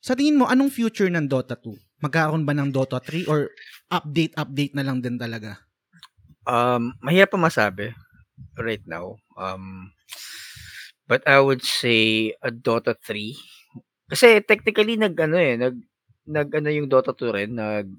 [0.05, 2.03] Sa tingin mo, anong future ng Dota 2?
[2.03, 3.49] Magkakaroon ba ng Dota 3 or
[3.89, 5.66] update-update na lang din talaga?
[6.45, 7.95] Um, mahirap pa masabi
[8.59, 9.18] right now.
[9.34, 9.89] Um,
[11.09, 13.34] but I would say a Dota 3.
[14.13, 15.76] Kasi technically nag ano eh, nag
[16.30, 17.89] nag ano yung Dota 2 rin, nag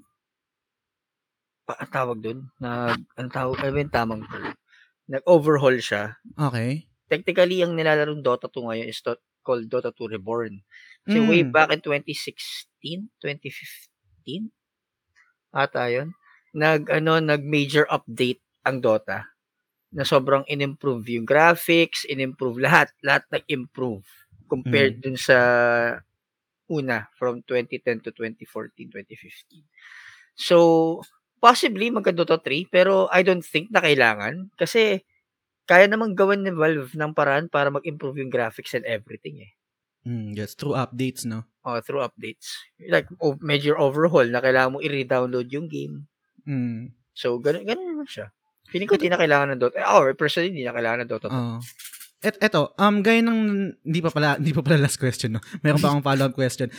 [1.67, 2.47] ang tawag dun?
[2.63, 4.55] Nag ang tawag ano ba yung tamang term?
[5.11, 6.15] Nag-overhaul siya.
[6.39, 6.86] Okay.
[7.07, 10.59] Technically ang nilalarong Dota 2 ngayon is dot, called Dota 2 Reborn.
[11.07, 11.27] Kasi Mm.
[11.31, 14.51] way back in 2016, 2015
[15.55, 16.11] ata yun.
[16.55, 19.31] Nag ano, nag major update ang Dota
[19.95, 24.03] na sobrang in-improve yung graphics, in-improve lahat, lahat nag-improve
[24.51, 25.37] compared dun sa
[26.67, 29.63] una from 2010 to 2014, 2015.
[30.35, 30.57] So,
[31.39, 35.03] possibly magka-Dota 3 pero I don't think na kailangan kasi
[35.67, 39.51] kaya namang gawin ni Valve ng paraan para mag-improve yung graphics and everything eh.
[40.07, 41.43] Mm, yes, through updates, no?
[41.67, 42.55] Oh, through updates.
[42.79, 46.07] Like o- major overhaul na kailangan mo i-redownload yung game.
[46.47, 46.95] Mm.
[47.11, 48.31] So, ganun, ganun naman siya.
[48.71, 49.83] Feeling ko di na kailangan ng Dota.
[49.83, 51.27] Ako, personally, di na kailangan ng Dota.
[51.27, 51.59] Oo.
[52.17, 55.41] Et eto, um gaya ng hindi pa pala hindi pa pala last question no.
[55.63, 56.73] Meron pa akong follow-up question.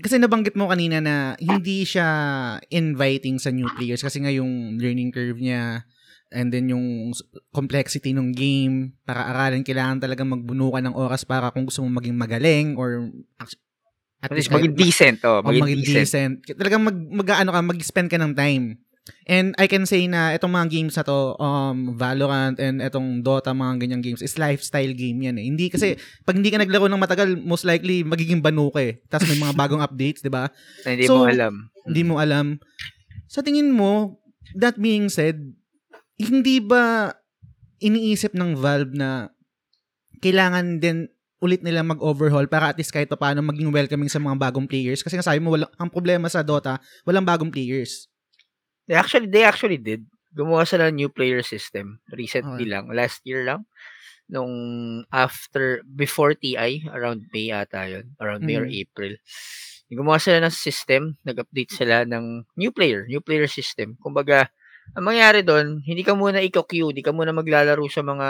[0.00, 2.06] Kasi nabanggit mo kanina na hindi siya
[2.72, 5.86] inviting sa new players kasi nga yung learning curve niya
[6.30, 7.10] and then yung
[7.50, 11.90] complexity ng game para aralin kailangan talaga magbuno ka ng oras para kung gusto mo
[11.98, 13.10] maging magaling or
[14.20, 15.18] at least maging decent.
[15.24, 15.96] Oh, o maging, maging decent.
[16.44, 16.58] decent.
[16.60, 18.76] Talagang mag, mag ano ka, mag-spend ka ng time.
[19.26, 23.56] And I can say na itong mga games na to, um, Valorant and itong Dota,
[23.56, 25.44] mga ganyang games, is lifestyle game yan eh.
[25.48, 29.00] Hindi kasi, pag hindi ka naglaro ng matagal, most likely, magiging banu ka eh.
[29.08, 30.52] Tapos may mga bagong updates, di ba?
[30.84, 31.54] Hindi So, mo alam.
[31.88, 32.46] Hindi mo alam.
[33.26, 34.20] Sa tingin mo,
[34.52, 35.40] that being said,
[36.20, 37.16] hindi ba
[37.80, 39.32] iniisip ng Valve na
[40.20, 41.08] kailangan din
[41.40, 45.00] ulit nila mag-overhaul para at least kahit pa paano maging welcoming sa mga bagong players?
[45.00, 46.76] Kasi nga sabi mo, wala, ang problema sa Dota,
[47.08, 48.12] walang bagong players.
[48.84, 50.04] They actually, they actually did.
[50.36, 52.04] Gumawa sila ng new player system.
[52.12, 52.70] Recently Okay.
[52.70, 52.92] lang.
[52.92, 53.64] Last year lang.
[54.28, 54.52] Nung
[55.10, 58.12] after, before TI, around May ata yun.
[58.20, 58.76] Around May or Mm.
[58.76, 59.12] April.
[59.90, 61.16] Gumawa sila ng system.
[61.24, 63.08] Nag-update sila ng new player.
[63.08, 63.96] New player system.
[63.98, 64.52] Kumbaga,
[64.94, 66.90] ang mangyari doon, hindi ka muna ikaw-queue.
[66.90, 68.28] Hindi ka muna maglalaro sa mga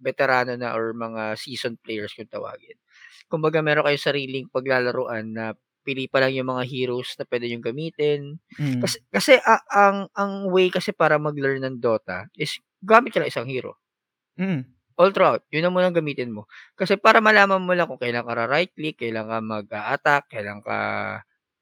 [0.00, 2.78] veterano na or mga seasoned players kung tawagin.
[3.26, 5.44] Kumbaga, meron kayo sariling paglalaroan na
[5.80, 8.38] pili pa lang yung mga heroes na pwede yung gamitin.
[8.56, 8.80] Mm.
[8.84, 13.32] Kasi kasi a- ang ang way kasi para mag-learn ng Dota is gamit ka lang
[13.32, 13.80] isang hero.
[14.36, 14.68] Mm.
[15.00, 16.44] All throughout, yun ang munang gamitin mo.
[16.76, 20.76] Kasi para malaman mo lang kung kailan ka right click, kailan ka mag-attack, kailan ka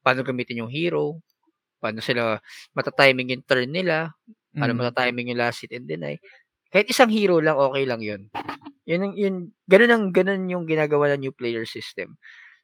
[0.03, 1.23] paano gamitin yung hero,
[1.79, 2.37] paano sila
[2.75, 4.11] matatiming yung turn nila,
[4.53, 4.79] paano Mm.
[4.83, 6.19] matatiming yung last hit and deny.
[6.69, 8.21] Kahit isang hero lang, okay lang yun.
[8.85, 12.13] Yun, ang- yun, ganun ang, ganun yung ginagawa ng new player system.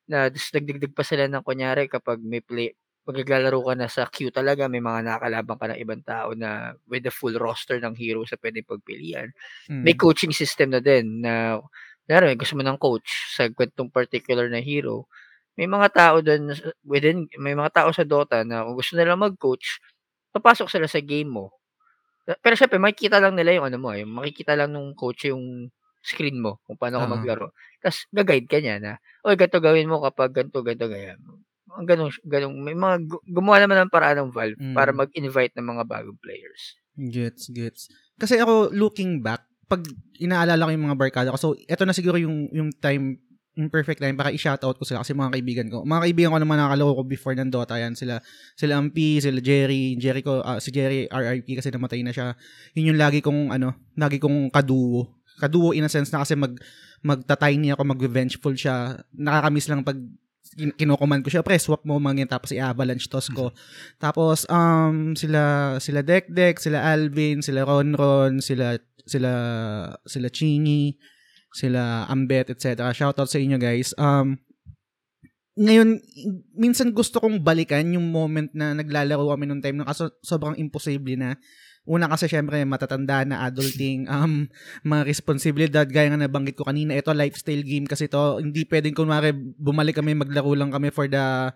[0.05, 2.73] Na dis- nagdagdag pa sila ng kunyari kapag may play,
[3.05, 6.73] pag naglalaro ka na sa queue talaga, may mga nakakalaban ka ng ibang tao na
[6.89, 9.29] with the full roster ng heroes na pwedeng pagpilian.
[9.69, 9.81] Mm.
[9.85, 11.61] May coaching system na din na,
[12.05, 15.05] kunyari, gusto mo ng coach sa kwentong particular na hero,
[15.55, 16.51] may mga tao doon
[16.83, 19.79] within may mga tao sa Dota na kung gusto nila mag-coach,
[20.35, 21.55] papasok sila sa game mo.
[22.25, 25.69] Pero syempre makikita lang nila yung ano mo, yung makikita lang nung coach yung
[26.05, 27.13] screen mo kung paano ka Oo.
[27.17, 27.47] maglaro.
[27.81, 28.93] Tapos ga-guide ka niya na,
[29.25, 31.17] oy, ganito gawin mo kapag ganito, ganito, ganyan.
[31.75, 35.01] Ang ganun, ganun, may mga gu- gumawa naman ng paraan ng Valve para Mm.
[35.01, 36.77] mag-invite ng mga bagong players.
[36.95, 37.89] Gets, gets.
[38.21, 39.81] Kasi ako, looking back, pag
[40.21, 43.17] inaalala ko yung mga barkada ko, so, eto na siguro yung, yung time,
[43.71, 45.87] perfect time para i-shoutout ko sila kasi mga kaibigan ko.
[45.87, 47.95] Mga kaibigan ko naman nakaloko ko before ng Dota yan.
[47.95, 48.19] Sila,
[48.59, 52.35] sila Ampi, sila Jerry, Jerry ko, ah, si Jerry RIP kasi namatay na siya.
[52.75, 55.07] Yun yung lagi kong, ano, lagi kong kaduo.
[55.39, 56.51] Kaduo in a sense na kasi mag,
[56.99, 58.99] magta-tiny ako, mag-vengeful siya.
[59.15, 59.99] Nakakamiss lang pag
[60.55, 63.51] kin- kinukuman ko siya, pre, swap mo mga ganyan, tapos i-avalanche toss ko.
[64.03, 69.31] Tapos, um, sila, sila Dek Dek, sila Alvin, sila Ron Ron, sila, sila,
[70.07, 70.95] sila Chingy,
[71.55, 72.91] sila Ambet, etc.
[72.91, 73.95] Shoutout sa inyo, guys.
[73.95, 74.35] Um,
[75.55, 76.03] ngayon,
[76.51, 81.39] minsan gusto kong balikan yung moment na naglalaro kami nung time kaso sobrang imposible na.
[81.87, 84.51] Una kasi syempre matatanda na adulting, um,
[84.83, 89.31] mga responsibilidad, gaya nga nabanggit ko kanina, ito lifestyle game kasi to, hindi pwedeng kunwari
[89.55, 91.53] bumalik kami, maglaro lang kami for the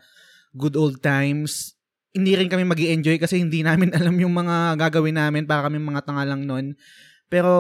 [0.56, 1.76] good old times.
[2.16, 5.76] Hindi rin kami mag enjoy kasi hindi namin alam yung mga gagawin namin para kami
[5.76, 6.72] mga tanga lang nun.
[7.30, 7.52] Pero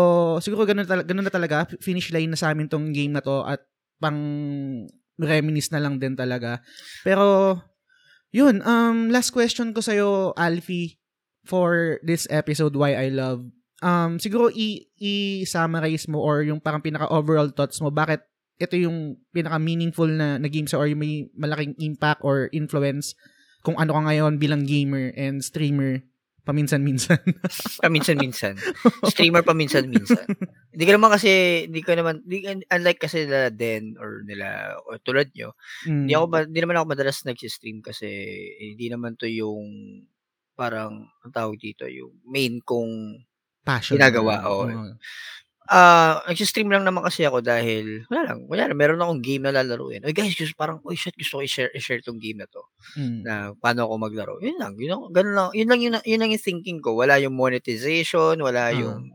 [0.41, 3.45] siguro ganun, tal- ganun na talaga, finish line na sa amin tong game na to
[3.45, 3.61] at
[4.01, 4.17] pang
[5.20, 6.59] reminisce na lang din talaga.
[7.05, 7.55] Pero
[8.34, 10.97] yun, um, last question ko sa'yo, Alfie,
[11.45, 13.45] for this episode, Why I Love.
[13.80, 18.22] Um, siguro i- i-summarize mo or yung parang pinaka-overall thoughts mo, bakit
[18.59, 23.15] ito yung pinaka-meaningful na, na game sa or may malaking impact or influence
[23.63, 26.03] kung ano ka ngayon bilang gamer and streamer
[26.44, 27.20] paminsan-minsan.
[27.84, 28.56] Paminsan-minsan.
[29.06, 30.26] Streamer paminsan-minsan.
[30.74, 31.32] Hindi ko naman kasi,
[31.70, 35.54] hindi ko naman, di, unlike kasi nila Den or nila, or tulad nyo,
[35.86, 36.08] Mm.
[36.08, 38.08] hindi ako, hindi naman ako madalas nag-stream kasi
[38.60, 39.68] hindi naman to yung
[40.56, 43.24] parang, ang tawag dito, yung main kong,
[43.64, 43.96] passion.
[43.96, 44.68] ginagawa, oo.
[45.70, 49.53] Ah, nag-stream lang naman kasi ako dahil, wala lang, wala lang, meron akong game na
[49.53, 50.01] lalaruin.
[50.01, 52.65] Oy guys, gusto, parang, oy shit, gusto ko i-share, i-share tong game na to.
[52.97, 53.22] Mm.
[53.22, 54.33] na paano ako maglaro.
[54.41, 56.97] Yun lang, yun lang, ganun lang, yun lang, yun, lang- yun lang yung thinking ko.
[56.97, 58.75] Wala yung monetization, wala Ah.
[58.75, 59.13] yung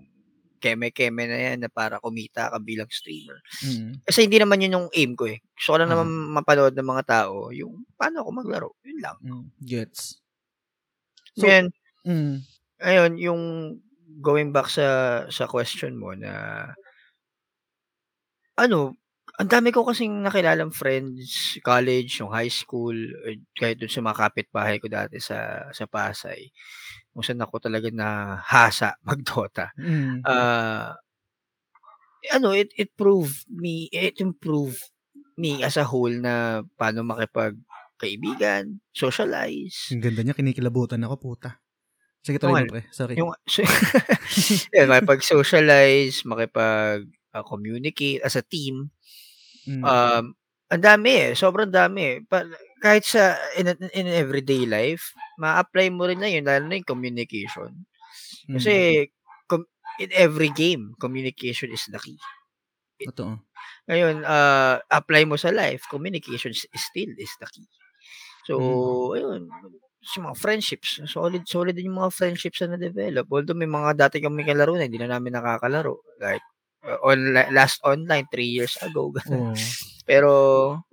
[0.64, 3.36] keme-keme na yan na para kumita ka bilang streamer.
[3.60, 4.00] Mm.
[4.06, 5.44] Kasi hindi naman yun yung aim ko eh.
[5.52, 6.00] Gusto ko lang Ah.
[6.00, 6.08] naman
[6.40, 8.70] mapanood ng mga tao yung paano ako maglaro.
[8.80, 9.16] Yun lang.
[9.20, 9.44] Mm.
[9.60, 10.24] Gets.
[11.36, 11.66] So, Ngayon,
[12.08, 12.34] mm.
[12.80, 13.42] ayun, yung
[14.20, 14.86] going back sa
[15.30, 16.66] sa question mo na
[18.54, 18.94] ano,
[19.34, 22.94] ang dami ko kasing nakilalang friends, college, yung high school,
[23.26, 26.54] eh, kahit dun sa mga kapitbahay ko dati sa sa Pasay.
[27.10, 29.74] Kung saan ako talaga na hasa mag-Dota.
[29.74, 30.22] Mm.
[30.22, 30.94] Ah,
[32.30, 34.80] ano, it it proved me, it improved
[35.34, 39.90] me as a whole na paano makipagkaibigan, socialize.
[39.90, 41.63] Ang ganda niya, kinikilabutan ako, puta.
[42.24, 42.64] Sige, tuloy Okay.
[42.64, 42.82] mo, pre.
[42.88, 43.14] Sorry.
[43.20, 43.30] Yung
[44.74, 48.88] yun, makipag-socialize, makipag-communicate as a team.
[49.68, 49.84] Mm.
[49.84, 50.24] Um,
[50.72, 51.30] ang dami eh.
[51.36, 52.16] Sobrang dami eh.
[52.24, 52.48] Pa,
[52.80, 57.84] kahit sa in, in everyday life, ma-apply mo rin na yun, lalo na yung communication.
[58.48, 58.56] Mm.
[58.56, 58.72] Kasi
[59.44, 59.68] com-
[60.00, 62.16] in every game, communication is the key.
[63.04, 63.36] Totoo.
[63.84, 67.68] Ngayon, uh, apply mo sa life, communication is still is the key.
[68.48, 68.56] So,
[69.12, 69.52] ayun,
[70.04, 73.24] sa mga friendships, solid solid din yung mga friendships na na-develop.
[73.32, 76.04] Although may mga dati kami kalaro na hindi na namin nakakalaro.
[76.20, 76.44] Like,
[76.84, 79.10] uh, online, last online, three years ago.
[79.32, 79.56] Oo.
[80.04, 80.30] Pero,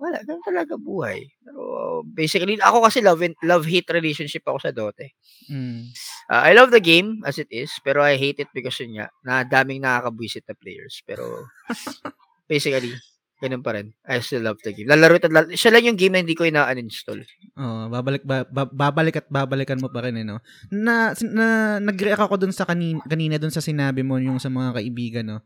[0.00, 1.28] wala, ganun talaga buhay.
[1.44, 1.60] Pero,
[2.08, 5.04] basically, ako kasi love, and- love-hate relationship ako sa Dota.
[5.04, 5.12] eh.
[5.52, 5.92] Mm.
[6.32, 9.12] Uh, I love the game as it is, pero I hate it because yun nga,
[9.20, 11.04] na daming nakakabwisit na players.
[11.04, 11.44] Pero,
[12.48, 12.96] basically,
[13.42, 13.90] ganun pa rin.
[14.06, 14.86] I still love the game.
[14.86, 17.26] Lalaro at lal- siya lang yung game na hindi ko ina-uninstall.
[17.58, 20.38] Oo, babalik ba, ba- babalik at babalikan mo pa rin eh, no?
[20.70, 21.46] Na, na
[21.82, 25.38] nag-react ako dun sa kanina, kanina dun sa sinabi mo yung sa mga kaibigan, no?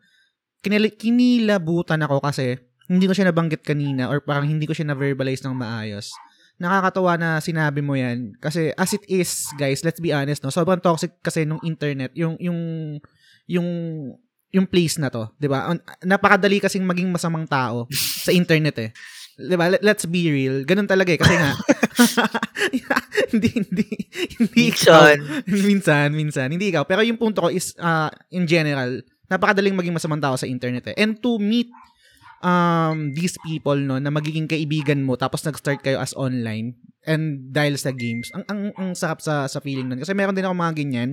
[0.61, 5.41] Kinili, kinilabutan ako kasi hindi ko siya nabanggit kanina or parang hindi ko siya na-verbalize
[5.41, 6.13] ng maayos.
[6.61, 10.53] Nakakatawa na sinabi mo yan kasi as it is, guys, let's be honest, no?
[10.53, 12.61] Sobrang toxic kasi nung internet, yung yung
[13.49, 13.69] yung
[14.57, 15.69] yung place na to, 'di ba?
[16.01, 18.91] Napakadali kasing maging masamang tao sa internet eh.
[19.37, 19.69] 'Di ba?
[19.69, 20.65] Let- Let's be real.
[20.65, 21.53] Ganun talaga eh kasi nga
[23.33, 23.87] hindi hindi
[24.41, 25.13] hindi ikaw.
[25.45, 26.49] minsan, minsan.
[26.49, 26.85] Hindi ikaw.
[26.85, 30.97] Pero yung punto ko is, uh, in general, napakadaling maging masamang tao sa internet eh.
[30.97, 31.69] And to meet
[32.43, 36.77] um, these people, no, na magiging kaibigan mo, tapos nag-start kayo as online,
[37.07, 40.03] and dahil sa games, ang, ang, ang sarap sa, sa feeling nun.
[40.03, 41.11] Kasi meron din ako mga ganyan,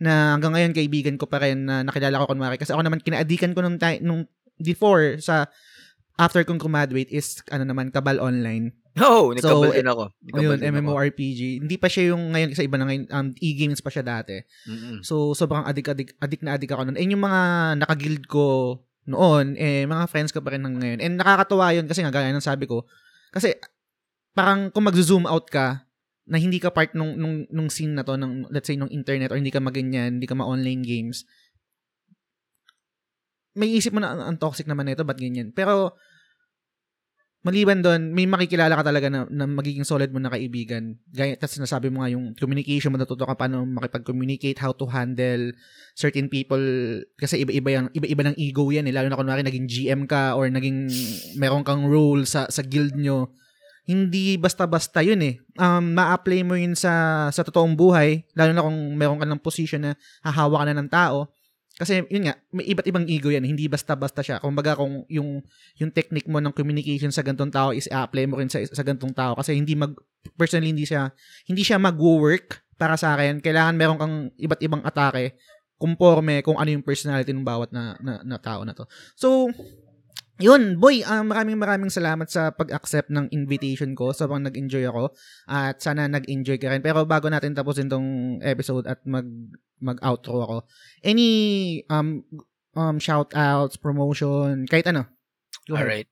[0.00, 2.56] na hanggang ngayon kaibigan ko pa rin, na nakilala ko kunwari.
[2.56, 4.24] Kasi ako naman, kinaadikan ko nung, nung
[4.58, 5.46] before, sa
[6.16, 8.70] after kong graduate is, ano naman, Kabal Online.
[8.94, 10.14] Oo, oh, So, din ako.
[10.22, 10.78] Nagkabal Ayun, din ako.
[10.86, 11.40] MMORPG.
[11.66, 14.38] Hindi pa siya yung ngayon, sa iba na ngayon, um, e-games pa siya dati.
[14.70, 15.02] Mm-mm.
[15.02, 16.98] So, sobrang adik-adik, adik na adik ako nun.
[16.98, 17.42] And yung mga
[17.82, 20.98] nakaguild ko noon, eh, mga friends ko pa rin ng ngayon.
[21.00, 22.88] And nakakatuwa yun kasi nga, gaya ng sabi ko,
[23.32, 23.56] kasi
[24.32, 25.84] parang kung mag-zoom out ka,
[26.24, 29.28] na hindi ka part nung, nung, nung scene na to, ng, let's say, nung internet,
[29.28, 31.28] or hindi ka maganyan, hindi ka ma-online games,
[33.54, 35.52] may isip mo na, ang, toxic naman nito, ba't ganyan?
[35.52, 35.94] Pero,
[37.44, 40.96] maliban doon, may makikilala ka talaga na, na magiging solid mo na kaibigan.
[41.12, 45.52] Gaya, tapos sinasabi mo nga yung communication, mo natuto ka paano makipag-communicate, how to handle
[45.92, 46.64] certain people,
[47.20, 48.94] kasi iba-iba, yan, iba-iba ng ego yan, eh.
[48.96, 50.88] lalo na kunwari naging GM ka or naging
[51.36, 53.28] meron kang role sa, sa guild nyo.
[53.84, 55.36] Hindi basta-basta yun eh.
[55.60, 59.84] Um, ma-apply mo yun sa, sa totoong buhay, lalo na kung meron ka ng position
[59.84, 59.92] na
[60.24, 61.28] hahawa ka na ng tao.
[61.74, 64.38] Kasi yun nga, may iba't ibang ego yan, hindi basta-basta siya.
[64.38, 65.42] Kung baga kung yung
[65.78, 69.10] yung technique mo ng communication sa gantong tao is i-apply mo rin sa sa gantong
[69.10, 69.90] tao kasi hindi mag
[70.38, 71.10] personally hindi siya
[71.50, 73.42] hindi siya mag-work para sa akin.
[73.42, 75.34] Kailangan meron kang iba't ibang atake
[75.74, 78.86] conforme kung ano yung personality ng bawat na, na, na tao na to.
[79.18, 79.50] So,
[80.42, 84.10] yun, boy, ah, maraming maraming salamat sa pag-accept ng invitation ko.
[84.10, 85.14] Sobrang nag-enjoy ako
[85.46, 86.82] at sana nag-enjoy ka rin.
[86.82, 89.26] Pero bago natin tapusin tong episode at mag
[89.78, 90.56] mag-outro ako,
[91.04, 92.26] any um
[92.74, 95.06] um shout outs, promotion, kahit ano.
[95.70, 95.86] Go ahead.
[95.86, 96.08] Alright.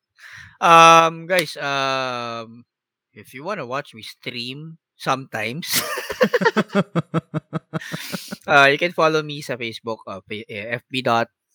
[0.62, 2.62] Um, guys, um,
[3.10, 5.66] if you wanna watch me stream sometimes,
[8.46, 10.78] uh, you can follow me sa Facebook, uh, fa- eh,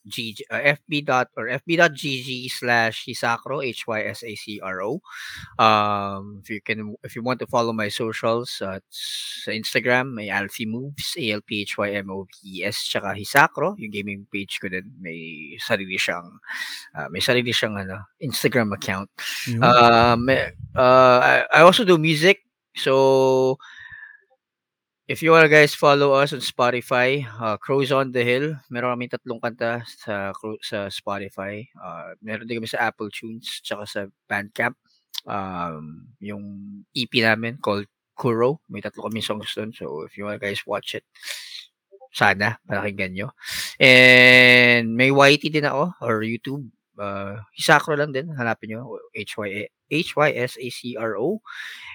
[0.08, 1.06] fb.gg, uh, fb.
[1.06, 5.02] dot or fb.gg slash hisacro, H-Y-S-A-C-R-O.
[5.60, 10.30] Um, if you can, if you want to follow my socials, uh, sa Instagram, may
[10.30, 16.40] Alfie Moves, A-L-P-H-Y-M-O-V-E-S, tsaka Hisacro, yung gaming page ko din, may sarili siyang,
[16.96, 19.10] uh, may sarili siyang, ano, Instagram account.
[19.48, 19.64] Yun.
[19.64, 22.44] Um, eh, uh, I, I also do music.
[22.78, 23.58] So,
[25.08, 28.60] if you wanna guys follow us on Spotify, uh, Crows on the Hill.
[28.68, 31.64] Meron kami tatlong kanta sa sa Spotify.
[31.80, 34.76] Uh, meron din kami sa Apple Tunes, tsaka sa Bandcamp.
[35.28, 36.44] Um, yung
[36.92, 38.60] EP namin called Kuro.
[38.68, 39.72] May tatlo kami songs doon.
[39.72, 41.08] So, if you wanna guys watch it,
[42.12, 43.28] sana, pakinggan nyo.
[43.80, 46.68] And may YT din ako, or YouTube.
[46.98, 48.28] Uh, Hisacro lang din.
[48.36, 48.98] Hanapin nyo.
[49.14, 51.40] H-Y- H-Y-S-A-C-R-O.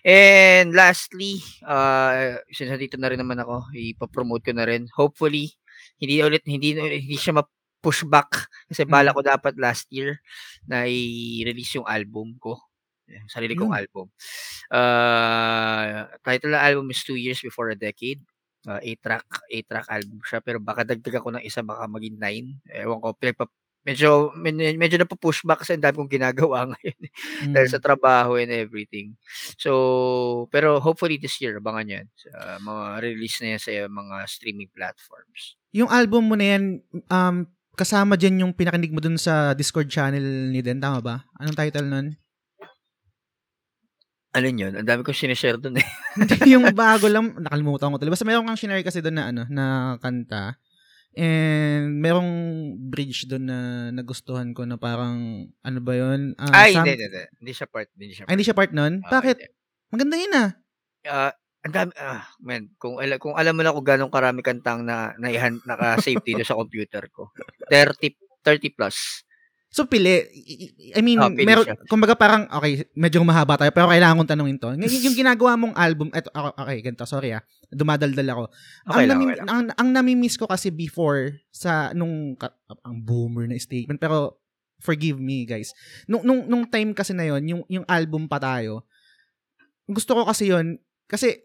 [0.03, 4.89] And lastly, uh, since nandito na rin naman ako, ipapromote ko na rin.
[4.97, 5.55] Hopefully,
[6.03, 7.45] hindi ulit, hindi, hindi siya ma,
[7.83, 9.17] pushback kasi bala Mm.
[9.19, 10.23] ko dapat last year
[10.71, 12.55] na i-release yung album ko.
[13.11, 13.81] Yung sarili kong Yun.
[13.83, 14.07] album.
[14.71, 18.23] Uh, title ng album is Two Years Before a Decade.
[18.63, 20.39] Uh, eight-track, eight-track album siya.
[20.39, 22.63] Pero baka dagdag ako ng isa, baka maging nine.
[22.71, 23.51] Ewan ko, pinagpa,
[23.83, 27.01] medyo, medyo, medyo napupushback kasi ang dami kong ginagawa ngayon
[27.51, 27.75] dahil Mm.
[27.75, 29.15] sa trabaho and everything.
[29.59, 32.07] So, pero hopefully this year, abangan yan.
[32.15, 32.31] Sa
[32.63, 35.59] mga release na yan sa mga streaming platforms.
[35.75, 36.65] Yung album mo na yan,
[37.11, 41.17] um, kasama dyan yung pinakinig mo dun sa Discord channel ni Den, tama ba?
[41.41, 42.07] Anong title nun?
[44.33, 44.73] Ano yun?
[44.73, 45.85] Ang dami kong sinishare dun eh.
[46.49, 48.17] Yung bago lang, nakalimutan ko tuloy.
[48.17, 49.65] Basta meron kang shinare kasi doon na ano, na
[50.01, 50.57] kanta.
[51.13, 52.31] And merong
[52.89, 53.59] bridge doon na
[53.93, 56.33] nagustuhan ko na parang, ano ba yun?
[56.41, 57.25] Ah, Ay, hindi, hindi, hindi.
[57.41, 57.89] Hindi siya part.
[57.93, 58.33] Hindi siya Ay, part.
[58.33, 58.95] hindi siya part nun?
[59.05, 59.37] Ah, Bakit?
[59.37, 59.49] hindi.
[59.93, 60.51] Maganda yun ah.
[61.05, 61.33] Ah,
[61.63, 65.13] ang dami, ah, man, kung, ala, kung alam mo na kung gano'ng karami kantang na,
[65.21, 65.29] na
[65.69, 67.29] naka-save dito sa computer ko.
[67.69, 69.23] 30, 30 plus.
[69.73, 70.29] So, pili.
[70.93, 71.81] I- mean, pili meron, siya.
[71.89, 74.69] kumbaga parang, okay, medyo mahaba tayo, pero kailangan kong tanungin to.
[74.77, 77.41] Yung ginagawa mong album, eto, okay, ganito, sorry ah,
[77.73, 78.43] dumadaldal ako.
[78.93, 79.49] Okay ang, lang, nami- okay lang.
[79.49, 82.37] ang, ang nami-miss ko kasi before sa nung
[82.85, 84.37] ang boomer na statement pero
[84.77, 85.73] forgive me guys.
[86.05, 88.85] Nung nung nung time kasi na yon, yung yung album pa tayo.
[89.89, 90.77] Gusto ko kasi yon
[91.09, 91.41] kasi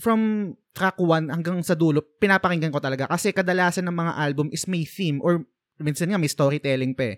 [0.00, 4.64] from track 1 hanggang sa dulo pinapakinggan ko talaga kasi kadalasan ng mga album is
[4.64, 5.44] may theme or
[5.76, 7.16] minsan nga may storytelling pa eh.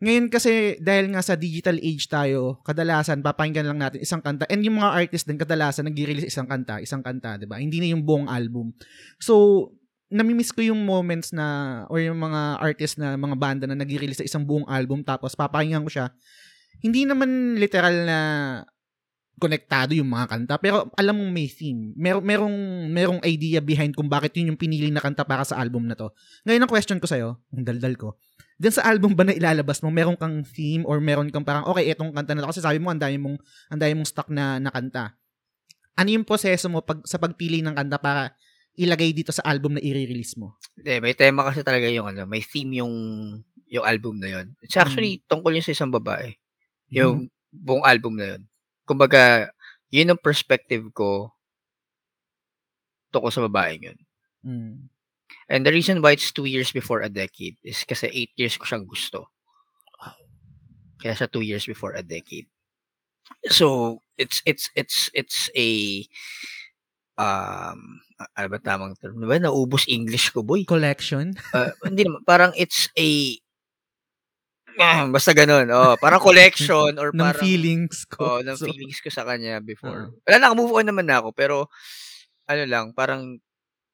[0.00, 4.64] Ngayon kasi dahil nga sa digital age tayo, kadalasan papakinggan lang natin isang kanta and
[4.64, 7.60] yung mga artist din kadalasan nag-release isang kanta, isang kanta, 'di ba?
[7.60, 8.72] Hindi na yung buong album.
[9.20, 9.68] So,
[10.08, 14.26] namimiss ko yung moments na or yung mga artist na mga banda na nag-release sa
[14.26, 16.06] isang buong album tapos papakinggan ko siya.
[16.80, 18.18] Hindi naman literal na
[19.40, 21.92] konektado yung mga kanta pero alam mong may theme.
[21.96, 25.88] Mer merong merong idea behind kung bakit yun yung pinili na kanta para sa album
[25.88, 26.08] na to.
[26.48, 28.20] Ngayon ang question ko sa'yo, ang daldal ko,
[28.60, 31.88] Diyan sa album ba na ilalabas mo, meron kang theme or meron kang parang, okay,
[31.88, 32.52] etong kanta na to.
[32.52, 33.40] Kasi sabi mo, ang dami mong,
[33.72, 35.16] ang dami mong stock na, na kanta.
[35.96, 38.36] Ano yung proseso mo pag, sa pagpili ng kanta para
[38.76, 40.60] ilagay dito sa album na i-release mo?
[40.76, 42.94] Hindi, may tema kasi talaga yung ano, may theme yung
[43.70, 44.46] yung album na yun.
[44.60, 46.34] It's actually tungkol yun sa isang babae.
[46.90, 48.42] Yung buong album na yun.
[48.82, 49.48] Kumbaga,
[49.94, 51.30] yun ang perspective ko
[53.14, 53.98] tungkol sa babaeng yun.
[54.42, 54.89] Mm.
[55.50, 58.70] And the reason why it's two years before a decade is kasi eight years ko
[58.70, 59.34] siyang gusto.
[61.02, 62.46] Kaya siya two years before a decade.
[63.50, 66.04] So, it's, it's, it's, it's a,
[67.16, 68.04] um,
[68.36, 69.16] ano ba tamang term?
[69.16, 69.40] Ano ba?
[69.40, 70.62] Naubos English ko, boy.
[70.68, 71.34] Collection?
[71.56, 72.22] Uh, hindi naman.
[72.22, 73.34] Parang it's a,
[74.78, 75.66] ah, basta ganun.
[75.72, 78.38] Oh, parang collection or ng parang, feelings ko.
[78.38, 80.12] Oh, ng So, feelings ko sa kanya before.
[80.12, 80.20] Oo.
[80.28, 81.32] Wala na, move on naman na ako.
[81.32, 81.56] Pero,
[82.46, 83.40] ano lang, parang,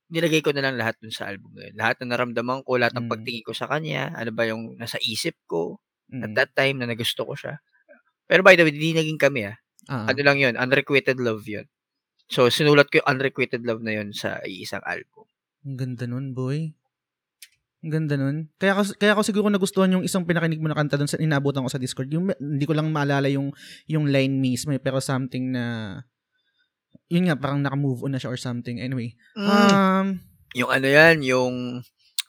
[0.07, 1.75] nilagay ko na lang lahat dun sa album na yun.
[1.75, 3.13] Lahat na naramdaman ko, lahat ng Mm.
[3.13, 5.83] pagtingin ko sa kanya, ano ba yung nasa isip ko
[6.23, 6.37] at mm.
[6.39, 7.59] that time na nagusto ko siya.
[8.31, 9.57] Pero by the way, hindi naging kami ah.
[9.87, 10.11] Ah.
[10.11, 11.67] Ano lang yun, unrequited love yun.
[12.27, 15.31] So, sinulat ko yung unrequited love na yun sa isang album.
[15.63, 16.75] Ang ganda nun, boy.
[17.87, 18.51] Ang ganda nun.
[18.59, 21.63] Kaya, ko- kaya ko siguro nagustuhan yung isang pinakinig mo na kanta dun sa inabutan
[21.63, 22.11] ko sa Discord.
[22.11, 23.55] Yung, hindi ko lang maalala yung,
[23.87, 26.03] yung line mismo, eh, pero something na,
[27.09, 28.79] yun nga, parang naka-move on na siya or something.
[28.81, 29.15] Anyway.
[29.37, 29.47] Mm.
[29.47, 30.07] Um,
[30.55, 31.55] yung ano yan, yung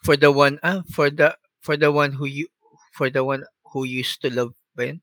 [0.04, 2.46] for the one, ah, for the, for the one who you,
[2.94, 3.42] for the one
[3.74, 5.02] who used to love ba yun?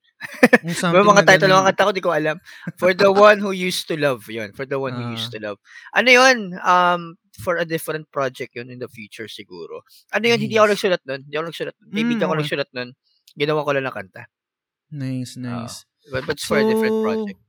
[0.64, 2.40] yung mga title ng kanta ko, di ko alam.
[2.80, 4.56] For the one who used to love, yun.
[4.56, 5.14] For the one who Ah.
[5.14, 5.60] used to love.
[5.92, 6.56] Ano yun?
[6.64, 9.84] Um, for a different project yun in the future siguro.
[10.16, 10.40] Ano yun?
[10.40, 10.74] Hindi ako Nice.
[10.80, 11.22] nagsulat nun.
[11.28, 11.90] Hindi ako nagsulat nun.
[11.92, 12.90] Maybe Mm, hindi ako nagsulat nun.
[13.36, 14.24] Ginawa ko lang ng kanta.
[14.96, 15.84] Nice, nice.
[16.08, 17.40] But, but it's for a different So, project.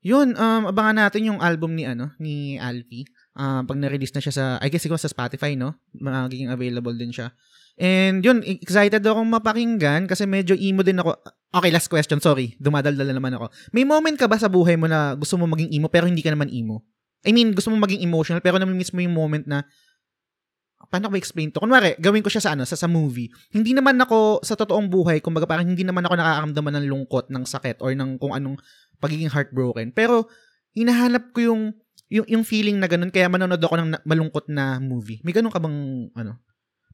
[0.00, 3.04] Yun, um, abangan natin yung album ni, ano, ni Alfie.
[3.36, 5.76] Um, pag na-release na siya sa, I guess siguro sa Spotify, no?
[5.92, 7.36] Magiging available din siya.
[7.80, 11.16] And yun, excited akong mapakinggan kasi medyo emo din ako.
[11.52, 12.56] Okay, last question, sorry.
[12.60, 13.52] Dumadaldal na naman ako.
[13.72, 16.32] May moment ka ba sa buhay mo na gusto mo maging emo pero hindi ka
[16.32, 16.84] naman emo?
[17.24, 19.64] I mean, gusto mo maging emotional pero namimiss mo yung moment na
[20.90, 21.62] paano ko explain to?
[21.62, 23.30] Kunwari, gawin ko siya sa ano, sa, sa movie.
[23.54, 27.46] Hindi naman ako sa totoong buhay, kumbaga parang hindi naman ako nakakaramdaman ng lungkot, ng
[27.46, 28.58] sakit or ng kung anong
[28.98, 29.94] pagiging heartbroken.
[29.94, 30.26] Pero
[30.74, 31.62] hinahanap ko yung
[32.10, 35.22] yung, yung feeling na ganun kaya manonood ako ng na- malungkot na movie.
[35.22, 36.42] May ganun ka bang ano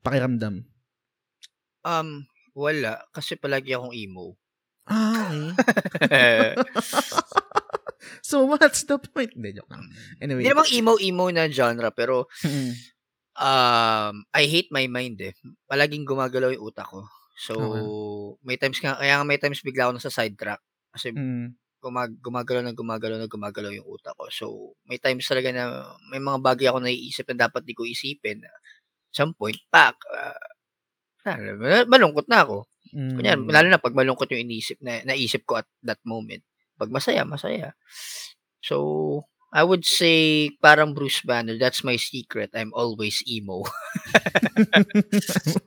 [0.05, 0.61] pakiramdam?
[1.83, 3.01] Um, wala.
[3.17, 4.37] Kasi palagi akong emo.
[4.87, 5.57] Ah,
[8.29, 9.33] so what's the point?
[9.35, 9.89] Hindi, joke lang.
[10.23, 10.45] Anyway.
[10.45, 12.73] Hindi namang emo-emo na genre, pero Mm.
[13.39, 15.35] Um, I hate my mind eh.
[15.69, 17.07] Palaging gumagalaw yung utak ko.
[17.37, 17.85] So, Okay.
[18.45, 20.61] may times nga, kaya nga may times bigla ako nasa sidetrack.
[20.93, 21.53] Kasi Mm.
[21.83, 24.27] gumag gumagalaw na gumagalaw na gumagalaw yung utak ko.
[24.33, 24.47] So,
[24.89, 25.65] may times talaga na
[26.11, 28.43] may mga bagay ako naiisip na dapat di ko isipin.
[29.13, 30.37] Some point, pak, ah,
[31.29, 31.39] ah,
[31.89, 32.67] malungkot na ako.
[32.95, 33.15] Mm.
[33.19, 36.43] Kunyari, lalo na pag malungkot yung inisip na naisip ko at that moment.
[36.79, 37.73] Pag masaya, masaya.
[38.63, 39.25] So,
[39.55, 42.51] I would say parang Bruce Banner, that's my secret.
[42.53, 43.63] I'm always emo.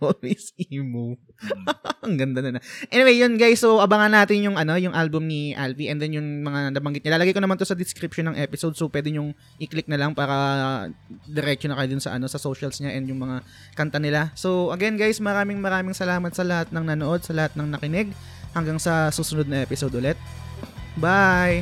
[0.03, 1.15] Always emo.
[2.05, 2.61] Ang ganda na na.
[2.91, 3.63] Anyway, yun guys.
[3.63, 7.15] So, abangan natin yung ano, yung album ni Alvi and then yung mga nabanggit niya.
[7.15, 9.31] Lalagay ko naman to sa description ng episode so pwede yung
[9.63, 10.91] i-click na lang para
[11.23, 13.41] diretso na kayo dun sa ano sa socials niya and yung mga
[13.79, 14.35] kanta nila.
[14.35, 18.11] So, again guys, maraming maraming salamat sa lahat ng nanood, sa lahat ng nakinig.
[18.49, 20.17] Hanggang sa susunod na episode ulit.
[20.97, 21.61] Bye!